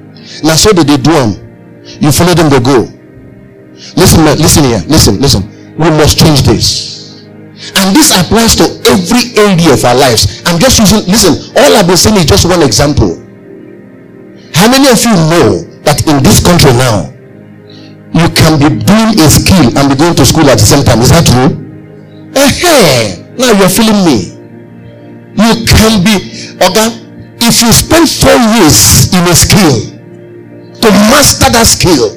Now, 0.42 0.56
so 0.56 0.72
did 0.72 0.88
they 0.88 0.96
do 0.96 1.12
them. 1.12 1.30
You 2.00 2.12
follow 2.12 2.32
them, 2.32 2.48
they 2.48 2.60
go. 2.60 2.88
Listen, 3.98 4.24
listen 4.24 4.64
here. 4.64 4.82
Listen, 4.88 5.20
listen. 5.20 5.42
We 5.76 5.90
must 5.90 6.18
change 6.18 6.42
this. 6.42 7.26
And 7.76 7.94
this 7.94 8.10
applies 8.14 8.56
to 8.56 8.64
every 8.88 9.36
area 9.36 9.74
of 9.74 9.84
our 9.84 9.94
lives. 9.94 10.42
I'm 10.46 10.58
just 10.58 10.78
using, 10.78 11.04
listen, 11.10 11.54
all 11.56 11.76
I've 11.76 11.86
been 11.86 11.96
saying 11.96 12.16
is 12.16 12.26
just 12.26 12.48
one 12.48 12.62
example. 12.62 13.20
How 14.54 14.70
many 14.70 14.88
of 14.88 14.98
you 15.04 15.12
know 15.28 15.62
that 15.82 16.06
in 16.06 16.22
this 16.22 16.40
country 16.44 16.72
now, 16.72 17.13
you 18.14 18.26
can 18.30 18.58
be 18.62 18.70
doing 18.70 19.18
a 19.18 19.28
skill 19.28 19.74
and 19.76 19.90
be 19.90 19.96
going 19.98 20.14
to 20.14 20.24
school 20.24 20.46
at 20.48 20.58
the 20.58 20.66
same 20.66 20.84
time? 20.86 21.02
Is 21.02 21.10
that 21.10 21.26
true? 21.26 21.50
Hey, 22.34 23.26
now 23.36 23.50
you're 23.58 23.68
feeling 23.68 24.06
me. 24.06 24.34
You 25.34 25.66
can 25.66 26.02
be, 26.06 26.14
okay, 26.62 26.88
if 27.42 27.58
you 27.58 27.70
spend 27.74 28.06
four 28.06 28.38
years 28.54 29.10
in 29.10 29.26
a 29.26 29.34
skill, 29.34 29.94
to 30.78 30.88
master 31.10 31.50
that 31.50 31.66
skill, 31.66 32.12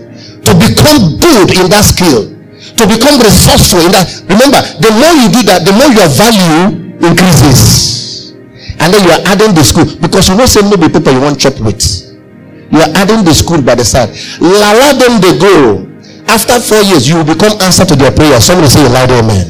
to 0.45 0.51
become 0.59 1.17
good 1.17 1.49
in 1.57 1.65
that 1.73 1.81
skill, 1.87 2.29
to 2.77 2.83
become 2.85 3.17
resourceful 3.17 3.81
in 3.81 3.91
that. 3.97 4.05
Remember, 4.29 4.61
the 4.83 4.91
more 4.93 5.13
you 5.17 5.31
do 5.33 5.41
that, 5.49 5.65
the 5.65 5.73
more 5.73 5.89
your 5.89 6.09
value 6.13 6.93
increases. 7.01 8.35
And 8.79 8.93
then 8.93 9.01
you 9.01 9.11
are 9.17 9.23
adding 9.25 9.55
the 9.55 9.63
school 9.63 9.85
because 9.97 10.29
you 10.29 10.35
know, 10.35 10.45
say 10.45 10.61
maybe 10.61 10.91
people 10.93 11.11
you 11.13 11.21
want 11.21 11.39
chop 11.39 11.57
with. 11.59 11.81
You 12.69 12.79
are 12.83 12.91
adding 12.93 13.23
the 13.23 13.33
school 13.33 13.61
by 13.61 13.75
the 13.75 13.85
side. 13.85 14.11
Allow 14.43 14.93
them 14.99 15.21
they 15.21 15.39
go. 15.39 15.86
After 16.27 16.59
four 16.59 16.81
years, 16.83 17.07
you 17.07 17.17
will 17.17 17.25
become 17.25 17.59
answer 17.61 17.85
to 17.85 17.95
their 17.95 18.11
prayer. 18.11 18.39
Somebody 18.39 18.67
say 18.67 18.83
loud 18.89 19.11
amen. 19.11 19.47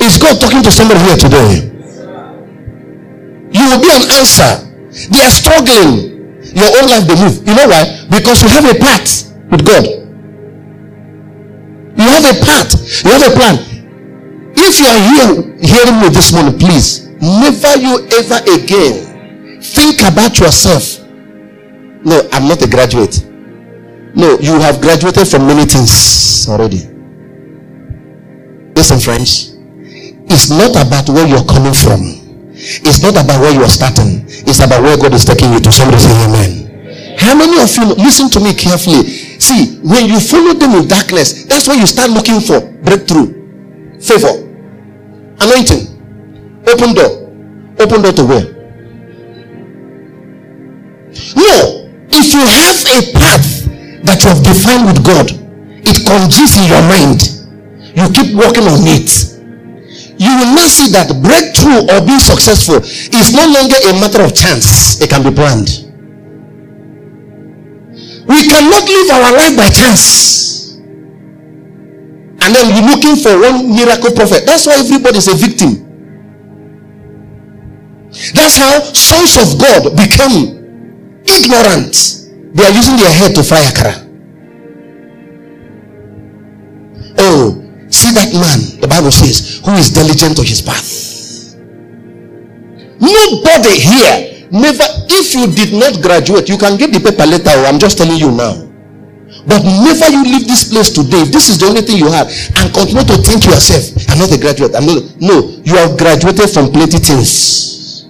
Is 0.00 0.16
God 0.16 0.40
talking 0.40 0.62
to 0.62 0.70
somebody 0.70 1.00
here 1.00 1.16
today? 1.16 1.68
You 3.52 3.64
will 3.68 3.80
be 3.80 3.90
an 3.92 4.04
answer. 4.16 4.64
They 5.10 5.20
are 5.20 5.30
struggling. 5.30 6.16
Your 6.54 6.70
own 6.80 6.88
life 6.88 7.04
they 7.06 7.16
move. 7.16 7.46
You 7.46 7.54
know 7.54 7.68
why? 7.68 8.06
Because 8.08 8.42
you 8.42 8.48
have 8.48 8.64
a 8.64 8.78
part 8.78 9.06
with 9.50 9.66
God. 9.66 9.84
You 11.98 12.06
have 12.08 12.24
a 12.24 12.34
part. 12.44 12.72
You 13.04 13.10
have 13.10 13.24
a 13.26 13.34
plan. 13.36 13.56
If 14.56 14.80
you 14.80 14.86
are 14.86 15.00
here 15.12 15.58
hearing 15.60 16.00
me 16.00 16.08
this 16.08 16.32
morning, 16.32 16.58
please 16.58 17.06
never 17.20 17.76
you 17.80 18.06
ever 18.16 18.40
again 18.54 19.60
think 19.60 20.00
about 20.00 20.38
yourself. 20.38 21.04
No, 22.04 22.28
I'm 22.32 22.48
not 22.48 22.62
a 22.62 22.68
graduate. 22.68 23.27
No, 24.14 24.38
you 24.40 24.58
have 24.60 24.80
graduated 24.80 25.28
from 25.28 25.46
many 25.46 25.64
things 25.64 26.46
already. 26.48 26.88
Listen, 28.74 29.00
friends. 29.00 29.56
It's 30.30 30.50
not 30.50 30.70
about 30.76 31.08
where 31.08 31.26
you're 31.26 31.44
coming 31.44 31.74
from. 31.74 32.00
It's 32.54 33.02
not 33.02 33.16
about 33.16 33.40
where 33.40 33.52
you 33.54 33.62
are 33.62 33.68
starting. 33.68 34.24
It's 34.26 34.60
about 34.60 34.82
where 34.82 34.96
God 34.96 35.14
is 35.14 35.24
taking 35.24 35.52
you 35.52 35.60
to. 35.60 35.72
Somebody 35.72 35.98
say 35.98 36.12
amen. 36.26 37.16
How 37.18 37.34
many 37.34 37.60
of 37.60 37.70
you 37.76 37.94
listen 37.94 38.30
to 38.30 38.40
me 38.40 38.54
carefully? 38.54 39.02
See, 39.38 39.78
when 39.82 40.06
you 40.08 40.20
follow 40.20 40.54
them 40.54 40.72
in 40.74 40.88
darkness, 40.88 41.44
that's 41.44 41.66
when 41.68 41.78
you 41.78 41.86
start 41.86 42.10
looking 42.10 42.40
for 42.40 42.60
breakthrough, 42.82 43.98
favor, 44.00 44.46
anointing, 45.40 46.62
open 46.66 46.94
door. 46.94 47.28
Open 47.80 48.02
door 48.02 48.12
to 48.12 48.24
where? 48.24 48.46
No. 51.36 51.84
If 52.10 52.32
you 52.34 52.40
have 52.40 52.78
a 52.88 53.12
path 53.12 53.57
that 54.04 54.22
you 54.22 54.28
have 54.30 54.42
defined 54.44 54.86
with 54.86 55.04
God, 55.04 55.30
it 55.82 56.04
congeals 56.06 56.54
in 56.58 56.68
your 56.68 56.82
mind. 56.86 57.20
You 57.96 58.06
keep 58.12 58.34
working 58.36 58.64
on 58.68 58.86
it 58.86 59.28
you 60.18 60.34
will 60.34 60.52
not 60.58 60.66
see 60.66 60.90
that 60.90 61.06
breakthrough 61.22 61.86
or 61.94 62.02
being 62.02 62.18
successful 62.18 62.82
is 62.82 63.30
no 63.30 63.46
longer 63.54 63.78
a 63.86 63.92
matter 64.02 64.26
of 64.26 64.34
chance, 64.34 65.00
it 65.00 65.08
can 65.08 65.22
be 65.22 65.30
planned. 65.30 65.86
We 68.26 68.42
cannot 68.44 68.84
live 68.84 69.08
our 69.14 69.30
life 69.32 69.54
by 69.56 69.70
chance. 69.70 70.74
And 72.42 72.50
then 72.54 72.66
we're 72.74 72.90
looking 72.90 73.16
for 73.16 73.38
one 73.38 73.70
miracle 73.70 74.10
prophet. 74.12 74.42
That's 74.44 74.66
why 74.66 74.74
everybody 74.82 75.18
is 75.18 75.28
a 75.28 75.36
victim. 75.38 75.86
That's 78.34 78.58
how 78.58 78.82
sons 78.92 79.38
of 79.38 79.60
God 79.60 79.94
become 79.96 80.58
ignorant. 81.24 81.94
They 82.58 82.64
are 82.66 82.74
using 82.74 82.96
their 82.98 83.12
head 83.14 83.34
to 83.36 83.42
fry 83.46 83.62
akara. 83.70 83.94
Oh, 87.20 87.68
See 87.90 88.12
that 88.12 88.30
man, 88.36 88.80
the 88.80 88.88
Bible 88.88 89.10
says, 89.10 89.64
who 89.64 89.72
is 89.80 89.88
diligent 89.90 90.36
to 90.36 90.44
his 90.44 90.60
path. 90.60 91.56
Nobody 93.00 93.74
here, 93.80 94.44
never, 94.52 94.84
if 95.08 95.32
you 95.32 95.48
did 95.48 95.72
not 95.72 96.02
graduate, 96.04 96.48
you 96.48 96.58
can 96.58 96.76
get 96.76 96.92
the 96.92 97.00
paper 97.00 97.24
later. 97.24 97.48
Oh, 97.48 97.64
I'm 97.64 97.78
just 97.78 97.96
telling 97.96 98.18
you 98.20 98.30
now. 98.30 98.68
But 99.48 99.64
never 99.64 100.12
you 100.12 100.22
leave 100.24 100.44
this 100.46 100.68
place 100.68 100.90
today. 100.92 101.24
If 101.24 101.32
this 101.32 101.48
is 101.48 101.56
the 101.58 101.66
only 101.66 101.80
thing 101.80 101.96
you 101.96 102.12
have, 102.12 102.28
and 102.60 102.68
continue 102.74 103.04
to 103.08 103.16
think 103.24 103.42
to 103.48 103.56
yourself, 103.56 103.88
I'm 104.12 104.18
not 104.20 104.28
a 104.30 104.38
graduate. 104.38 104.76
I'm 104.76 104.84
not. 104.84 105.00
No, 105.16 105.48
you 105.64 105.74
have 105.80 105.96
graduated 105.96 106.50
from 106.52 106.68
plenty 106.68 107.00
things. 107.00 108.04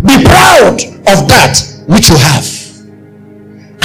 Be 0.00 0.24
proud 0.24 0.80
of 1.12 1.28
that 1.28 1.60
which 1.84 2.08
you 2.08 2.16
have. 2.16 2.55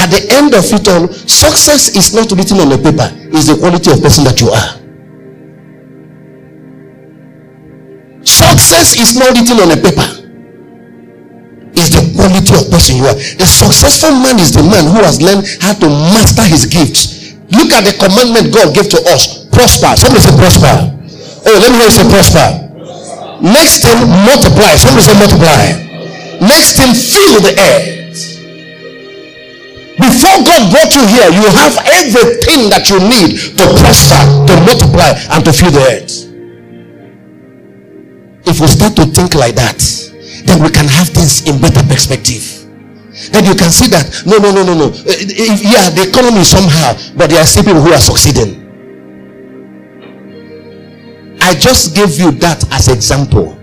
At 0.02 0.10
the 0.10 0.26
end 0.34 0.58
of 0.58 0.66
it 0.66 0.88
all, 0.90 1.14
success 1.30 1.94
is 1.94 2.10
not 2.18 2.34
written 2.34 2.58
on 2.58 2.74
a 2.74 2.78
paper, 2.82 3.06
it's 3.30 3.46
the 3.46 3.58
quality 3.62 3.94
of 3.94 4.02
person 4.02 4.26
that 4.26 4.42
you 4.42 4.50
are. 4.50 4.82
Success 8.26 8.98
is 8.98 9.14
not 9.14 9.38
written 9.38 9.62
on 9.62 9.70
a 9.70 9.78
paper. 9.78 10.10
It's 11.78 11.94
the 11.94 12.02
quality 12.18 12.50
of 12.58 12.66
person 12.74 12.98
you 12.98 13.06
are. 13.06 13.14
The 13.14 13.46
successful 13.46 14.18
man 14.26 14.42
is 14.42 14.50
the 14.50 14.66
man 14.66 14.90
who 14.90 15.06
has 15.06 15.22
learned 15.22 15.46
how 15.62 15.78
to 15.78 15.88
master 16.18 16.50
his 16.50 16.66
gifts. 16.66 17.38
Look 17.54 17.70
at 17.70 17.86
the 17.86 17.94
commandment 18.02 18.50
God 18.50 18.74
gave 18.74 18.90
to 18.90 19.00
us. 19.14 19.46
Prosper. 19.54 19.94
Somebody 20.02 20.26
say 20.26 20.34
prosper. 20.34 20.98
Oh, 21.46 21.56
let 21.62 21.70
me 21.70 21.78
hear 21.78 21.90
you 21.90 21.94
say 21.94 22.10
prosper. 22.10 22.48
Next 23.46 23.86
thing, 23.86 24.02
multiply. 24.26 24.74
Somebody 24.82 25.06
say 25.06 25.14
multiply. 25.14 25.62
Next 26.42 26.74
thing, 26.82 26.90
fill 26.98 27.38
the 27.46 27.54
earth. 27.54 28.01
Before 30.02 30.42
God 30.42 30.74
brought 30.74 30.92
you 30.98 31.06
here, 31.06 31.30
you 31.30 31.46
have 31.54 31.78
everything 32.02 32.74
that 32.74 32.90
you 32.90 32.98
need 32.98 33.38
to 33.54 33.64
prosper, 33.78 34.22
to 34.50 34.54
multiply, 34.66 35.14
and 35.30 35.46
to 35.46 35.54
fill 35.54 35.70
the 35.70 35.84
earth. 35.94 36.26
If 38.50 38.60
we 38.60 38.68
start 38.68 38.96
to 38.98 39.06
think 39.06 39.36
like 39.36 39.54
that, 39.56 39.78
then 40.46 40.64
we 40.64 40.70
can 40.70 40.88
have 40.88 41.10
things 41.10 41.48
in 41.48 41.62
better 41.62 41.86
perspective. 41.86 42.42
Then 43.30 43.46
you 43.46 43.54
can 43.54 43.70
see 43.70 43.88
that 43.94 44.26
no, 44.26 44.38
no, 44.42 44.50
no, 44.50 44.66
no, 44.66 44.74
no. 44.74 44.88
Eh, 45.06 45.30
eh, 45.30 45.58
yeah, 45.62 45.94
the 45.94 46.10
economy 46.10 46.44
somehow, 46.44 46.98
but 47.16 47.30
there 47.30 47.40
are 47.40 47.46
still 47.46 47.64
people 47.64 47.82
who 47.82 47.94
are 47.94 48.02
succeeding. 48.02 48.58
I 51.42 51.54
just 51.54 51.94
gave 51.96 52.18
you 52.18 52.32
that 52.42 52.66
as 52.72 52.88
example. 52.88 53.58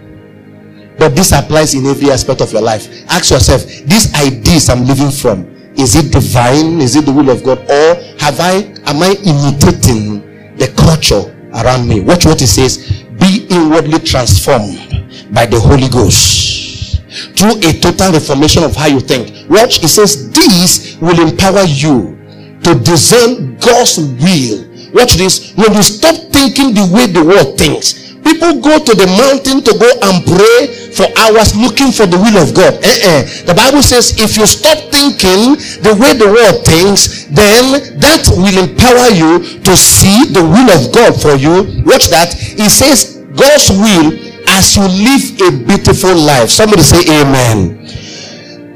But 0.99 1.15
this 1.15 1.33
applies 1.33 1.75
in 1.75 1.87
every 1.87 2.11
aspect 2.11 2.41
of 2.41 2.53
your 2.53 2.63
life. 2.63 2.87
Ask 3.09 3.31
yourself, 3.31 3.65
these 3.87 4.13
ideas 4.15 4.69
I'm 4.69 4.85
living 4.85 5.11
from, 5.11 5.58
is 5.79 5.95
it 5.97 6.13
divine? 6.13 6.81
Is 6.81 6.97
it 6.97 7.07
the 7.07 7.13
will 7.13 7.31
of 7.31 7.43
God? 7.45 7.59
Or 7.71 7.95
have 8.19 8.41
I 8.41 8.75
am 8.87 9.03
I 9.03 9.15
imitating 9.25 10.57
the 10.57 10.69
culture 10.77 11.35
around 11.55 11.89
me? 11.89 12.01
Watch 12.01 12.27
what 12.27 12.43
it 12.43 12.49
says 12.49 13.05
be 13.19 13.47
inwardly 13.51 13.99
transformed 13.99 15.33
by 15.33 15.47
the 15.47 15.59
Holy 15.59 15.89
Ghost 15.89 17.03
through 17.37 17.59
a 17.59 17.73
total 17.81 18.13
reformation 18.13 18.63
of 18.63 18.77
how 18.77 18.87
you 18.87 19.01
think. 19.01 19.49
Watch, 19.51 19.83
it 19.83 19.89
says, 19.89 20.31
This 20.31 20.97
will 21.01 21.19
empower 21.21 21.65
you 21.65 22.17
to 22.63 22.75
discern 22.81 23.57
God's 23.57 23.99
will. 23.99 24.67
Watch 24.93 25.15
this. 25.15 25.55
When 25.55 25.73
you 25.75 25.83
stop 25.83 26.15
thinking 26.33 26.75
the 26.75 26.89
way 26.93 27.07
the 27.07 27.25
world 27.25 27.59
thinks, 27.59 27.98
People 28.29 28.61
go 28.61 28.77
to 28.77 28.93
the 28.93 29.09
mountain 29.17 29.65
to 29.65 29.73
go 29.81 29.89
and 30.05 30.21
pray 30.29 30.69
for 30.93 31.09
hours 31.17 31.57
looking 31.57 31.89
for 31.89 32.05
the 32.05 32.21
will 32.21 32.37
of 32.37 32.53
God. 32.53 32.77
Uh-uh. 32.77 33.25
The 33.49 33.57
Bible 33.57 33.81
says 33.81 34.13
if 34.21 34.37
you 34.37 34.45
stop 34.45 34.77
thinking 34.93 35.57
the 35.81 35.97
way 35.97 36.13
the 36.13 36.29
world 36.29 36.61
thinks, 36.61 37.25
then 37.33 37.97
that 37.97 38.29
will 38.29 38.53
empower 38.53 39.09
you 39.17 39.41
to 39.65 39.73
see 39.73 40.29
the 40.29 40.45
will 40.45 40.69
of 40.69 40.93
God 40.93 41.17
for 41.17 41.41
you. 41.41 41.81
Watch 41.89 42.13
that. 42.13 42.37
It 42.37 42.69
says 42.69 43.25
God's 43.33 43.73
will 43.73 44.13
as 44.53 44.77
you 44.77 44.85
live 44.85 45.25
a 45.49 45.51
beautiful 45.65 46.13
life. 46.13 46.53
Somebody 46.53 46.85
say 46.85 47.09
amen. 47.09 47.81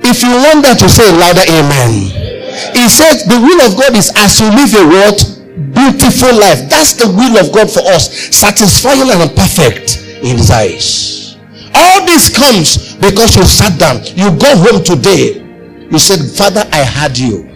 If 0.00 0.24
you 0.24 0.32
want 0.32 0.64
that 0.64 0.80
to 0.80 0.88
say 0.88 1.04
louder 1.12 1.44
amen. 1.44 2.08
It 2.72 2.88
says 2.88 3.28
the 3.28 3.36
will 3.36 3.60
of 3.68 3.76
God 3.76 3.92
is 4.00 4.08
as 4.16 4.40
you 4.40 4.48
live 4.48 4.72
a 4.80 4.84
what? 4.88 5.32
Beautiful 5.72 6.32
life. 6.38 6.68
That's 6.68 6.94
the 6.94 7.08
will 7.08 7.38
of 7.38 7.52
God 7.52 7.70
for 7.70 7.80
us, 7.92 8.10
satisfying 8.34 9.10
and 9.10 9.36
perfect 9.36 9.98
in 10.22 10.36
His 10.36 10.50
eyes. 10.50 11.36
All 11.74 12.04
this 12.04 12.28
comes 12.28 12.94
because 12.96 13.36
you 13.36 13.44
sat 13.44 13.78
down. 13.78 14.04
You 14.16 14.36
go 14.38 14.56
home 14.56 14.84
today. 14.84 15.40
You 15.90 15.98
said, 15.98 16.20
Father, 16.36 16.68
I 16.72 16.78
had 16.78 17.18
you. 17.18 17.48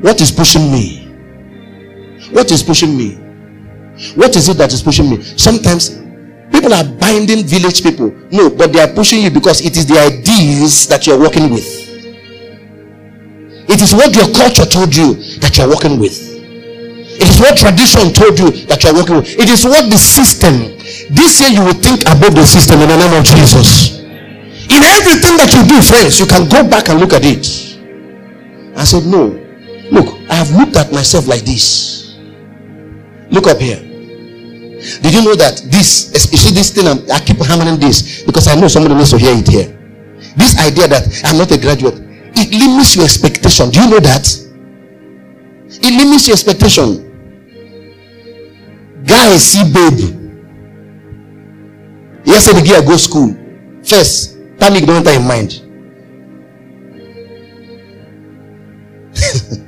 What 0.00 0.20
is 0.20 0.30
pushing 0.30 0.70
me? 0.70 1.06
What 2.30 2.50
is 2.50 2.62
pushing 2.62 2.96
me? 2.96 3.14
What 4.14 4.36
is 4.36 4.48
it 4.48 4.58
that 4.58 4.72
is 4.72 4.82
pushing 4.82 5.08
me? 5.08 5.22
Sometimes 5.22 5.96
people 6.52 6.74
are 6.74 6.84
binding 6.84 7.44
village 7.44 7.82
people. 7.82 8.10
No, 8.30 8.50
but 8.50 8.72
they 8.72 8.80
are 8.80 8.92
pushing 8.92 9.22
you 9.22 9.30
because 9.30 9.64
it 9.64 9.76
is 9.76 9.86
the 9.86 9.98
ideas 9.98 10.86
that 10.88 11.06
you're 11.06 11.18
working 11.18 11.50
with. 11.50 11.66
It 13.68 13.82
is 13.82 13.94
what 13.94 14.14
your 14.14 14.32
culture 14.34 14.66
told 14.66 14.94
you 14.94 15.14
that 15.40 15.56
you're 15.58 15.68
working 15.68 15.98
with. 15.98 16.25
It 17.16 17.28
is 17.28 17.40
what 17.40 17.56
tradition 17.56 18.12
told 18.12 18.38
you 18.38 18.50
that 18.68 18.84
you 18.84 18.90
are 18.90 18.96
working 18.96 19.16
with. 19.16 19.28
It 19.38 19.48
is 19.48 19.64
what 19.64 19.88
the 19.88 19.96
system. 19.96 20.76
This 21.10 21.40
year 21.40 21.50
you 21.56 21.62
will 21.64 21.78
think 21.80 22.02
about 22.04 22.36
the 22.36 22.44
system 22.44 22.80
in 22.80 22.88
the 22.88 22.96
name 22.96 23.14
of 23.16 23.24
Jesus. 23.24 24.00
In 24.68 24.82
everything 24.82 25.38
that 25.40 25.48
you 25.54 25.62
do, 25.64 25.80
friends, 25.80 26.20
you 26.20 26.26
can 26.26 26.48
go 26.48 26.66
back 26.68 26.88
and 26.88 27.00
look 27.00 27.12
at 27.12 27.24
it. 27.24 27.46
I 28.76 28.84
said, 28.84 29.06
No. 29.06 29.42
Look, 29.90 30.18
I 30.28 30.34
have 30.34 30.50
looked 30.50 30.76
at 30.76 30.92
myself 30.92 31.28
like 31.28 31.42
this. 31.42 32.18
Look 33.30 33.46
up 33.46 33.58
here. 33.58 33.78
Did 33.78 35.14
you 35.14 35.22
know 35.22 35.34
that 35.34 35.62
this, 35.70 36.12
especially 36.12 36.52
this 36.52 36.70
thing, 36.70 36.86
I'm, 36.86 36.98
i 37.10 37.18
keep 37.20 37.38
hammering 37.38 37.78
this 37.78 38.22
because 38.22 38.46
I 38.48 38.54
know 38.54 38.68
somebody 38.68 38.94
needs 38.94 39.10
to 39.10 39.18
hear 39.18 39.34
it 39.34 39.46
here. 39.48 39.72
This 40.36 40.58
idea 40.58 40.88
that 40.88 41.06
I'm 41.24 41.38
not 41.38 41.50
a 41.50 41.58
graduate, 41.58 41.94
it 42.34 42.50
limits 42.52 42.94
your 42.94 43.04
expectation. 43.04 43.70
Do 43.70 43.80
you 43.82 43.90
know 43.90 44.00
that? 44.00 44.26
It 45.68 45.92
limits 45.96 46.28
your 46.28 46.34
expectation. 46.34 47.05
Guy 49.06 49.36
see 49.36 49.64
babe. 49.72 49.98
Yesterday, 52.24 52.60
the 52.60 52.66
girl 52.68 52.82
go 52.82 52.96
school. 52.96 53.36
First, 53.84 54.36
panic 54.58 54.84
don't 54.84 55.06
enter 55.06 55.10
in 55.18 55.26
mind. 55.26 55.62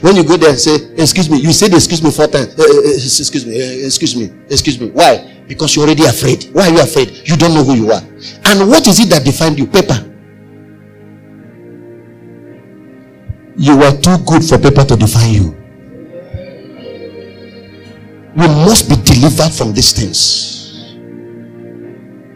When 0.00 0.16
you 0.16 0.24
go 0.24 0.36
there 0.36 0.56
say, 0.56 0.92
excuse 0.94 1.30
me, 1.30 1.38
you 1.38 1.52
said 1.52 1.72
excuse 1.72 2.02
me 2.02 2.10
four 2.10 2.26
times. 2.26 2.58
Uh, 2.58 2.62
uh, 2.62 2.94
excuse 2.94 3.46
me, 3.46 3.84
excuse 3.84 4.16
me, 4.16 4.32
excuse 4.50 4.80
me. 4.80 4.90
Why? 4.90 5.44
Because 5.46 5.76
you're 5.76 5.84
already 5.84 6.04
afraid. 6.04 6.48
Why 6.52 6.68
are 6.68 6.72
you 6.72 6.82
afraid? 6.82 7.28
You 7.28 7.36
don't 7.36 7.54
know 7.54 7.62
who 7.62 7.74
you 7.74 7.92
are. 7.92 8.00
And 8.46 8.68
what 8.68 8.86
is 8.88 8.98
it 8.98 9.10
that 9.10 9.24
defined 9.24 9.58
you? 9.58 9.66
Paper. 9.66 10.08
You 13.56 13.76
were 13.76 13.92
too 14.00 14.18
good 14.26 14.42
for 14.44 14.58
paper 14.58 14.84
to 14.84 14.96
define 14.96 15.34
you. 15.34 15.61
You 18.34 18.48
must 18.48 18.88
be 18.88 18.96
delivered 18.96 19.52
from 19.52 19.74
these 19.74 19.92
things. 19.92 20.94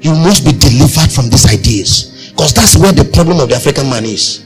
You 0.01 0.13
must 0.13 0.45
be 0.45 0.53
delivered 0.53 1.11
from 1.11 1.31
these 1.31 1.47
ideas. 1.47 2.31
Because 2.31 2.53
that's 2.53 2.77
where 2.77 2.93
the 2.93 3.05
problem 3.05 3.41
of 3.41 3.49
the 3.49 3.57
African 3.57 3.89
man 3.89 4.05
is. 4.05 4.45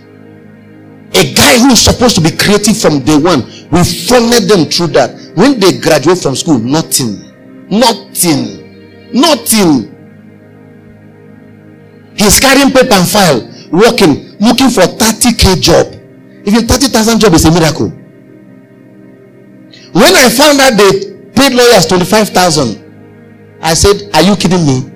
A 1.13 1.35
guy 1.35 1.59
who 1.59 1.73
is 1.73 1.83
supposed 1.83 2.15
to 2.15 2.23
be 2.23 2.31
creative 2.31 2.79
from 2.79 3.01
day 3.03 3.19
one, 3.19 3.43
we 3.71 3.83
funnel 3.83 4.41
them 4.47 4.71
through 4.71 4.95
that. 4.95 5.11
When 5.35 5.59
they 5.59 5.79
graduate 5.79 6.19
from 6.19 6.37
school, 6.37 6.59
nothing. 6.61 7.67
Nothing. 7.69 9.11
Nothing. 9.13 9.91
He's 12.15 12.39
carrying 12.39 12.71
paper 12.71 12.95
and 12.95 13.09
file, 13.09 13.41
working, 13.73 14.39
looking 14.39 14.71
for 14.71 14.83
30k 14.87 15.61
job. 15.61 15.87
Even 16.47 16.67
30,000 16.69 17.19
job 17.19 17.35
is 17.35 17.45
a 17.45 17.51
miracle. 17.51 17.89
When 19.93 20.15
I 20.15 20.29
found 20.31 20.61
out 20.61 20.77
they 20.79 21.10
paid 21.35 21.53
lawyers 21.55 21.87
25,000, 21.87 23.59
I 23.63 23.75
said, 23.75 24.11
Are 24.15 24.23
you 24.23 24.37
kidding 24.37 24.67
me? 24.67 24.87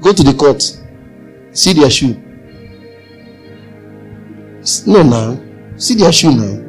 Go 0.00 0.12
to 0.12 0.22
the 0.22 0.34
court 0.34 0.62
See 1.56 1.72
their 1.72 1.88
shoe. 1.88 2.12
No, 4.86 5.02
now. 5.02 5.40
See 5.78 5.94
their 5.94 6.12
shoe 6.12 6.32
now. 6.32 6.62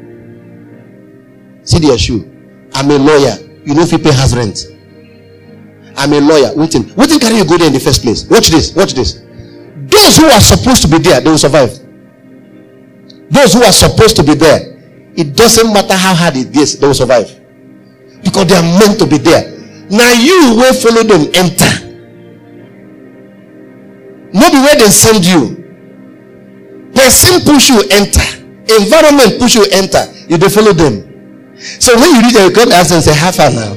See 1.66 1.80
their 1.80 1.98
shoe. 1.98 2.24
I'm 2.74 2.90
a 2.90 2.98
lawyer. 2.98 3.36
You 3.66 3.76
know 3.76 3.82
if 3.82 3.92
you 3.92 4.00
pay 4.00 4.12
rent. 4.34 4.60
I'm 5.98 6.14
a 6.14 6.22
lawyer. 6.22 6.56
Waiting. 6.56 6.96
Waiting 6.96 7.20
can 7.20 7.36
you 7.36 7.44
go 7.44 7.58
there 7.58 7.68
in 7.68 7.74
the 7.74 7.82
first 7.82 8.02
place? 8.02 8.26
Watch 8.30 8.48
this. 8.48 8.74
Watch 8.74 8.94
this. 8.94 9.16
Those 9.16 10.16
who 10.16 10.26
are 10.28 10.40
supposed 10.40 10.84
to 10.84 10.88
be 10.88 11.00
there, 11.00 11.20
they 11.20 11.30
will 11.30 11.38
survive. 11.38 11.78
Those 13.30 13.54
who 13.54 13.64
are 13.64 13.74
supposed 13.74 14.16
to 14.16 14.24
be 14.24 14.36
there, 14.36 14.77
it 15.18 15.36
doesn't 15.36 15.74
matter 15.74 15.96
how 15.96 16.14
hard 16.14 16.38
it 16.38 16.56
is, 16.56 16.80
they 16.80 16.88
will 16.88 16.94
survive. 16.94 17.28
Because 18.24 18.48
they 18.48 18.56
are 18.56 18.80
meant 18.80 19.00
to 19.00 19.06
be 19.08 19.18
there. 19.18 19.58
Now 19.90 20.12
you 20.14 20.56
will 20.56 20.74
follow 20.74 21.04
them, 21.04 21.28
enter. 21.34 21.88
The 24.58 24.64
way 24.64 24.74
they 24.80 24.90
send 24.90 25.24
you. 25.26 25.64
Person 26.94 27.42
push 27.46 27.70
you 27.70 27.84
enter. 27.92 28.26
Environment 28.82 29.40
push 29.40 29.54
you 29.56 29.66
enter. 29.72 30.02
You 30.28 30.38
don't 30.38 30.52
follow 30.52 30.74
them. 30.74 31.56
So 31.58 31.96
when 31.96 32.16
you 32.16 32.22
read 32.22 32.34
the 32.34 32.52
come 32.54 32.72
ask 32.72 32.92
and 32.92 33.04
say, 33.04 33.14
How 33.14 33.32
far 33.32 33.52
now? 33.52 33.74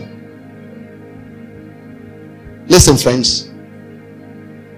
Listen, 2.66 2.96
friends. 2.96 3.50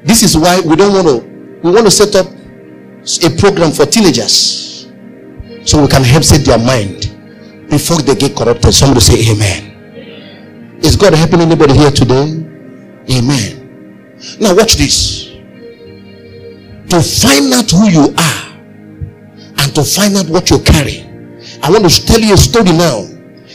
This 0.02 0.22
is 0.24 0.36
why 0.36 0.60
we 0.60 0.74
don't 0.74 0.92
want 0.92 1.06
to 1.06 1.60
we 1.62 1.70
want 1.70 1.86
to 1.86 1.90
set 1.90 2.16
up 2.16 2.26
a 2.26 3.30
program 3.38 3.70
for 3.70 3.86
teenagers 3.86 4.71
so 5.64 5.82
we 5.82 5.88
can 5.88 6.02
help 6.02 6.24
set 6.24 6.44
their 6.44 6.58
mind 6.58 7.10
before 7.70 7.98
they 8.02 8.14
get 8.14 8.36
corrupted. 8.36 8.72
Somebody 8.74 9.00
say 9.00 9.32
amen. 9.32 10.80
Is 10.82 10.96
God 10.96 11.14
helping 11.14 11.40
anybody 11.40 11.74
here 11.74 11.90
today? 11.90 12.24
Amen. 13.10 14.16
Now 14.40 14.54
watch 14.54 14.74
this 14.74 15.30
to 16.88 17.00
find 17.00 17.52
out 17.54 17.70
who 17.70 17.88
you 17.88 18.14
are 18.18 18.52
and 19.58 19.74
to 19.74 19.82
find 19.84 20.16
out 20.16 20.28
what 20.28 20.50
you 20.50 20.58
carry. 20.60 21.06
I 21.62 21.70
want 21.70 21.88
to 21.88 22.06
tell 22.06 22.20
you 22.20 22.34
a 22.34 22.36
story 22.36 22.72
now. 22.72 23.08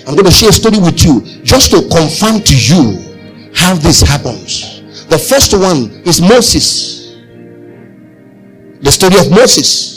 I'm 0.07 0.15
going 0.15 0.25
to 0.25 0.31
share 0.31 0.49
a 0.49 0.53
story 0.53 0.79
with 0.79 1.03
you 1.03 1.21
just 1.43 1.71
to 1.71 1.81
confirm 1.89 2.41
to 2.41 2.55
you 2.55 3.51
how 3.53 3.75
this 3.75 4.01
happens. 4.01 4.81
The 5.07 5.17
first 5.17 5.53
one 5.53 6.01
is 6.05 6.21
Moses. 6.21 7.15
The 8.81 8.91
story 8.91 9.19
of 9.19 9.29
Moses. 9.31 9.96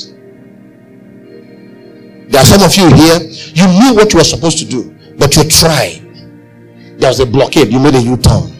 There 2.31 2.41
are 2.41 2.45
some 2.45 2.63
of 2.63 2.73
you 2.77 2.87
here, 2.95 3.19
you 3.59 3.67
knew 3.67 3.95
what 3.95 4.13
you 4.13 4.19
were 4.19 4.25
supposed 4.25 4.59
to 4.59 4.65
do, 4.65 4.95
but 5.19 5.35
you 5.37 5.43
tried. 5.51 5.99
There 6.99 7.11
was 7.11 7.19
a 7.19 7.27
blockade, 7.27 7.73
you 7.73 7.81
made 7.81 7.97
a 7.97 8.01
U 8.01 8.17
turn. 8.17 8.55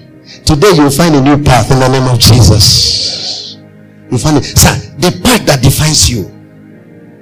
Today 0.45 0.75
you 0.75 0.83
will 0.83 0.91
find 0.91 1.15
a 1.15 1.21
new 1.21 1.43
path 1.43 1.71
in 1.71 1.79
the 1.79 1.89
name 1.89 2.09
of 2.09 2.19
Jesus. 2.19 3.57
You 4.11 4.19
find 4.19 4.39
it. 4.39 4.45
Sir, 4.45 4.75
the 4.99 5.21
path 5.23 5.47
that 5.47 5.63
defines 5.63 6.11
you. 6.11 6.25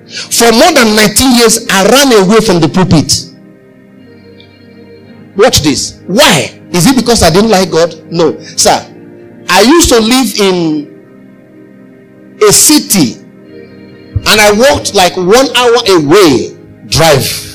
For 0.08 0.50
more 0.52 0.72
than 0.72 0.96
19 0.96 1.36
years, 1.36 1.66
I 1.68 1.84
ran 1.84 2.12
away 2.24 2.40
from 2.40 2.60
the 2.60 2.68
pulpit. 2.72 3.28
Watch 5.36 5.60
this. 5.60 6.00
Why? 6.06 6.62
Is 6.72 6.86
it 6.86 6.96
because 6.96 7.22
I 7.22 7.30
didn't 7.30 7.50
like 7.50 7.70
God? 7.70 8.10
No. 8.10 8.40
Sir, 8.40 8.72
I 9.50 9.60
used 9.62 9.90
to 9.90 10.00
live 10.00 10.40
in 10.40 10.96
a 12.40 12.52
city 12.52 13.27
and 14.26 14.40
I 14.40 14.52
walked 14.52 14.94
like 14.94 15.16
one 15.16 15.48
hour 15.56 15.78
away 15.96 16.56
drive. 16.86 17.46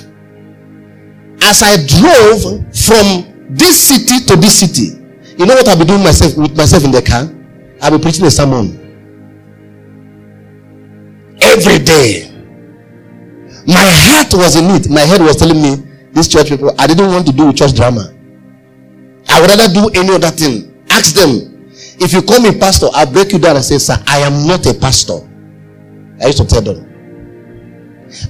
As 1.41 1.61
I 1.61 1.75
drove 1.85 2.63
from 2.73 3.47
this 3.49 3.79
city 3.79 4.25
to 4.25 4.35
this 4.35 4.59
city, 4.59 4.99
you 5.37 5.45
know 5.45 5.55
what 5.55 5.67
I'll 5.67 5.77
be 5.77 5.85
doing 5.85 6.03
myself 6.03 6.37
with 6.37 6.55
myself 6.55 6.85
in 6.85 6.91
the 6.91 7.01
car? 7.01 7.29
I'll 7.81 7.97
be 7.97 8.01
preaching 8.01 8.25
a 8.25 8.31
sermon 8.31 8.79
every 11.41 11.79
day. 11.79 12.29
My 13.65 13.79
heart 13.79 14.33
was 14.33 14.55
in 14.55 14.69
it. 14.75 14.89
My 14.89 15.01
head 15.01 15.21
was 15.21 15.35
telling 15.35 15.61
me, 15.61 15.75
these 16.11 16.27
church 16.27 16.49
people, 16.49 16.73
I 16.77 16.87
didn't 16.87 17.07
want 17.07 17.25
to 17.27 17.33
do 17.33 17.51
church 17.53 17.73
drama. 17.75 18.13
I 19.29 19.41
would 19.41 19.49
rather 19.49 19.73
do 19.73 19.89
any 19.99 20.13
other 20.13 20.29
thing. 20.29 20.83
Ask 20.89 21.15
them, 21.15 21.69
if 21.99 22.13
you 22.13 22.21
call 22.21 22.41
me 22.41 22.57
pastor, 22.57 22.87
I'll 22.93 23.11
break 23.11 23.31
you 23.31 23.39
down 23.39 23.55
and 23.55 23.65
say, 23.65 23.77
sir, 23.77 23.95
I 24.07 24.19
am 24.19 24.45
not 24.47 24.65
a 24.65 24.73
pastor. 24.73 25.27
I 26.23 26.27
used 26.27 26.39
to 26.39 26.45
tell 26.45 26.61
them. 26.61 26.89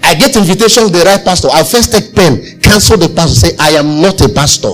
I 0.02 0.16
get 0.16 0.36
invitations, 0.36 0.92
the 0.92 1.04
right 1.06 1.24
pastor. 1.24 1.50
I'll 1.52 1.66
first 1.66 1.92
take 1.92 2.16
pen, 2.16 2.60
cancel 2.62 2.98
the 2.98 3.10
pastor, 3.14 3.48
say, 3.48 3.58
I 3.60 3.72
am 3.72 4.02
not 4.02 4.20
a 4.22 4.30
pastor. 4.30 4.72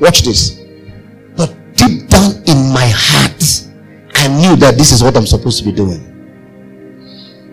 Watch 0.00 0.22
this. 0.22 0.60
But 1.36 1.54
deep 1.74 2.08
down 2.08 2.42
in 2.46 2.72
my 2.72 2.86
heart, 2.92 3.42
I 4.14 4.28
knew 4.28 4.56
that 4.56 4.76
this 4.76 4.92
is 4.92 5.02
what 5.02 5.16
I'm 5.16 5.26
supposed 5.26 5.58
to 5.58 5.64
be 5.64 5.72
doing. 5.72 6.10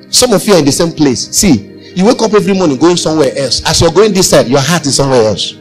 Some 0.10 0.34
of 0.34 0.46
you 0.46 0.54
are 0.54 0.60
in 0.60 0.66
the 0.66 0.72
same 0.72 0.92
place. 0.92 1.30
See, 1.32 1.72
you 1.96 2.06
wake 2.06 2.22
up 2.22 2.34
every 2.34 2.54
morning 2.54 2.78
going 2.78 2.98
somewhere 2.98 3.32
else. 3.36 3.64
As 3.66 3.82
you're 3.82 3.92
going 3.92 4.14
this 4.14 4.30
side, 4.30 4.48
your 4.48 4.60
heart 4.60 4.86
is 4.86 4.96
somewhere 4.98 5.24
else. 5.24 5.54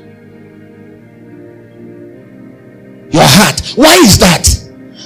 Your 3.12 3.26
heart. 3.26 3.60
Why 3.76 3.94
is 4.02 4.18
that? 4.18 4.46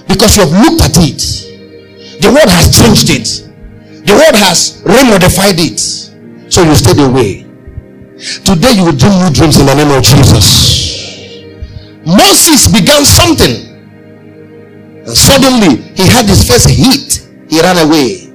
Because 0.08 0.36
you 0.36 0.42
have 0.44 0.52
looked 0.52 0.82
at 0.82 0.96
it. 0.96 2.20
The 2.20 2.28
world 2.28 2.48
has 2.48 2.72
changed 2.72 3.10
it. 3.10 3.53
The 4.04 4.12
world 4.12 4.36
has 4.36 4.82
remodified 4.84 5.56
it. 5.58 5.80
So 6.52 6.62
you 6.62 6.74
stayed 6.74 7.00
away. 7.00 7.44
Today 8.44 8.72
you 8.76 8.84
will 8.84 8.96
dream 8.96 9.18
new 9.18 9.30
dreams 9.32 9.58
in 9.58 9.66
the 9.66 9.74
name 9.74 9.90
of 9.90 10.02
Jesus. 10.02 11.42
Moses 12.06 12.68
began 12.68 13.04
something. 13.04 13.72
And 15.04 15.16
suddenly 15.16 15.82
he 15.96 16.06
had 16.06 16.26
his 16.26 16.46
first 16.46 16.68
hit. 16.68 17.26
He 17.50 17.60
ran 17.60 17.76
away. 17.86 18.32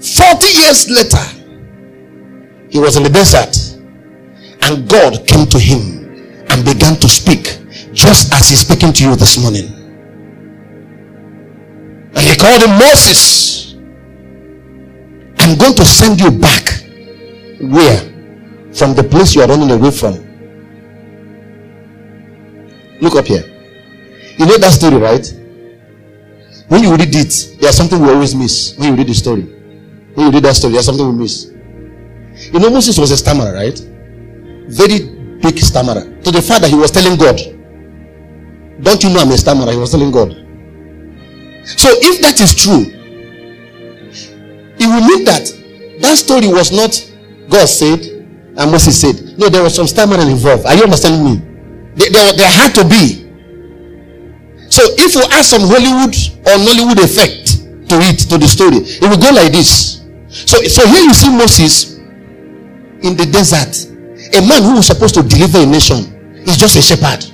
40 0.00 0.46
years 0.46 0.88
later, 0.88 1.24
he 2.70 2.78
was 2.78 2.96
in 2.96 3.02
the 3.02 3.10
desert 3.10 3.56
and 4.62 4.88
God 4.88 5.26
came 5.26 5.46
to 5.46 5.58
him 5.58 6.46
and 6.48 6.64
began 6.64 6.96
to 7.00 7.08
speak 7.08 7.58
just 7.92 8.32
as 8.32 8.48
he's 8.48 8.60
speaking 8.60 8.92
to 8.92 9.04
you 9.04 9.16
this 9.16 9.38
morning. 9.38 9.66
And 12.14 12.18
he 12.18 12.36
called 12.36 12.62
him 12.62 12.78
Moses. 12.78 13.59
I'm 15.40 15.56
going 15.56 15.74
to 15.74 15.84
send 15.86 16.20
you 16.20 16.30
back 16.30 16.84
where? 17.60 18.00
From 18.74 18.94
the 18.94 19.02
place 19.02 19.34
you 19.34 19.42
are 19.42 19.48
running 19.48 19.70
away 19.70 19.90
from. 19.90 20.14
Look 23.00 23.16
up 23.16 23.26
here. 23.26 23.44
You 24.38 24.46
know 24.46 24.58
that 24.58 24.72
story, 24.72 24.96
right? 24.96 25.26
When 26.68 26.82
you 26.82 26.94
read 26.94 27.14
it, 27.14 27.56
there's 27.58 27.76
something 27.76 28.00
we 28.00 28.10
always 28.10 28.34
miss 28.34 28.76
when 28.76 28.90
you 28.90 28.96
read 28.96 29.08
the 29.08 29.14
story. 29.14 29.42
When 30.14 30.26
you 30.26 30.32
read 30.32 30.44
that 30.44 30.56
story, 30.56 30.74
there's 30.74 30.84
something 30.86 31.06
we 31.06 31.14
miss. 31.14 31.46
You 32.52 32.60
know, 32.60 32.70
Moses 32.70 32.98
was 32.98 33.10
a 33.10 33.16
stammerer, 33.16 33.54
right? 33.54 33.78
Very 34.68 35.08
big 35.40 35.58
stammerer. 35.58 36.20
To 36.22 36.30
the 36.30 36.42
father, 36.42 36.68
he 36.68 36.76
was 36.76 36.90
telling 36.90 37.18
God, 37.18 37.40
Don't 38.82 39.02
you 39.02 39.10
know 39.10 39.20
I'm 39.20 39.30
a 39.30 39.38
stammerer? 39.38 39.72
He 39.72 39.78
was 39.78 39.90
telling 39.90 40.10
God. 40.10 40.32
So, 41.64 41.88
if 41.92 42.20
that 42.22 42.40
is 42.40 42.54
true, 42.54 42.99
it 44.80 44.86
will 44.86 45.06
mean 45.06 45.24
that 45.24 45.44
that 46.00 46.16
story 46.16 46.48
was 46.48 46.72
not 46.72 46.90
God 47.48 47.66
said 47.68 48.00
and 48.56 48.70
Moses 48.70 49.00
said. 49.00 49.38
No, 49.38 49.48
there 49.48 49.62
was 49.62 49.74
some 49.74 49.86
stammering 49.86 50.30
involved. 50.30 50.66
Are 50.66 50.74
you 50.74 50.82
understanding 50.84 51.24
me? 51.24 51.34
There, 51.94 52.10
there, 52.10 52.32
there 52.34 52.50
had 52.50 52.74
to 52.74 52.84
be. 52.84 53.28
So, 54.70 54.82
if 54.98 55.14
you 55.14 55.22
add 55.32 55.44
some 55.44 55.62
Hollywood 55.62 56.14
or 56.46 56.54
Nollywood 56.62 57.02
effect 57.02 57.58
to 57.88 57.96
it, 58.06 58.18
to 58.30 58.38
the 58.38 58.46
story, 58.46 58.78
it 58.78 59.02
will 59.02 59.18
go 59.18 59.30
like 59.34 59.52
this. 59.52 60.02
So, 60.28 60.62
so 60.62 60.86
here 60.86 61.02
you 61.02 61.14
see 61.14 61.30
Moses 61.30 61.98
in 63.02 63.16
the 63.16 63.26
desert. 63.30 63.88
A 64.36 64.40
man 64.46 64.62
who 64.62 64.76
was 64.76 64.86
supposed 64.86 65.14
to 65.14 65.22
deliver 65.22 65.58
a 65.58 65.66
nation 65.66 66.44
is 66.46 66.56
just 66.56 66.76
a 66.76 66.82
shepherd. 66.82 67.24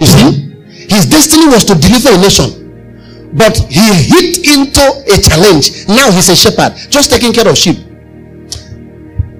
You 0.00 0.06
see? 0.06 0.46
His 0.88 1.06
destiny 1.06 1.46
was 1.46 1.64
to 1.64 1.74
deliver 1.74 2.10
a 2.14 2.18
nation. 2.18 2.65
But 3.36 3.58
he 3.68 3.84
hit 4.08 4.46
into 4.56 4.80
a 4.80 5.20
challenge. 5.20 5.86
Now 5.88 6.10
he's 6.10 6.28
a 6.30 6.36
shepherd, 6.36 6.74
just 6.90 7.10
taking 7.10 7.32
care 7.32 7.46
of 7.46 7.56
sheep. 7.58 7.76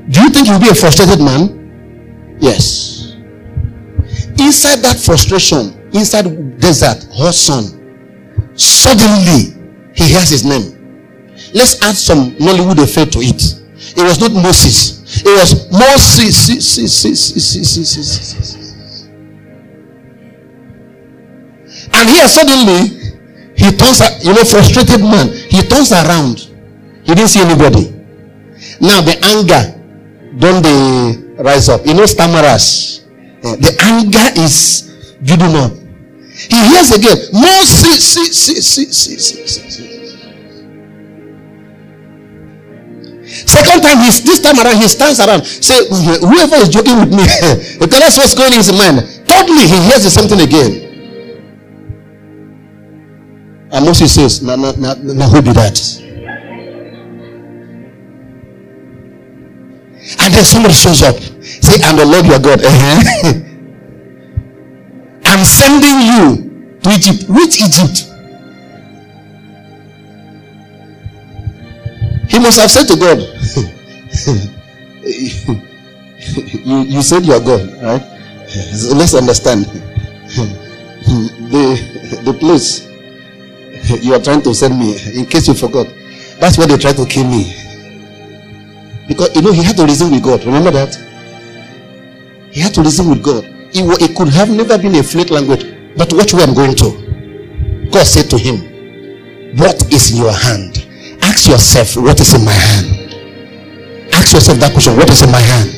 Do 0.08 0.20
you 0.22 0.28
think 0.30 0.46
he'll 0.46 0.60
be 0.60 0.68
a 0.68 0.74
frustrated 0.74 1.18
man? 1.18 2.36
Yes. 2.38 3.14
Inside 4.38 4.76
that 4.84 5.00
frustration, 5.02 5.88
inside 5.92 6.60
desert, 6.60 7.06
hot 7.12 7.34
sun, 7.34 8.52
suddenly 8.54 9.56
he 9.94 10.04
hears 10.12 10.28
his 10.28 10.44
name. 10.44 10.76
Let's 11.54 11.82
add 11.82 11.96
some 11.96 12.32
Nollywood 12.36 12.82
effect 12.82 13.12
to 13.14 13.20
it. 13.20 13.42
It 13.96 14.02
was 14.02 14.20
not 14.20 14.32
Moses. 14.32 15.22
It 15.24 15.40
was 15.40 15.70
Moses. 15.72 16.76
And 21.94 22.08
here 22.10 22.28
suddenly 22.28 22.95
he 23.56 23.72
turns, 23.72 24.00
you 24.24 24.34
know, 24.34 24.44
frustrated 24.44 25.00
man. 25.00 25.32
He 25.48 25.62
turns 25.62 25.92
around. 25.92 26.38
He 27.04 27.14
didn't 27.14 27.28
see 27.28 27.40
anybody. 27.40 27.88
Now 28.80 29.00
the 29.00 29.16
anger, 29.32 29.62
don't 30.38 30.62
they 30.62 31.42
rise 31.42 31.68
up? 31.68 31.86
You 31.86 31.94
know, 31.94 32.04
stammerers. 32.04 33.04
Eh, 33.42 33.56
the 33.56 33.72
anger 33.88 34.28
is 34.40 34.92
building 35.24 35.56
up. 35.56 35.72
He 36.36 36.58
hears 36.68 36.92
again, 36.92 37.16
Moses, 37.32 38.04
see, 38.04 38.28
see, 38.28 38.60
see, 38.60 38.84
see, 38.92 39.16
see, 39.16 39.48
see. 39.48 39.96
Second 43.26 43.82
time, 43.82 43.98
he's, 44.04 44.22
this 44.22 44.40
time 44.40 44.58
around, 44.58 44.76
he 44.76 44.88
stands 44.88 45.18
around. 45.20 45.44
Say, 45.44 45.88
whoever 46.20 46.56
is 46.56 46.68
joking 46.68 47.00
with 47.00 47.10
me, 47.10 47.24
because 47.80 48.00
that's 48.00 48.16
what's 48.18 48.34
going 48.34 48.52
in 48.52 48.58
his 48.58 48.72
mind. 48.72 49.00
Thirdly, 49.24 49.64
he 49.66 49.76
hears 49.88 50.04
the 50.04 50.10
something 50.10 50.40
again. 50.40 50.85
And 53.76 53.84
Moses 53.84 54.14
says, 54.14 54.42
now, 54.42 54.56
now, 54.56 54.72
now, 54.72 55.28
who 55.28 55.42
did 55.42 55.54
that? 55.54 55.78
And 60.18 60.32
then 60.32 60.44
somebody 60.44 60.72
shows 60.72 61.02
up. 61.02 61.16
Say, 61.44 61.82
I'm 61.84 61.96
the 61.96 62.06
Lord 62.06 62.24
your 62.24 62.38
God. 62.38 62.64
Uh-huh. 62.64 63.32
I'm 65.26 65.44
sending 65.44 66.00
you 66.00 66.78
to 66.80 66.88
Egypt. 66.88 67.28
Which 67.28 67.60
Egypt? 67.60 68.08
He 72.30 72.38
must 72.38 72.58
have 72.58 72.70
said 72.70 72.88
to 72.88 72.96
God, 72.96 73.18
you, 76.64 76.78
you 76.78 77.02
said 77.02 77.26
you're 77.26 77.40
God, 77.40 77.70
right? 77.82 78.02
So 78.48 78.94
let's 78.96 79.12
understand. 79.12 79.66
the, 81.06 82.22
the 82.24 82.32
place 82.32 82.85
you 84.02 84.14
are 84.14 84.22
trying 84.22 84.42
to 84.42 84.54
send 84.54 84.78
me, 84.78 84.96
in 85.18 85.26
case 85.26 85.48
you 85.48 85.54
forgot. 85.54 85.86
That's 86.40 86.58
where 86.58 86.66
they 86.66 86.76
tried 86.76 86.96
to 86.96 87.06
kill 87.06 87.24
me. 87.28 87.54
Because 89.08 89.34
you 89.34 89.42
know 89.42 89.52
he 89.52 89.62
had 89.62 89.76
to 89.76 89.84
reason 89.84 90.10
with 90.10 90.22
God. 90.22 90.44
Remember 90.44 90.70
that? 90.72 90.94
He 92.50 92.60
had 92.60 92.74
to 92.74 92.82
reason 92.82 93.08
with 93.10 93.22
God. 93.22 93.44
It, 93.72 93.84
it 94.02 94.16
could 94.16 94.28
have 94.28 94.50
never 94.50 94.78
been 94.78 94.94
a 94.96 95.02
fluent 95.02 95.30
language. 95.30 95.64
But 95.96 96.12
watch 96.12 96.32
where 96.34 96.46
I'm 96.46 96.54
going 96.54 96.74
to. 96.76 97.88
God 97.90 98.06
said 98.06 98.28
to 98.30 98.38
him, 98.38 99.56
What 99.56 99.92
is 99.92 100.10
in 100.12 100.18
your 100.18 100.32
hand? 100.32 100.86
Ask 101.22 101.48
yourself, 101.48 101.96
What 101.96 102.20
is 102.20 102.34
in 102.34 102.44
my 102.44 102.52
hand? 102.52 103.14
Ask 104.12 104.34
yourself 104.34 104.58
that 104.58 104.72
question, 104.72 104.96
What 104.96 105.08
is 105.10 105.22
in 105.22 105.30
my 105.30 105.40
hand? 105.40 105.70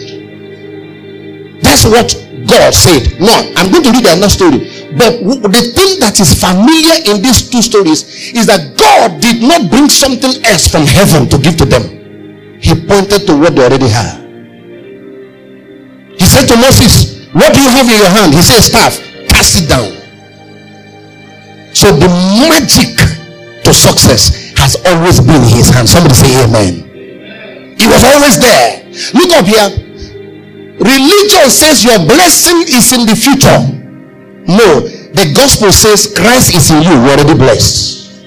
That's 1.63 1.85
what 1.85 2.15
God 2.47 2.73
said. 2.75 3.21
No, 3.21 3.35
I'm 3.57 3.71
going 3.71 3.85
to 3.85 3.91
read 3.93 4.07
another 4.07 4.29
story. 4.31 4.78
But 4.97 5.21
the 5.21 5.65
thing 5.77 6.01
that 6.01 6.17
is 6.17 6.33
familiar 6.33 6.97
in 7.13 7.21
these 7.21 7.51
two 7.51 7.61
stories 7.61 8.33
is 8.33 8.47
that 8.49 8.73
God 8.81 9.21
did 9.21 9.45
not 9.45 9.69
bring 9.69 9.89
something 9.89 10.33
else 10.49 10.69
from 10.69 10.89
heaven 10.89 11.29
to 11.29 11.37
give 11.37 11.61
to 11.61 11.67
them. 11.69 11.85
He 12.57 12.73
pointed 12.73 13.27
to 13.29 13.37
what 13.37 13.55
they 13.55 13.69
already 13.69 13.89
had. 13.89 14.25
He 16.17 16.25
said 16.25 16.49
to 16.49 16.57
Moses, 16.57 17.29
What 17.37 17.53
do 17.53 17.61
you 17.61 17.69
have 17.69 17.85
in 17.85 18.01
your 18.01 18.13
hand? 18.17 18.33
He 18.33 18.41
said, 18.41 18.65
Staff, 18.65 18.97
cast 19.29 19.61
it 19.61 19.69
down. 19.69 19.93
So 21.77 21.93
the 21.93 22.09
magic 22.49 22.97
to 23.63 23.71
success 23.77 24.57
has 24.57 24.81
always 24.89 25.21
been 25.21 25.45
in 25.45 25.53
his 25.53 25.69
hand. 25.69 25.89
Somebody 25.89 26.15
say 26.17 26.33
amen. 26.43 26.89
It 27.77 27.87
was 27.87 28.03
always 28.09 28.41
there. 28.41 28.89
Look 29.15 29.31
up 29.37 29.45
here. 29.45 29.69
Religion 30.81 31.47
says 31.53 31.85
your 31.85 31.99
blessing 32.09 32.63
is 32.73 32.93
in 32.93 33.07
the 33.07 33.15
future. 33.15 33.79
No, 34.49 34.81
the 34.81 35.31
gospel 35.37 35.71
says 35.71 36.09
Christ 36.17 36.57
is 36.57 36.71
in 36.71 36.81
you, 36.81 36.89
you're 36.89 37.21
already 37.21 37.35
blessed. 37.37 38.25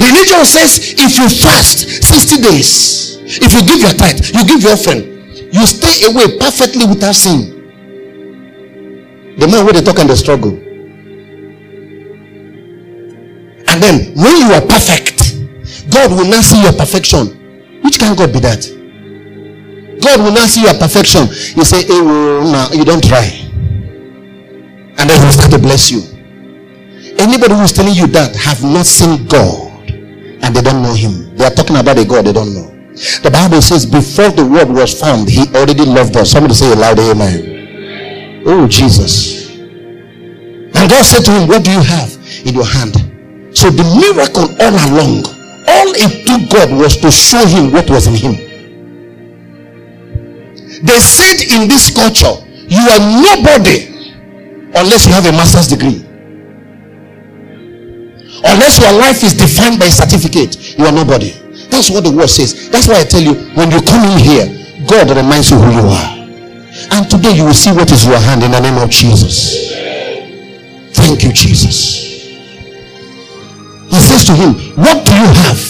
Religion 0.00 0.44
says 0.48 0.96
if 0.96 1.18
you 1.20 1.28
fast 1.28 1.84
60 2.02 2.40
days, 2.40 3.18
if 3.44 3.52
you 3.52 3.60
give 3.60 3.80
your 3.84 3.92
tithe, 3.92 4.24
you 4.32 4.46
give 4.48 4.62
your 4.62 4.72
offering, 4.72 5.04
you 5.52 5.66
stay 5.66 6.08
away 6.08 6.38
perfectly 6.38 6.86
without 6.86 7.14
sin. 7.14 7.60
The 9.36 9.46
man 9.46 9.66
where 9.66 9.74
they 9.74 9.82
talk 9.82 9.98
and 9.98 10.08
the 10.08 10.16
struggle. 10.16 10.56
And 13.68 13.82
then 13.84 14.14
when 14.16 14.36
you 14.40 14.48
are 14.56 14.64
perfect, 14.64 15.36
God 15.92 16.10
will 16.12 16.24
not 16.24 16.42
see 16.42 16.62
your 16.62 16.72
perfection. 16.72 17.36
Which 17.82 17.98
can 17.98 18.16
God 18.16 18.32
be 18.32 18.40
that? 18.40 18.64
God 20.00 20.20
will 20.20 20.32
not 20.32 20.48
see 20.48 20.62
your 20.62 20.74
perfection. 20.74 21.28
You 21.54 21.64
say, 21.64 21.84
hey, 21.84 22.00
well, 22.00 22.50
nah, 22.50 22.72
you 22.72 22.86
don't 22.86 23.04
try 23.04 23.49
and 25.00 25.08
then 25.08 25.18
he'll 25.22 25.32
start 25.32 25.50
to 25.50 25.58
bless 25.58 25.90
you. 25.90 26.04
Anybody 27.16 27.54
who's 27.54 27.72
telling 27.72 27.94
you 27.94 28.06
that 28.08 28.36
have 28.36 28.62
not 28.62 28.84
seen 28.84 29.24
God 29.26 29.88
and 30.44 30.54
they 30.54 30.60
don't 30.60 30.82
know 30.82 30.92
him. 30.92 31.34
They 31.36 31.44
are 31.44 31.50
talking 31.50 31.76
about 31.76 31.96
a 31.96 32.04
God 32.04 32.26
they 32.26 32.32
don't 32.32 32.52
know. 32.52 32.68
The 33.24 33.30
Bible 33.32 33.62
says, 33.62 33.86
before 33.86 34.28
the 34.28 34.44
world 34.44 34.68
was 34.68 34.92
formed, 34.98 35.28
he 35.28 35.48
already 35.56 35.86
loved 35.86 36.16
us. 36.16 36.32
Somebody 36.32 36.52
say 36.52 36.72
a 36.72 36.76
loud 36.76 36.98
amen. 36.98 38.42
Oh, 38.44 38.68
Jesus. 38.68 39.56
And 39.56 40.84
God 40.88 41.04
said 41.04 41.24
to 41.24 41.32
him, 41.32 41.48
What 41.48 41.64
do 41.64 41.72
you 41.72 41.82
have 41.82 42.12
in 42.44 42.54
your 42.54 42.64
hand? 42.64 43.56
So 43.56 43.68
the 43.68 43.84
miracle 43.96 44.48
all 44.60 44.76
along, 44.88 45.24
all 45.68 45.88
it 45.96 46.26
took 46.28 46.48
God 46.52 46.72
was 46.76 46.96
to 46.98 47.10
show 47.10 47.44
him 47.46 47.72
what 47.72 47.88
was 47.88 48.06
in 48.06 48.14
him. 48.14 48.36
They 50.84 51.00
said 51.00 51.40
in 51.56 51.68
this 51.68 51.92
culture, 51.92 52.36
You 52.68 52.80
are 52.80 53.00
nobody 53.22 53.89
unless 54.74 55.06
you 55.06 55.12
have 55.12 55.26
a 55.26 55.32
master's 55.32 55.68
degree. 55.68 56.06
Unless 58.42 58.80
your 58.80 58.92
life 58.98 59.22
is 59.22 59.34
defined 59.34 59.78
by 59.78 59.86
a 59.86 59.90
certificate, 59.90 60.78
you 60.78 60.86
are 60.86 60.92
nobody. 60.92 61.30
That's 61.68 61.90
what 61.90 62.04
the 62.04 62.10
word 62.10 62.28
says. 62.28 62.70
That's 62.70 62.88
why 62.88 63.00
I 63.00 63.04
tell 63.04 63.20
you 63.20 63.34
when 63.54 63.70
you 63.70 63.82
come 63.82 64.04
in 64.04 64.18
here, 64.18 64.46
God 64.88 65.10
reminds 65.10 65.50
you 65.50 65.58
who 65.58 65.70
you 65.70 65.86
are. 65.86 66.10
And 66.92 67.10
today 67.10 67.32
you 67.36 67.44
will 67.44 67.54
see 67.54 67.72
what 67.72 67.90
is 67.92 68.06
your 68.06 68.18
hand 68.18 68.42
in 68.42 68.50
the 68.52 68.60
name 68.60 68.78
of 68.78 68.88
Jesus. 68.90 69.70
Thank 70.94 71.22
you, 71.24 71.32
Jesus. 71.32 72.00
He 73.90 73.98
says 74.00 74.24
to 74.26 74.34
him, 74.34 74.54
What 74.76 75.04
do 75.04 75.12
you 75.12 75.28
have 75.44 75.60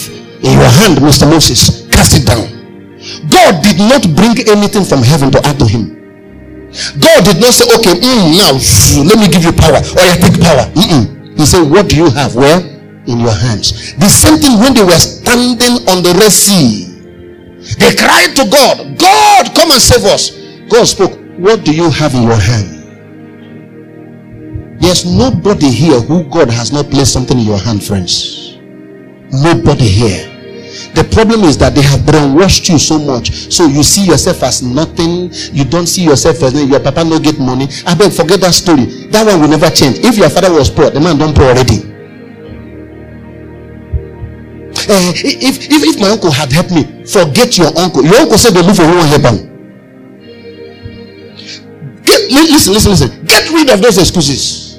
in 0.44 0.52
your 0.58 0.70
hand, 0.80 0.98
Mr. 0.98 1.28
Moses? 1.28 1.88
Cast 1.90 2.16
it 2.16 2.26
down. 2.26 2.60
God 3.28 3.62
did 3.64 3.78
not 3.78 4.04
bring 4.14 4.36
anything 4.46 4.84
from 4.84 5.02
heaven 5.02 5.30
to 5.32 5.40
add 5.46 5.58
to 5.58 5.66
him. 5.66 5.99
God 6.70 7.24
did 7.26 7.40
not 7.42 7.50
say, 7.50 7.66
okay, 7.78 7.98
mm, 7.98 8.38
now 8.38 8.54
let 9.06 9.18
me 9.18 9.26
give 9.26 9.42
you 9.42 9.52
power 9.52 9.82
or 9.82 10.02
I 10.06 10.14
take 10.18 10.38
power. 10.38 10.70
Mm-mm. 10.78 11.36
He 11.38 11.44
said, 11.46 11.66
what 11.68 11.88
do 11.88 11.96
you 11.96 12.10
have? 12.10 12.34
Where? 12.34 12.60
In 13.06 13.18
your 13.18 13.34
hands. 13.34 13.94
The 13.96 14.08
same 14.08 14.38
thing 14.38 14.60
when 14.60 14.74
they 14.74 14.84
were 14.84 14.98
standing 14.98 15.82
on 15.90 16.02
the 16.02 16.14
Red 16.14 16.30
Sea. 16.30 16.86
They 17.78 17.94
cried 17.96 18.36
to 18.36 18.48
God, 18.48 18.98
God, 18.98 19.54
come 19.54 19.70
and 19.72 19.80
save 19.82 20.04
us. 20.04 20.30
God 20.68 20.84
spoke, 20.86 21.18
what 21.38 21.64
do 21.64 21.74
you 21.74 21.90
have 21.90 22.14
in 22.14 22.22
your 22.22 22.36
hand? 22.38 22.76
There's 24.80 25.04
nobody 25.04 25.70
here 25.70 26.00
who 26.00 26.24
God 26.24 26.50
has 26.50 26.72
not 26.72 26.88
placed 26.90 27.12
something 27.12 27.38
in 27.38 27.44
your 27.44 27.58
hand, 27.58 27.82
friends. 27.84 28.56
Nobody 29.32 29.86
here. 29.88 30.29
The 30.94 31.04
problem 31.10 31.42
is 31.44 31.58
that 31.58 31.74
they 31.74 31.82
have 31.82 32.00
brainwashed 32.00 32.68
you 32.68 32.78
so 32.78 32.98
much. 32.98 33.32
So 33.52 33.66
you 33.66 33.82
see 33.82 34.06
yourself 34.06 34.42
as 34.42 34.62
nothing. 34.62 35.30
You 35.52 35.64
don't 35.64 35.86
see 35.86 36.04
yourself 36.04 36.42
as 36.42 36.54
your 36.54 36.80
papa 36.80 37.04
no 37.04 37.18
get 37.18 37.38
money. 37.38 37.68
I 37.86 37.94
beg, 37.94 38.12
forget 38.12 38.40
that 38.42 38.54
story. 38.54 38.84
That 39.10 39.26
one 39.26 39.40
will 39.40 39.48
never 39.48 39.70
change. 39.70 39.98
If 39.98 40.16
your 40.16 40.30
father 40.30 40.52
was 40.52 40.70
poor, 40.70 40.90
the 40.90 41.00
man 41.00 41.18
don't 41.18 41.34
poor 41.34 41.46
already. 41.46 41.90
Uh, 44.90 45.12
if, 45.14 45.70
if 45.70 45.82
if 45.86 46.00
my 46.00 46.08
uncle 46.10 46.30
had 46.30 46.50
helped 46.50 46.72
me, 46.72 47.04
forget 47.06 47.58
your 47.58 47.70
uncle. 47.78 48.02
Your 48.02 48.26
uncle 48.26 48.38
said 48.38 48.54
they 48.54 48.62
live 48.62 48.76
for 48.76 48.86
one 48.86 49.06
help 49.06 49.22
Get, 52.02 52.30
listen, 52.30 52.74
listen, 52.74 52.90
listen. 52.90 53.24
Get 53.24 53.50
rid 53.50 53.70
of 53.70 53.82
those 53.82 53.98
excuses 53.98 54.78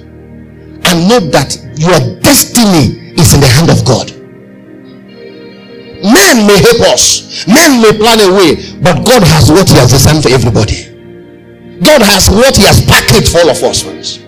and 0.92 1.08
know 1.08 1.20
that 1.32 1.56
your 1.78 2.20
destiny 2.20 3.16
is 3.16 3.34
in 3.34 3.39
the 3.39 3.48
hand 3.48 3.70
of 3.70 3.86
God. 3.86 4.20
Men 6.02 6.47
may 6.47 6.58
help 6.58 6.82
us, 6.93 7.45
men 7.45 7.82
may 7.82 7.93
plan 7.93 8.18
a 8.26 8.34
way, 8.34 8.58
but 8.82 9.06
God 9.06 9.22
has 9.22 9.52
what 9.52 9.70
He 9.70 9.78
has 9.78 9.91
designed 9.91 10.24
for 10.24 10.30
everybody. 10.30 10.89
God 11.82 12.02
has 12.02 12.30
what 12.30 12.58
He 12.58 12.64
has 12.64 12.82
packaged 12.86 13.32
for 13.32 13.39
all 13.39 13.49
of 13.49 13.62
us, 13.62 13.84
friends. 13.84 14.20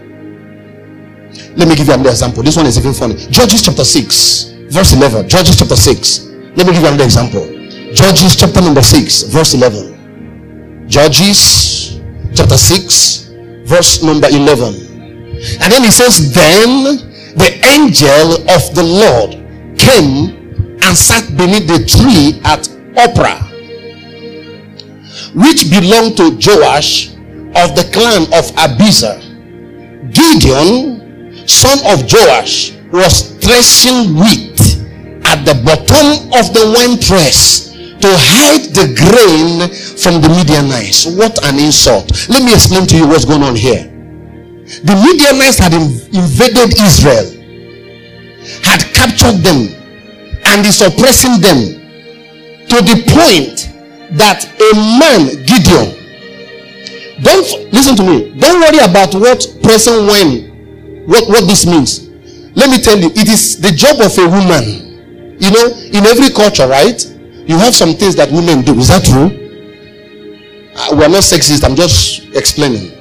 Let 1.57 1.67
me 1.67 1.75
give 1.75 1.87
you 1.87 1.93
another 1.93 2.11
example. 2.11 2.43
This 2.43 2.57
one 2.57 2.65
is 2.65 2.77
even 2.77 2.93
funny. 2.93 3.15
Judges 3.29 3.63
chapter 3.63 3.83
6, 3.83 4.69
verse 4.69 4.93
11. 4.93 5.29
Judges 5.29 5.57
chapter 5.57 5.75
6. 5.75 6.25
Let 6.55 6.67
me 6.67 6.73
give 6.73 6.81
you 6.81 6.87
another 6.87 7.05
example. 7.05 7.45
Judges 7.93 8.35
chapter 8.35 8.61
number 8.61 8.81
6, 8.81 9.23
verse 9.23 9.53
11. 9.53 10.87
Judges 10.87 11.99
chapter 12.35 12.57
6, 12.57 13.29
verse 13.65 14.03
number 14.03 14.27
11. 14.29 14.93
And 15.61 15.73
then 15.73 15.83
he 15.83 15.91
says, 15.91 16.33
Then 16.33 16.97
the 17.33 17.49
angel 17.65 18.45
of 18.49 18.61
the 18.73 18.83
Lord 18.83 19.41
came 19.77 20.42
and 20.83 20.97
sat 20.97 21.25
beneath 21.37 21.67
the 21.67 21.79
tree 21.87 22.39
at 22.43 22.67
Ophrah, 22.99 23.39
which 25.33 25.69
belonged 25.71 26.17
to 26.17 26.35
Joash 26.35 27.13
of 27.55 27.75
the 27.75 27.89
clan 27.93 28.23
of 28.33 28.51
Abiezer. 28.59 29.19
Gideon, 30.11 31.47
son 31.47 31.79
of 31.87 32.05
Joash, 32.11 32.73
was 32.91 33.33
threshing 33.39 34.15
wheat 34.15 34.59
at 35.25 35.45
the 35.45 35.55
bottom 35.65 36.29
of 36.37 36.53
the 36.53 36.65
wine 36.75 36.99
press 36.99 37.71
to 38.03 38.09
hide 38.11 38.75
the 38.75 38.91
grain 38.93 39.71
from 39.97 40.21
the 40.21 40.29
Midianites. 40.29 41.05
What 41.05 41.43
an 41.45 41.57
insult. 41.57 42.11
Let 42.27 42.43
me 42.43 42.53
explain 42.53 42.85
to 42.87 42.97
you 42.97 43.07
what's 43.07 43.25
going 43.25 43.41
on 43.41 43.55
here. 43.55 43.89
The 44.83 44.95
Midianites 44.99 45.57
had 45.57 45.73
invaded 45.73 46.75
Israel, 46.77 47.31
had 48.61 48.83
captured 48.93 49.41
them, 49.41 49.82
and 50.53 50.65
is 50.65 50.81
oppressing 50.81 51.41
them 51.41 51.81
to 52.69 52.77
the 52.85 53.01
point 53.09 53.73
that 54.17 54.45
a 54.45 54.69
man, 55.01 55.41
Gideon, 55.49 55.97
don't 57.23 57.73
listen 57.73 57.95
to 57.97 58.03
me, 58.03 58.37
don't 58.37 58.61
worry 58.61 58.77
about 58.85 59.15
what 59.15 59.41
present 59.63 60.05
when, 60.05 61.05
what, 61.07 61.27
what 61.27 61.47
this 61.47 61.65
means. 61.65 62.07
Let 62.55 62.69
me 62.69 62.77
tell 62.81 62.97
you, 62.97 63.09
it 63.15 63.27
is 63.27 63.59
the 63.59 63.71
job 63.71 63.99
of 63.99 64.13
a 64.17 64.29
woman. 64.29 65.37
You 65.41 65.51
know, 65.51 65.67
in 65.91 66.05
every 66.05 66.29
culture, 66.29 66.67
right? 66.67 67.03
You 67.47 67.57
have 67.57 67.73
some 67.73 67.93
things 67.95 68.15
that 68.15 68.31
women 68.31 68.61
do. 68.61 68.77
Is 68.77 68.89
that 68.89 69.03
true? 69.03 69.25
Uh, 70.75 70.95
we 70.95 71.03
are 71.03 71.09
not 71.09 71.23
sexist. 71.23 71.63
I'm 71.65 71.75
just 71.75 72.29
explaining. 72.35 72.91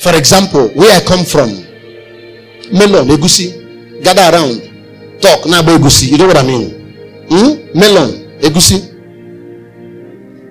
For 0.00 0.14
example, 0.14 0.68
where 0.74 0.90
I 0.94 1.04
come 1.04 1.24
from, 1.24 1.48
melon, 2.74 3.08
egusi, 3.08 4.02
gather 4.02 4.36
around, 4.36 4.63
talk, 5.24 5.48
now 5.48 5.64
egusi. 5.64 6.12
You 6.12 6.18
know 6.18 6.28
what 6.28 6.36
I 6.36 6.44
mean? 6.44 6.68
Hmm? 7.32 7.72
Melon, 7.72 8.38
egusi. 8.44 8.92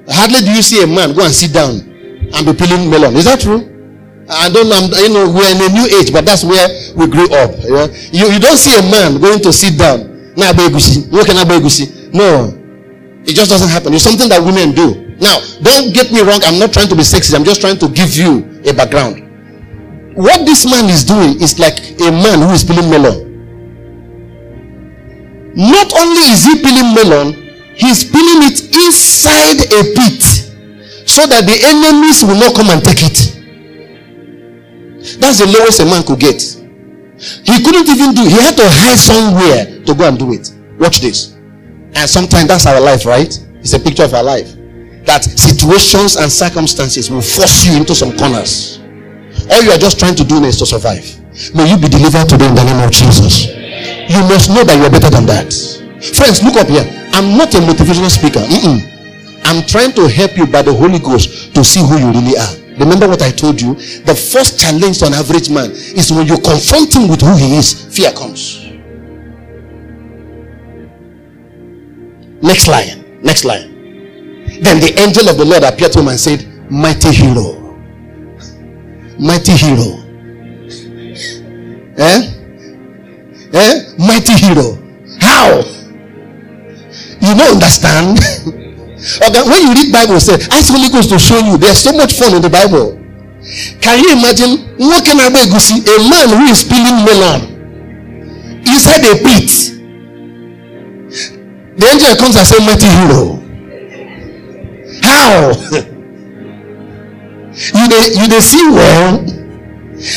Hardly 0.09 0.41
do 0.41 0.51
you 0.51 0.61
see 0.65 0.83
a 0.83 0.87
man 0.87 1.13
go 1.13 1.23
and 1.23 1.33
sit 1.33 1.53
down 1.53 1.79
and 2.33 2.41
be 2.45 2.53
peeling 2.53 2.89
melon. 2.89 3.15
Is 3.15 3.25
that 3.25 3.39
true? 3.39 3.69
I 4.29 4.49
don't 4.49 4.67
know. 4.67 4.81
You 4.97 5.09
know, 5.13 5.29
we're 5.29 5.51
in 5.51 5.61
a 5.61 5.69
new 5.69 5.85
age, 5.99 6.11
but 6.11 6.25
that's 6.25 6.43
where 6.43 6.67
we 6.95 7.07
grew 7.07 7.29
up. 7.37 7.51
You, 8.11 8.31
you 8.31 8.39
don't 8.39 8.57
see 8.57 8.73
a 8.73 8.81
man 8.89 9.21
going 9.21 9.39
to 9.45 9.53
sit 9.53 9.77
down. 9.77 10.33
Now, 10.35 10.51
egusi. 10.51 11.07
No, 12.13 12.51
it 13.25 13.35
just 13.35 13.49
doesn't 13.51 13.69
happen. 13.69 13.93
It's 13.93 14.03
something 14.03 14.29
that 14.29 14.41
women 14.41 14.73
do. 14.73 15.15
Now, 15.21 15.39
don't 15.61 15.93
get 15.93 16.11
me 16.11 16.21
wrong. 16.21 16.41
I'm 16.43 16.57
not 16.59 16.73
trying 16.73 16.89
to 16.89 16.95
be 16.95 17.03
sexist. 17.03 17.35
I'm 17.35 17.45
just 17.45 17.61
trying 17.61 17.77
to 17.79 17.87
give 17.87 18.15
you 18.15 18.61
a 18.65 18.73
background. 18.73 19.21
What 20.15 20.45
this 20.45 20.65
man 20.65 20.89
is 20.89 21.03
doing 21.03 21.41
is 21.41 21.59
like 21.59 21.79
a 22.01 22.11
man 22.11 22.41
who 22.41 22.51
is 22.51 22.63
peeling 22.63 22.89
melon. 22.89 23.32
Not 25.55 25.93
only 25.93 26.21
is 26.33 26.45
he 26.45 26.61
peeling 26.61 26.93
melon, 26.95 27.33
he's 27.75 28.03
peeling 28.03 28.41
it 28.49 28.73
inside 28.73 29.61
a 29.69 29.81
pit 29.93 30.23
so 31.07 31.27
that 31.27 31.45
the 31.45 31.57
enemies 31.61 32.23
will 32.23 32.39
not 32.39 32.55
come 32.55 32.69
and 32.69 32.83
take 32.83 33.03
it. 33.03 33.33
That's 35.19 35.39
the 35.39 35.47
lowest 35.47 35.79
a 35.81 35.85
man 35.85 36.03
could 36.03 36.19
get. 36.19 36.41
He 36.41 37.63
couldn't 37.63 37.87
even 37.87 38.15
do, 38.15 38.23
he 38.25 38.41
had 38.41 38.57
to 38.57 38.67
hide 38.67 38.97
somewhere 38.97 39.83
to 39.85 39.93
go 39.93 40.07
and 40.07 40.17
do 40.17 40.33
it. 40.33 40.51
Watch 40.79 41.01
this. 41.01 41.33
And 41.95 42.09
sometimes 42.09 42.47
that's 42.47 42.65
our 42.65 42.81
life, 42.81 43.05
right? 43.05 43.29
It's 43.59 43.73
a 43.73 43.79
picture 43.79 44.03
of 44.03 44.13
our 44.13 44.23
life. 44.23 44.55
That 45.05 45.23
situations 45.23 46.15
and 46.15 46.31
circumstances 46.31 47.11
will 47.11 47.21
force 47.21 47.65
you 47.65 47.77
into 47.77 47.93
some 47.93 48.17
corners. 48.17 48.79
All 49.51 49.61
you 49.61 49.71
are 49.71 49.77
just 49.77 49.99
trying 49.99 50.15
to 50.15 50.23
do 50.23 50.43
is 50.43 50.57
to 50.59 50.65
survive. 50.65 51.05
May 51.53 51.69
you 51.69 51.77
be 51.77 51.89
delivered 51.89 52.29
today 52.29 52.47
in 52.47 52.55
the 52.55 52.63
name 52.63 52.83
of 52.83 52.91
Jesus. 52.91 53.62
You 54.09 54.21
must 54.29 54.49
know 54.49 54.63
that 54.63 54.75
you 54.77 54.83
are 54.83 54.91
better 54.91 55.09
than 55.09 55.25
that. 55.27 55.53
Friends, 56.15 56.43
look 56.43 56.55
up 56.55 56.67
here. 56.67 56.83
I'm 57.13 57.37
not 57.37 57.53
a 57.55 57.59
motivational 57.59 58.09
speaker. 58.09 58.39
Mm-mm. 58.39 58.93
I'm 59.45 59.65
trying 59.65 59.93
to 59.93 60.07
help 60.07 60.37
you 60.37 60.45
by 60.47 60.61
the 60.61 60.73
Holy 60.73 60.99
Ghost 60.99 61.53
to 61.55 61.63
see 61.63 61.79
who 61.79 61.97
you 61.99 62.07
really 62.11 62.37
are. 62.37 62.53
Remember 62.79 63.07
what 63.07 63.21
I 63.21 63.31
told 63.31 63.61
you? 63.61 63.75
The 63.75 64.15
first 64.15 64.59
challenge 64.59 64.99
to 64.99 65.07
an 65.07 65.13
average 65.13 65.49
man 65.49 65.71
is 65.71 66.11
when 66.11 66.27
you 66.27 66.37
confront 66.39 66.95
him 66.95 67.07
with 67.07 67.21
who 67.21 67.35
he 67.37 67.55
is, 67.57 67.73
fear 67.95 68.11
comes. 68.11 68.63
Next 72.41 72.67
line. 72.67 73.21
Next 73.21 73.45
line. 73.45 73.71
Then 74.61 74.79
the 74.79 74.93
angel 74.99 75.29
of 75.29 75.37
the 75.37 75.45
Lord 75.45 75.63
appeared 75.63 75.93
to 75.93 75.99
him 75.99 76.07
and 76.09 76.19
said, 76.19 76.45
Mighty 76.69 77.11
hero. 77.13 77.53
Mighty 79.19 79.53
hero. 79.53 79.99
Eh? 81.95 82.42
Eh? 83.53 83.93
Mighty 83.97 84.33
hero. 84.33 84.77
How? 85.21 85.61
You 87.21 87.33
don't 87.37 87.53
understand? 87.61 88.17
okay, 89.21 89.43
when 89.45 89.61
you 89.61 89.73
read 89.73 89.93
Bible, 89.93 90.19
say, 90.19 90.35
ask 90.51 90.73
Holy 90.73 90.89
Ghost 90.89 91.09
to 91.09 91.19
show 91.19 91.37
you. 91.37 91.57
There's 91.57 91.79
so 91.79 91.93
much 91.93 92.13
fun 92.13 92.33
in 92.35 92.41
the 92.41 92.49
Bible. 92.49 92.99
Can 93.81 93.99
you 93.99 94.11
imagine 94.17 94.75
walking 94.79 95.19
away 95.19 95.45
see 95.59 95.83
a 95.83 95.97
man 96.09 96.29
who 96.31 96.45
is 96.47 96.63
peeling 96.63 97.03
melon 97.05 97.41
inside 98.65 99.03
a 99.03 99.15
pit? 99.21 99.51
The 101.77 101.85
angel 101.91 102.15
comes 102.15 102.35
and 102.35 102.47
says, 102.47 102.61
Mighty 102.65 102.87
hero. 102.87 103.39
How? 105.03 105.51
you 107.53 107.87
they, 107.89 108.13
you 108.17 108.27
they 108.27 108.41
see 108.41 108.65
well. 108.69 109.19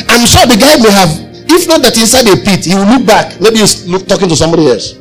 I'm 0.08 0.26
sure 0.26 0.46
the 0.46 0.56
guy 0.58 0.76
may 0.82 0.90
have, 0.90 1.25
if 1.56 1.66
not 1.66 1.82
that 1.82 1.96
inside 1.96 2.28
a 2.28 2.36
pit, 2.36 2.64
he 2.64 2.74
will 2.74 2.86
look 2.86 3.06
back. 3.06 3.40
Maybe 3.40 3.58
he's 3.58 3.82
talking 4.04 4.28
to 4.28 4.36
somebody 4.36 4.68
else. 4.68 4.94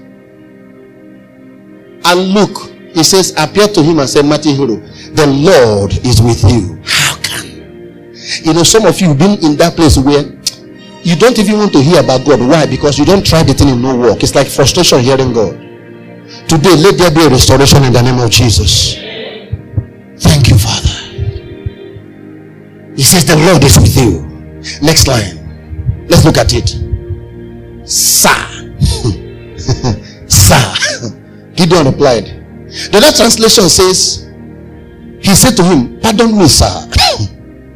And 2.06 2.20
look, 2.34 2.72
he 2.96 3.04
says, 3.04 3.34
appear 3.38 3.68
to 3.68 3.84
him 3.84 4.00
and 4.00 4.10
say, 4.10 4.22
Mighty 4.22 4.54
hero, 4.54 4.78
the 5.12 5.28
Lord 5.28 5.92
is 6.06 6.22
with 6.22 6.44
you. 6.50 6.80
How 6.86 7.18
can? 7.22 8.14
You 8.44 8.54
know, 8.54 8.64
some 8.64 8.86
of 8.86 9.00
you 9.02 9.14
been 9.14 9.38
in 9.44 9.58
that 9.58 9.76
place 9.76 9.98
where 9.98 10.24
you 11.04 11.16
don't 11.16 11.38
even 11.38 11.58
want 11.58 11.74
to 11.74 11.82
hear 11.82 12.00
about 12.02 12.26
God. 12.26 12.40
Why? 12.40 12.66
Because 12.66 12.98
you 12.98 13.06
don't 13.06 13.26
try 13.26 13.44
the 13.44 13.54
thing 13.54 13.70
in 13.70 13.82
no 13.82 13.96
work. 13.98 14.24
It's 14.24 14.34
like 14.34 14.48
frustration 14.48 15.00
hearing 15.00 15.34
God. 15.34 15.60
Today, 16.48 16.76
let 16.78 16.98
there 16.98 17.12
be 17.12 17.26
a 17.26 17.30
restoration 17.30 17.84
in 17.84 17.94
the 17.94 18.02
name 18.02 18.20
of 18.20 18.32
Jesus. 18.32 18.96
Thank 20.18 20.50
you, 20.50 20.58
Father. 20.58 21.22
He 22.96 23.04
says, 23.04 23.26
The 23.26 23.36
Lord 23.36 23.64
is 23.64 23.78
with 23.78 23.98
you. 23.98 24.24
Next 24.82 25.08
line. 25.08 25.45
Let's 26.08 26.26
look 26.26 26.38
at 26.38 26.54
it. 26.54 26.70
Sir. 27.88 28.30
Sir. 30.28 30.76
Gideon 31.56 31.88
replied. 31.88 32.26
The 32.92 32.98
other 32.98 33.12
translation 33.16 33.70
says, 33.70 34.28
He 35.22 35.34
said 35.36 35.56
to 35.56 35.64
him, 35.64 36.00
Pardon 36.02 36.38
me, 36.38 36.48
sir. 36.48 36.66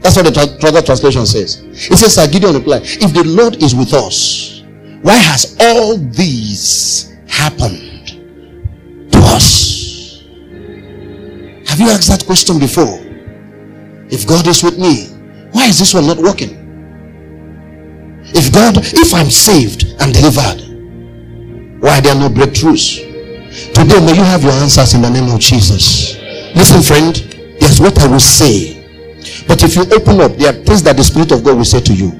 That's 0.01 0.15
what 0.15 0.33
the 0.33 0.67
other 0.67 0.81
translation 0.81 1.25
says. 1.25 1.61
It 1.63 1.97
says, 1.97 2.15
Sir 2.15 2.27
Gideon 2.27 2.55
replied, 2.55 2.83
If 2.83 3.13
the 3.13 3.23
Lord 3.23 3.61
is 3.63 3.73
with 3.75 3.93
us, 3.93 4.63
why 5.01 5.15
has 5.15 5.55
all 5.59 5.97
these 5.97 7.13
happened? 7.27 8.09
To 9.11 9.19
us. 9.19 10.23
Have 11.67 11.79
you 11.79 11.89
asked 11.89 12.09
that 12.09 12.23
question 12.25 12.59
before? 12.59 12.99
If 14.11 14.27
God 14.27 14.47
is 14.47 14.63
with 14.63 14.77
me, 14.77 15.07
why 15.51 15.67
is 15.67 15.79
this 15.79 15.93
one 15.93 16.07
not 16.07 16.17
working? 16.17 16.58
If 18.39 18.53
God, 18.53 18.77
if 18.79 19.13
I'm 19.13 19.29
saved 19.29 19.83
and 19.99 20.13
delivered, 20.13 20.63
why 21.83 21.99
there 21.99 22.15
are 22.15 22.19
no 22.19 22.29
breakthroughs? 22.29 23.03
Today, 23.73 23.99
may 23.99 24.15
you 24.15 24.23
have 24.23 24.43
your 24.43 24.53
answers 24.53 24.93
in 24.93 25.01
the 25.01 25.09
name 25.09 25.29
of 25.29 25.41
Jesus. 25.41 26.15
Listen, 26.55 26.81
friend, 26.81 27.15
there's 27.59 27.81
what 27.81 27.99
I 27.99 28.07
will 28.07 28.21
say. 28.21 28.79
But 29.45 29.61
if 29.61 29.75
you 29.75 29.83
open 29.91 30.21
up, 30.21 30.37
there 30.37 30.53
are 30.55 30.63
things 30.63 30.81
that 30.83 30.95
the 30.95 31.03
Spirit 31.03 31.33
of 31.33 31.43
God 31.43 31.57
will 31.57 31.65
say 31.65 31.81
to 31.81 31.93
you. 31.93 32.15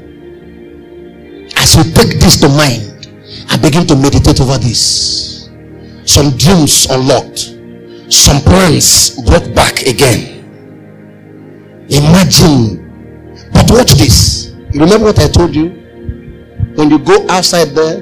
As 1.55 1.77
you 1.77 1.83
take 1.93 2.19
this 2.19 2.35
to 2.41 2.49
mind, 2.49 3.07
I 3.47 3.55
begin 3.55 3.87
to 3.87 3.95
meditate 3.95 4.41
over 4.41 4.57
this 4.57 5.47
some 6.03 6.35
dreams 6.35 6.85
unlocked, 6.89 7.55
some 8.11 8.41
plans 8.41 9.15
brought 9.21 9.55
back 9.55 9.83
again. 9.83 10.43
Imagine, 11.87 13.47
but 13.53 13.71
watch 13.71 13.93
this. 13.93 14.51
You 14.73 14.81
remember 14.81 15.05
what 15.05 15.19
I 15.19 15.29
told 15.29 15.55
you? 15.55 15.88
When 16.79 16.89
you 16.89 16.97
go 16.97 17.27
outside 17.27 17.75
there, 17.75 17.99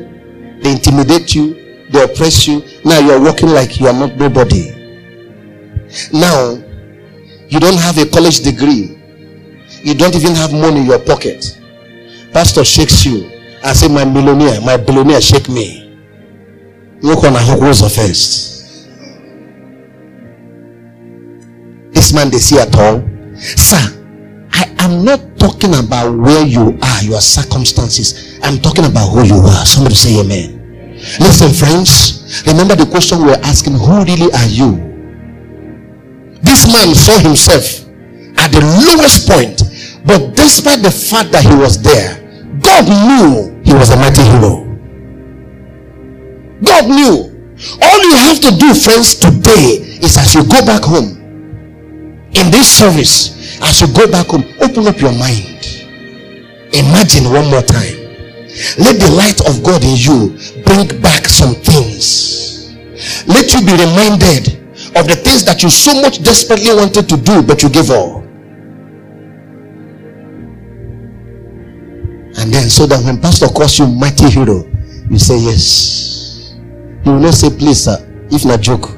they 0.61 0.71
intimidate 0.73 1.33
you, 1.33 1.87
they 1.89 2.03
oppress 2.03 2.45
you. 2.47 2.61
Now 2.85 2.99
you're 2.99 3.19
walking 3.19 3.49
like 3.49 3.79
you 3.79 3.87
are 3.87 3.93
not 3.93 4.17
nobody. 4.17 4.69
Now 6.13 6.61
you 7.49 7.59
don't 7.59 7.79
have 7.79 7.97
a 7.97 8.05
college 8.05 8.41
degree. 8.41 8.95
You 9.81 9.95
don't 9.95 10.13
even 10.13 10.35
have 10.35 10.53
money 10.53 10.81
in 10.81 10.85
your 10.85 10.99
pocket. 10.99 11.59
Pastor 12.31 12.63
shakes 12.63 13.03
you 13.03 13.23
and 13.63 13.75
say, 13.75 13.87
My 13.87 14.05
millionaire, 14.05 14.61
my 14.61 14.77
billionaire, 14.77 15.21
shake 15.21 15.49
me. 15.49 15.97
Look 17.01 17.23
on 17.23 17.35
a 17.35 17.89
first. 17.89 18.89
This 21.95 22.13
man 22.13 22.29
they 22.29 22.37
see 22.37 22.59
at 22.59 22.75
all. 22.77 23.01
Sir, 23.39 24.06
I 24.57 24.65
am 24.79 25.05
not 25.05 25.21
talking 25.37 25.75
about 25.75 26.17
where 26.17 26.45
you 26.45 26.77
are, 26.81 27.03
your 27.03 27.21
circumstances. 27.21 28.39
I'm 28.41 28.57
talking 28.57 28.85
about 28.85 29.09
who 29.09 29.23
you 29.23 29.39
are. 29.45 29.65
Somebody 29.65 29.95
say 29.95 30.19
amen. 30.19 30.57
Listen, 31.21 31.53
friends, 31.53 32.43
remember 32.47 32.75
the 32.75 32.89
question 32.89 33.21
we 33.23 33.31
are 33.31 33.43
asking 33.45 33.73
who 33.77 34.03
really 34.03 34.33
are 34.33 34.49
you? 34.49 34.81
This 36.41 36.65
man 36.73 36.95
saw 36.95 37.17
himself 37.19 37.85
at 38.37 38.49
the 38.51 38.61
lowest 38.61 39.29
point, 39.29 39.61
but 40.05 40.35
despite 40.35 40.81
the 40.81 40.91
fact 40.91 41.31
that 41.31 41.45
he 41.45 41.53
was 41.53 41.81
there, 41.81 42.17
God 42.59 42.89
knew 42.89 43.61
he 43.63 43.73
was 43.73 43.91
a 43.91 43.97
mighty 43.97 44.23
hero. 44.23 44.65
God 46.63 46.89
knew. 46.89 47.33
All 47.81 47.99
you 48.01 48.15
have 48.15 48.39
to 48.41 48.51
do, 48.57 48.73
friends, 48.73 49.15
today 49.15 49.81
is 50.01 50.17
as 50.17 50.33
you 50.33 50.41
go 50.43 50.65
back 50.65 50.83
home 50.83 51.17
in 52.33 52.51
this 52.51 52.69
service, 52.69 53.36
as 53.61 53.81
you 53.81 53.87
go 53.93 54.09
back 54.11 54.27
home, 54.27 54.45
open 54.61 54.87
up 54.87 54.99
your 54.99 55.13
mind. 55.13 55.85
Imagine 56.73 57.31
one 57.31 57.49
more 57.49 57.61
time. 57.61 57.97
Let 58.77 58.99
the 58.99 59.11
light 59.15 59.39
of 59.47 59.63
God 59.63 59.83
in 59.83 59.95
you 59.97 60.37
bring 60.63 61.01
back 61.01 61.27
some 61.27 61.55
things. 61.55 62.73
Let 63.27 63.53
you 63.53 63.61
be 63.61 63.71
reminded 63.71 64.57
of 64.95 65.07
the 65.07 65.15
things 65.15 65.45
that 65.45 65.61
you 65.63 65.69
so 65.69 66.01
much 66.01 66.23
desperately 66.23 66.73
wanted 66.73 67.07
to 67.09 67.17
do, 67.17 67.43
but 67.43 67.61
you 67.63 67.69
gave 67.69 67.89
up. 67.91 68.23
And 72.39 72.53
then, 72.53 72.69
so 72.69 72.85
that 72.85 73.03
when 73.03 73.19
Pastor 73.19 73.47
calls 73.47 73.79
you 73.79 73.87
mighty 73.87 74.29
hero, 74.29 74.65
you 75.09 75.17
say 75.17 75.37
yes. 75.37 76.53
You 77.05 77.13
will 77.13 77.19
not 77.19 77.33
say, 77.33 77.49
please, 77.49 77.85
sir, 77.85 77.97
if 78.31 78.45
not 78.45 78.61
joke. 78.61 78.96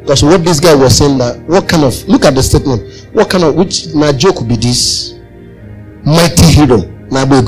Because 0.00 0.22
what 0.24 0.44
this 0.44 0.60
guy 0.60 0.74
was 0.74 0.96
saying 0.96 1.18
that 1.18 1.38
what 1.42 1.68
kind 1.68 1.84
of 1.84 2.08
look 2.08 2.24
at 2.24 2.34
the 2.34 2.42
statement, 2.42 3.08
what 3.12 3.28
kind 3.30 3.44
of 3.44 3.54
which 3.54 3.94
my 3.94 4.12
joke 4.12 4.46
be 4.48 4.56
this? 4.56 5.14
Mighty 6.04 6.46
hero, 6.46 6.78
Nabe 7.10 7.44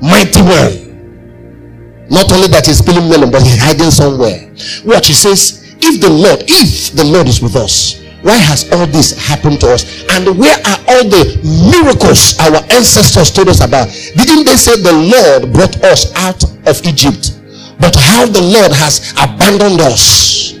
Mighty 0.00 0.42
man. 0.42 2.08
Not 2.10 2.32
only 2.32 2.48
that 2.48 2.66
he's 2.66 2.78
spilling 2.78 3.08
melon, 3.08 3.30
but 3.30 3.42
he's 3.42 3.58
hiding 3.58 3.90
somewhere. 3.90 4.50
Watch, 4.84 5.06
he 5.08 5.12
says, 5.12 5.76
if 5.80 6.00
the 6.00 6.10
Lord, 6.10 6.44
if 6.48 6.92
the 6.92 7.04
Lord 7.04 7.28
is 7.28 7.40
with 7.40 7.56
us, 7.56 8.02
why 8.22 8.36
has 8.36 8.70
all 8.72 8.86
this 8.86 9.18
happened 9.18 9.60
to 9.60 9.72
us? 9.72 10.04
And 10.10 10.38
where 10.38 10.56
are 10.56 10.78
all 10.88 11.04
the 11.04 11.38
miracles 11.70 12.38
our 12.38 12.62
ancestors 12.70 13.30
told 13.30 13.48
us 13.48 13.60
about? 13.62 13.88
Didn't 14.16 14.44
they 14.44 14.56
say 14.56 14.80
the 14.80 14.92
Lord 14.92 15.52
brought 15.52 15.76
us 15.84 16.12
out 16.16 16.42
of 16.66 16.84
Egypt? 16.86 17.41
But 17.82 17.96
how 17.96 18.26
the 18.26 18.40
Lord 18.40 18.70
has 18.70 19.10
abandoned 19.18 19.80
us. 19.80 20.52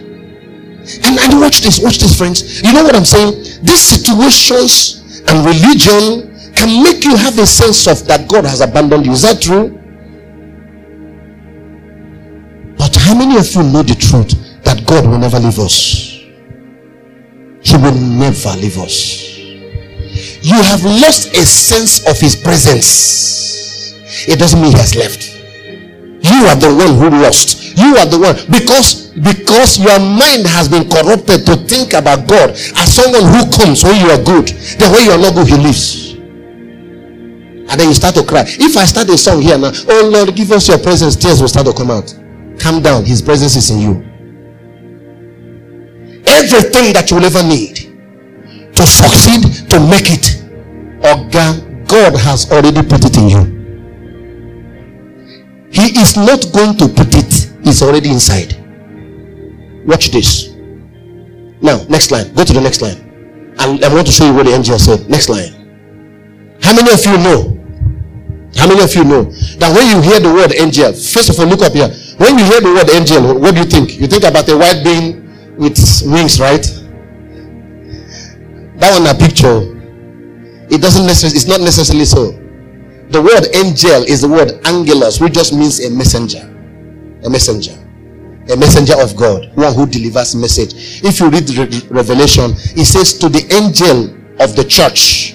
And, 1.06 1.14
and 1.22 1.40
watch 1.40 1.62
this, 1.62 1.78
watch 1.78 1.98
this, 1.98 2.18
friends. 2.18 2.60
You 2.60 2.72
know 2.72 2.82
what 2.82 2.96
I'm 2.96 3.04
saying? 3.04 3.62
These 3.62 3.80
situations 3.80 5.22
and 5.28 5.46
religion 5.46 6.34
can 6.52 6.82
make 6.82 7.04
you 7.04 7.14
have 7.16 7.38
a 7.38 7.46
sense 7.46 7.86
of 7.86 8.04
that 8.08 8.28
God 8.28 8.44
has 8.44 8.60
abandoned 8.60 9.06
you. 9.06 9.12
Is 9.12 9.22
that 9.22 9.40
true? 9.40 9.78
But 12.76 12.96
how 12.96 13.14
many 13.14 13.38
of 13.38 13.46
you 13.54 13.62
know 13.62 13.84
the 13.84 13.94
truth 13.94 14.34
that 14.64 14.84
God 14.84 15.06
will 15.06 15.18
never 15.18 15.38
leave 15.38 15.60
us? 15.60 16.18
He 17.62 17.76
will 17.76 17.94
never 17.94 18.50
leave 18.58 18.78
us. 18.78 19.38
You 20.42 20.60
have 20.60 20.82
lost 20.82 21.32
a 21.36 21.46
sense 21.46 22.04
of 22.08 22.18
His 22.18 22.34
presence. 22.34 23.94
It 24.26 24.40
doesn't 24.40 24.60
mean 24.60 24.72
He 24.72 24.78
has 24.78 24.96
left 24.96 25.41
you 26.22 26.46
are 26.46 26.56
the 26.56 26.70
one 26.70 26.94
who 26.98 27.10
lost. 27.22 27.76
You 27.76 27.96
are 27.96 28.06
the 28.06 28.18
one. 28.18 28.36
Because 28.50 29.10
because 29.12 29.78
your 29.78 29.98
mind 29.98 30.46
has 30.46 30.68
been 30.68 30.88
corrupted 30.88 31.44
to 31.46 31.56
think 31.68 31.92
about 31.92 32.26
god 32.26 32.50
as 32.50 32.88
someone 32.94 33.26
who 33.28 33.44
comes 33.52 33.84
when 33.84 34.00
you 34.00 34.08
are 34.08 34.22
good 34.24 34.48
then 34.80 34.88
when 34.90 35.04
you 35.04 35.12
are 35.12 35.18
not 35.18 35.34
good 35.34 35.46
he 35.48 35.56
leaves. 35.58 36.12
And 37.68 37.80
then 37.80 37.88
you 37.88 37.94
start 37.94 38.14
to 38.16 38.24
cry. 38.24 38.44
If 38.46 38.76
i 38.76 38.84
start 38.84 39.08
a 39.10 39.18
song 39.18 39.42
here 39.42 39.58
now 39.58 39.72
oh 39.88 40.10
lord 40.12 40.34
give 40.36 40.50
us 40.52 40.68
your 40.68 40.78
presence 40.78 41.16
tears 41.16 41.40
will 41.40 41.48
start 41.48 41.66
to 41.66 41.72
come 41.72 41.90
out. 41.90 42.14
Calm 42.58 42.80
down. 42.82 43.04
His 43.04 43.20
presence 43.20 43.56
is 43.56 43.70
in 43.70 43.80
you. 43.80 43.94
Everything 46.26 46.92
that 46.94 47.10
you 47.10 47.16
will 47.16 47.26
ever 47.26 47.42
need 47.42 47.76
to 48.74 48.86
succeed 48.86 49.68
to 49.68 49.80
make 49.90 50.08
it 50.08 50.42
god 51.92 52.16
has 52.16 52.50
already 52.50 52.82
put 52.82 53.04
it 53.04 53.16
in 53.18 53.28
you 53.28 53.61
he 55.72 55.98
is 55.98 56.16
not 56.16 56.52
going 56.52 56.76
to 56.76 56.88
put 56.88 57.14
it, 57.14 57.50
it's 57.66 57.82
already 57.82 58.10
inside. 58.10 58.54
Watch 59.86 60.10
this. 60.10 60.50
Now, 61.62 61.82
next 61.88 62.10
line. 62.10 62.32
Go 62.34 62.44
to 62.44 62.52
the 62.52 62.60
next 62.60 62.82
line. 62.82 62.98
And 63.58 63.82
I 63.84 63.92
want 63.92 64.06
to 64.06 64.12
show 64.12 64.26
you 64.26 64.34
what 64.34 64.46
the 64.46 64.52
angel 64.52 64.78
said. 64.78 65.08
Next 65.08 65.28
line. 65.28 66.58
How 66.62 66.74
many 66.74 66.92
of 66.92 67.04
you 67.04 67.18
know? 67.18 67.58
How 68.56 68.68
many 68.68 68.82
of 68.82 68.94
you 68.94 69.04
know 69.04 69.24
that 69.58 69.72
when 69.74 69.88
you 69.88 70.02
hear 70.02 70.20
the 70.20 70.32
word 70.32 70.52
angel, 70.52 70.92
first 70.92 71.30
of 71.30 71.40
all, 71.40 71.46
look 71.46 71.62
up 71.62 71.72
here. 71.72 71.88
When 72.18 72.38
you 72.38 72.44
hear 72.44 72.60
the 72.60 72.72
word 72.74 72.90
angel, 72.90 73.38
what 73.40 73.54
do 73.54 73.60
you 73.60 73.66
think? 73.66 73.98
You 73.98 74.06
think 74.06 74.24
about 74.24 74.48
a 74.48 74.56
white 74.56 74.84
being 74.84 75.56
with 75.56 75.78
wings, 76.04 76.38
right? 76.38 76.62
That 78.76 78.98
one 78.98 79.06
a 79.06 79.14
picture. 79.14 79.72
It 80.68 80.80
doesn't 80.82 81.06
necessarily, 81.06 81.36
it's 81.36 81.46
not 81.46 81.60
necessarily 81.60 82.04
so. 82.04 82.41
The 83.12 83.20
word 83.20 83.54
angel 83.54 84.04
is 84.08 84.22
the 84.22 84.28
word 84.28 84.64
angelos, 84.66 85.20
which 85.20 85.34
just 85.34 85.52
means 85.52 85.84
a 85.84 85.90
messenger. 85.90 86.48
A 87.24 87.28
messenger. 87.28 87.76
A 88.50 88.56
messenger 88.56 88.94
of 88.98 89.14
God. 89.16 89.54
One 89.54 89.74
who 89.74 89.86
delivers 89.86 90.34
message. 90.34 91.04
If 91.04 91.20
you 91.20 91.28
read 91.28 91.48
Re- 91.50 91.88
Revelation, 91.90 92.52
it 92.72 92.86
says 92.86 93.12
to 93.18 93.28
the 93.28 93.44
angel 93.52 94.16
of 94.40 94.56
the 94.56 94.64
church 94.64 95.34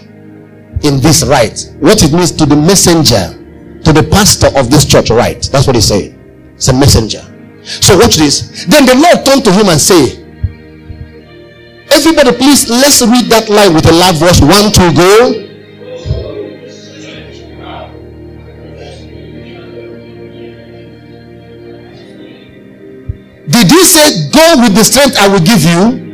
in 0.82 1.00
this 1.02 1.24
right. 1.24 1.54
What 1.80 2.02
it 2.02 2.12
means 2.12 2.32
to 2.34 2.48
the 2.48 2.56
messenger, 2.56 3.38
to 3.84 3.94
the 3.94 4.08
pastor 4.10 4.48
of 4.58 4.72
this 4.72 4.84
church, 4.84 5.12
right? 5.12 5.42
That's 5.52 5.68
what 5.68 5.76
he's 5.76 5.88
saying. 5.88 6.18
It's 6.56 6.70
a 6.70 6.74
messenger. 6.74 7.22
So 7.62 7.96
watch 7.98 8.16
this. 8.16 8.66
Then 8.66 8.88
the 8.88 8.96
Lord 8.96 9.24
turned 9.24 9.46
to 9.46 9.52
him 9.52 9.70
and 9.70 9.80
say, 9.80 10.26
Everybody, 11.94 12.36
please 12.38 12.68
let's 12.70 13.02
read 13.02 13.30
that 13.30 13.50
line 13.50 13.74
with 13.74 13.86
a 13.86 13.94
loud 13.94 14.18
voice. 14.18 14.42
One, 14.42 14.74
two, 14.74 14.94
go. 14.98 15.47
He 23.78 23.86
say, 23.86 24.30
Go 24.34 24.66
with 24.66 24.74
the 24.74 24.84
strength 24.84 25.18
I 25.22 25.28
will 25.30 25.46
give 25.46 25.62
you? 25.62 26.08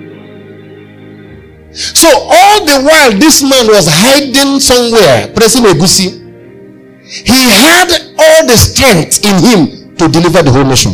So 1.72 2.12
all 2.12 2.66
the 2.68 2.84
while 2.84 3.16
this 3.18 3.42
man 3.42 3.68
was 3.72 3.88
hiding 3.88 4.60
somewhere, 4.60 5.32
pressing 5.34 5.64
egusi, 5.64 6.20
he 7.08 7.40
had 7.56 7.88
all 8.20 8.46
the 8.46 8.58
strength 8.60 9.24
in 9.24 9.36
him 9.40 9.96
to 9.96 10.10
deliver 10.12 10.44
the 10.44 10.52
whole 10.52 10.66
nation. 10.66 10.92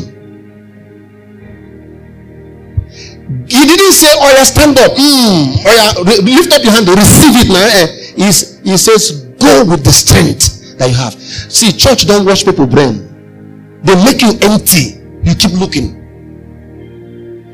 He 3.50 3.66
didn't 3.66 3.94
say, 3.94 4.14
Oh, 4.14 4.30
yeah, 4.30 4.44
stand 4.44 4.78
up. 4.78 4.92
Mm, 4.92 5.66
oh, 5.66 6.06
yeah, 6.06 6.22
lift 6.22 6.54
up 6.54 6.64
your 6.64 6.72
hand, 6.72 6.88
receive 6.88 7.34
it 7.34 7.50
now. 7.50 7.66
Eh? 7.66 8.26
He's, 8.26 8.60
he 8.62 8.78
says, 8.78 9.26
Go 9.42 9.66
with 9.66 9.84
the 9.84 9.92
strength 9.92 10.78
that 10.78 10.88
you 10.88 10.96
have. 10.96 11.14
See, 11.16 11.72
church 11.72 12.06
don't 12.06 12.26
wash 12.28 12.46
people 12.46 12.68
brain. 12.68 13.82
They 13.82 13.96
make 14.06 14.22
you 14.22 14.38
empty. 14.44 15.02
You 15.24 15.34
keep 15.34 15.58
looking. 15.60 15.99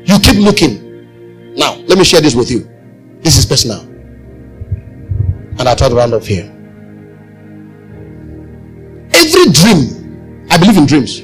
You 0.06 0.20
keep 0.20 0.36
looking. 0.36 1.54
Now, 1.56 1.74
let 1.86 1.98
me 1.98 2.04
share 2.04 2.20
this 2.20 2.34
with 2.34 2.50
you. 2.50 2.68
This 3.20 3.36
is 3.36 3.44
personal. 3.44 3.80
And 5.58 5.62
I'll 5.62 5.76
try 5.76 5.88
to 5.88 5.94
round 5.94 6.14
up 6.14 6.22
here. 6.22 6.44
Every 9.12 9.50
dream, 9.50 10.46
I 10.50 10.58
believe 10.58 10.76
in 10.76 10.86
dreams. 10.86 11.22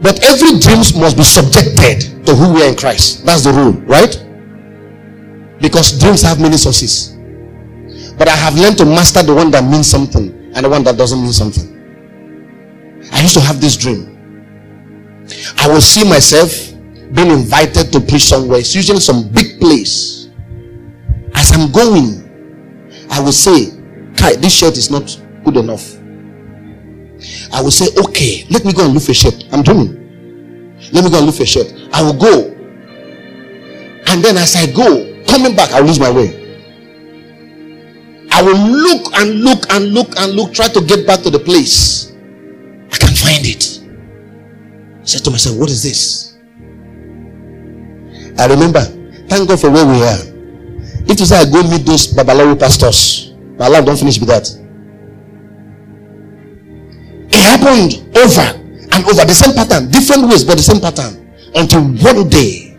But 0.00 0.24
every 0.24 0.58
dreams 0.58 0.94
must 0.96 1.16
be 1.16 1.22
subjected 1.22 2.24
to 2.26 2.34
who 2.34 2.54
we 2.54 2.62
are 2.62 2.68
in 2.68 2.76
Christ. 2.76 3.26
That's 3.26 3.44
the 3.44 3.52
rule, 3.52 3.72
right? 3.82 4.14
Because 5.60 5.98
dreams 5.98 6.22
have 6.22 6.40
many 6.40 6.56
sources. 6.56 7.14
But 8.16 8.28
I 8.28 8.36
have 8.36 8.54
learned 8.54 8.78
to 8.78 8.86
master 8.86 9.22
the 9.22 9.34
one 9.34 9.50
that 9.50 9.64
means 9.64 9.86
something 9.86 10.52
and 10.54 10.64
the 10.64 10.68
one 10.70 10.82
that 10.84 10.96
doesn't 10.96 11.20
mean 11.20 11.32
something. 11.32 11.72
I 13.12 13.20
used 13.20 13.34
to 13.34 13.40
have 13.40 13.60
this 13.60 13.76
dream. 13.76 14.14
I 15.58 15.68
will 15.68 15.80
see 15.80 16.08
myself 16.08 16.72
being 17.12 17.30
invited 17.30 17.92
to 17.92 18.00
preach 18.00 18.24
somewhere. 18.24 18.58
It's 18.58 18.74
usually 18.74 19.00
some 19.00 19.28
big 19.28 19.60
place. 19.60 20.28
As 21.34 21.52
I'm 21.52 21.70
going, 21.70 22.22
I 23.10 23.20
will 23.20 23.32
say, 23.32 23.70
Kai, 24.16 24.36
this 24.36 24.54
shirt 24.54 24.76
is 24.76 24.90
not 24.90 25.20
good 25.44 25.56
enough. 25.56 25.96
I 27.52 27.62
will 27.62 27.70
say, 27.70 27.86
okay, 28.04 28.44
let 28.50 28.64
me 28.64 28.72
go 28.72 28.84
and 28.84 28.94
look 28.94 29.04
for 29.04 29.12
a 29.12 29.14
shirt. 29.14 29.44
I'm 29.52 29.62
dreaming. 29.62 30.76
Let 30.92 31.04
me 31.04 31.10
go 31.10 31.18
and 31.18 31.26
look 31.26 31.36
for 31.36 31.44
a 31.44 31.46
shirt. 31.46 31.72
I 31.92 32.02
will 32.02 32.18
go. 32.18 32.52
And 34.08 34.22
then 34.24 34.36
as 34.36 34.56
I 34.56 34.66
go, 34.72 35.22
coming 35.26 35.56
back, 35.56 35.72
I'll 35.72 35.84
lose 35.84 36.00
my 36.00 36.10
way. 36.10 36.42
I 38.30 38.42
will 38.42 38.58
look 38.58 39.14
and 39.16 39.40
look 39.40 39.64
and 39.72 39.94
look 39.94 40.18
and 40.18 40.32
look, 40.32 40.52
try 40.52 40.68
to 40.68 40.80
get 40.82 41.06
back 41.06 41.22
to 41.22 41.30
the 41.30 41.38
place. 41.38 42.12
I 42.92 42.96
can't 42.98 43.16
find 43.16 43.46
it. 43.46 43.80
I 45.00 45.04
said 45.04 45.24
to 45.24 45.30
myself, 45.30 45.56
What 45.56 45.70
is 45.70 45.82
this? 45.82 46.25
I 48.38 48.46
remember, 48.46 48.80
thank 49.28 49.48
God 49.48 49.60
for 49.60 49.70
where 49.70 49.86
we 49.86 50.02
are. 50.02 50.18
If 51.08 51.20
you 51.20 51.26
say 51.26 51.36
I 51.40 51.44
go 51.50 51.62
meet 51.62 51.86
those 51.86 52.12
Babalawo 52.12 52.58
pastors, 52.58 53.32
my 53.58 53.68
life 53.68 53.84
don't 53.84 53.96
finish 53.98 54.18
with 54.18 54.28
that. 54.28 54.46
It 57.30 57.42
happened 57.42 58.16
over 58.16 58.62
and 58.92 59.04
over 59.04 59.24
the 59.24 59.34
same 59.34 59.54
pattern, 59.54 59.90
different 59.90 60.28
ways, 60.28 60.44
but 60.44 60.56
the 60.56 60.62
same 60.62 60.80
pattern. 60.80 61.22
Until 61.54 61.82
one 62.04 62.28
day 62.28 62.76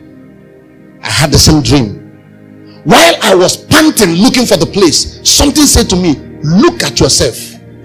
I 1.01 1.09
had 1.09 1.31
the 1.31 1.39
same 1.39 1.61
dream. 1.63 2.81
While 2.83 3.15
I 3.21 3.35
was 3.35 3.57
panting 3.57 4.11
looking 4.15 4.45
for 4.45 4.57
the 4.57 4.65
place, 4.65 5.19
something 5.27 5.65
said 5.65 5.89
to 5.89 5.95
me, 5.95 6.15
Look 6.43 6.83
at 6.83 6.99
yourself. 6.99 7.35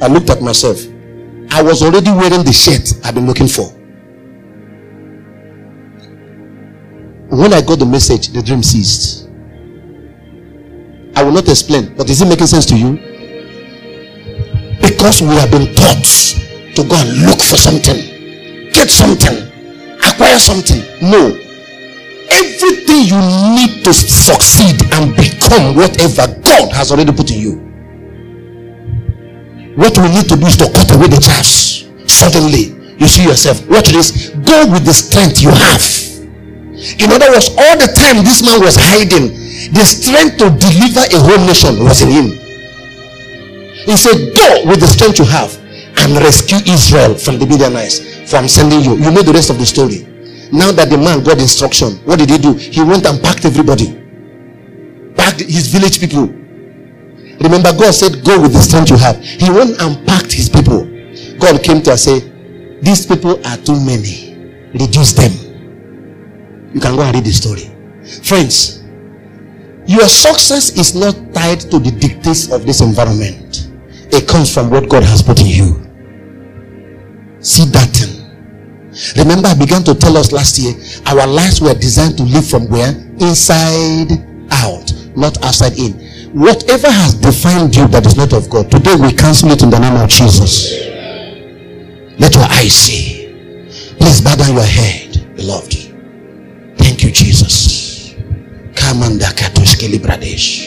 I 0.01 0.07
looked 0.09 0.31
at 0.31 0.43
myself. 0.43 0.79
I 1.51 1.62
was 1.62 1.83
already 1.83 2.11
wearing 2.11 2.45
the 2.45 2.53
shirt 2.53 2.93
I've 3.05 3.14
been 3.14 3.27
looking 3.27 3.49
for. 3.49 3.73
When 7.33 7.55
I 7.55 7.62
got 7.62 7.78
the 7.78 7.87
message, 7.87 8.28
the 8.28 8.43
dream 8.43 8.62
ceased. 8.62 9.24
I 11.16 11.24
will 11.24 11.33
not 11.33 11.49
explain, 11.49 11.97
but 11.97 12.11
is 12.11 12.20
it 12.20 12.28
making 12.28 12.47
sense 12.47 12.66
to 12.66 12.76
you? 12.76 13.01
Because 14.85 15.22
we 15.24 15.33
have 15.41 15.49
been 15.49 15.72
taught 15.72 16.05
to 16.76 16.85
go 16.85 16.93
and 16.93 17.24
look 17.24 17.41
for 17.41 17.57
something, 17.57 18.68
get 18.68 18.93
something, 18.93 19.49
acquire 20.05 20.37
something. 20.37 20.85
No. 21.01 21.33
Everything 22.37 23.09
you 23.09 23.20
need 23.57 23.80
to 23.80 23.95
succeed 23.97 24.85
and 24.93 25.16
become 25.16 25.72
whatever 25.72 26.28
God 26.45 26.68
has 26.76 26.93
already 26.93 27.16
put 27.16 27.30
in 27.33 27.41
you. 27.41 27.55
What 29.80 29.97
we 29.97 30.12
need 30.12 30.28
to 30.28 30.37
do 30.37 30.45
is 30.53 30.61
to 30.61 30.68
cut 30.68 30.93
away 30.93 31.09
the 31.09 31.16
chaffs. 31.16 31.89
Suddenly, 32.05 32.76
you 33.01 33.09
see 33.09 33.24
yourself. 33.24 33.66
Watch 33.70 33.89
this. 33.89 34.28
Go 34.45 34.68
with 34.68 34.85
the 34.85 34.93
strength 34.93 35.41
you 35.41 35.49
have. 35.49 36.11
In 36.99 37.12
other 37.12 37.30
words, 37.30 37.51
all 37.55 37.76
the 37.78 37.91
time 37.95 38.24
this 38.26 38.43
man 38.43 38.59
was 38.59 38.74
hiding, 38.74 39.30
the 39.70 39.85
strength 39.87 40.39
to 40.43 40.51
deliver 40.51 41.05
a 41.07 41.18
whole 41.22 41.43
nation 41.47 41.78
was 41.85 42.03
in 42.03 42.11
him. 42.11 42.28
He 43.87 43.97
said, 43.97 44.35
Go 44.35 44.66
with 44.66 44.80
the 44.80 44.87
strength 44.87 45.18
you 45.18 45.24
have 45.26 45.55
and 46.03 46.16
rescue 46.18 46.59
Israel 46.66 47.14
from 47.14 47.39
the 47.39 47.47
Midianites. 47.47 48.30
For 48.30 48.37
I'm 48.37 48.49
sending 48.49 48.83
you. 48.83 48.97
You 48.97 49.11
know 49.11 49.22
the 49.22 49.33
rest 49.33 49.51
of 49.51 49.59
the 49.59 49.66
story. 49.66 50.07
Now 50.51 50.72
that 50.72 50.91
the 50.91 50.99
man 50.99 51.22
got 51.22 51.39
instruction, 51.39 52.03
what 52.05 52.18
did 52.18 52.30
he 52.30 52.39
do? 52.39 52.55
He 52.55 52.83
went 52.83 53.07
and 53.07 53.22
packed 53.22 53.45
everybody, 53.45 53.95
packed 55.14 55.41
his 55.41 55.68
village 55.68 55.99
people. 56.01 56.26
Remember, 57.41 57.72
God 57.72 57.95
said, 57.95 58.24
Go 58.24 58.41
with 58.41 58.53
the 58.53 58.61
strength 58.61 58.91
you 58.91 58.99
have. 58.99 59.18
He 59.22 59.51
went 59.51 59.80
and 59.80 60.07
packed 60.07 60.33
his 60.33 60.49
people. 60.49 60.85
God 61.39 61.62
came 61.62 61.83
to 61.83 61.93
us 61.93 62.05
say, 62.05 62.20
These 62.83 63.07
people 63.07 63.39
are 63.47 63.57
too 63.59 63.78
many. 63.80 64.35
Reduce 64.74 65.12
them. 65.12 65.51
You 66.75 66.81
can 66.81 66.97
go 66.97 67.03
and 67.03 67.14
read 67.14 67.25
the 67.25 67.33
story. 67.33 67.68
Friends, 68.25 68.83
your 69.87 70.09
success 70.09 70.77
is 70.79 70.95
not 70.95 71.14
tied 71.35 71.61
to 71.61 71.79
the 71.79 71.91
dictates 71.91 72.51
of 72.51 72.64
this 72.66 72.81
environment, 72.81 73.68
it 74.12 74.29
comes 74.29 74.53
from 74.53 74.70
what 74.70 74.89
God 74.89 75.03
has 75.03 75.23
put 75.23 75.41
in 75.41 75.47
you. 75.47 75.83
See 77.41 77.64
that 77.66 77.89
thing. 77.91 78.23
Remember, 79.16 79.49
I 79.49 79.55
began 79.55 79.83
to 79.85 79.95
tell 79.95 80.16
us 80.16 80.33
last 80.33 80.59
year 80.59 80.75
our 81.07 81.27
lives 81.27 81.61
were 81.61 81.75
designed 81.75 82.16
to 82.18 82.25
live 82.25 82.47
from 82.47 82.68
where? 82.68 82.91
Inside 83.18 84.12
out, 84.53 84.93
not 85.16 85.43
outside 85.43 85.79
in. 85.79 85.93
Whatever 86.33 86.91
has 86.91 87.14
defined 87.14 87.75
you 87.75 87.89
that 87.89 88.07
is 88.07 88.16
not 88.16 88.33
of 88.33 88.49
God, 88.49 88.70
today 88.70 88.95
we 88.97 89.12
cancel 89.12 89.51
it 89.51 89.62
in 89.62 89.70
the 89.70 89.79
name 89.79 89.97
of 89.97 90.09
Jesus. 90.09 90.73
Let 92.18 92.35
your 92.35 92.45
eyes 92.45 92.73
see. 92.73 93.97
Please 93.99 94.20
bow 94.20 94.37
down 94.37 94.55
your 94.55 94.64
head, 94.64 95.37
beloved. 95.37 95.82
Thank 97.03 97.18
you, 97.18 97.26
Jesus. 97.26 98.14
Kamanda 98.78 99.26
Katushkeli 99.34 99.98
Pradesh. 99.98 100.61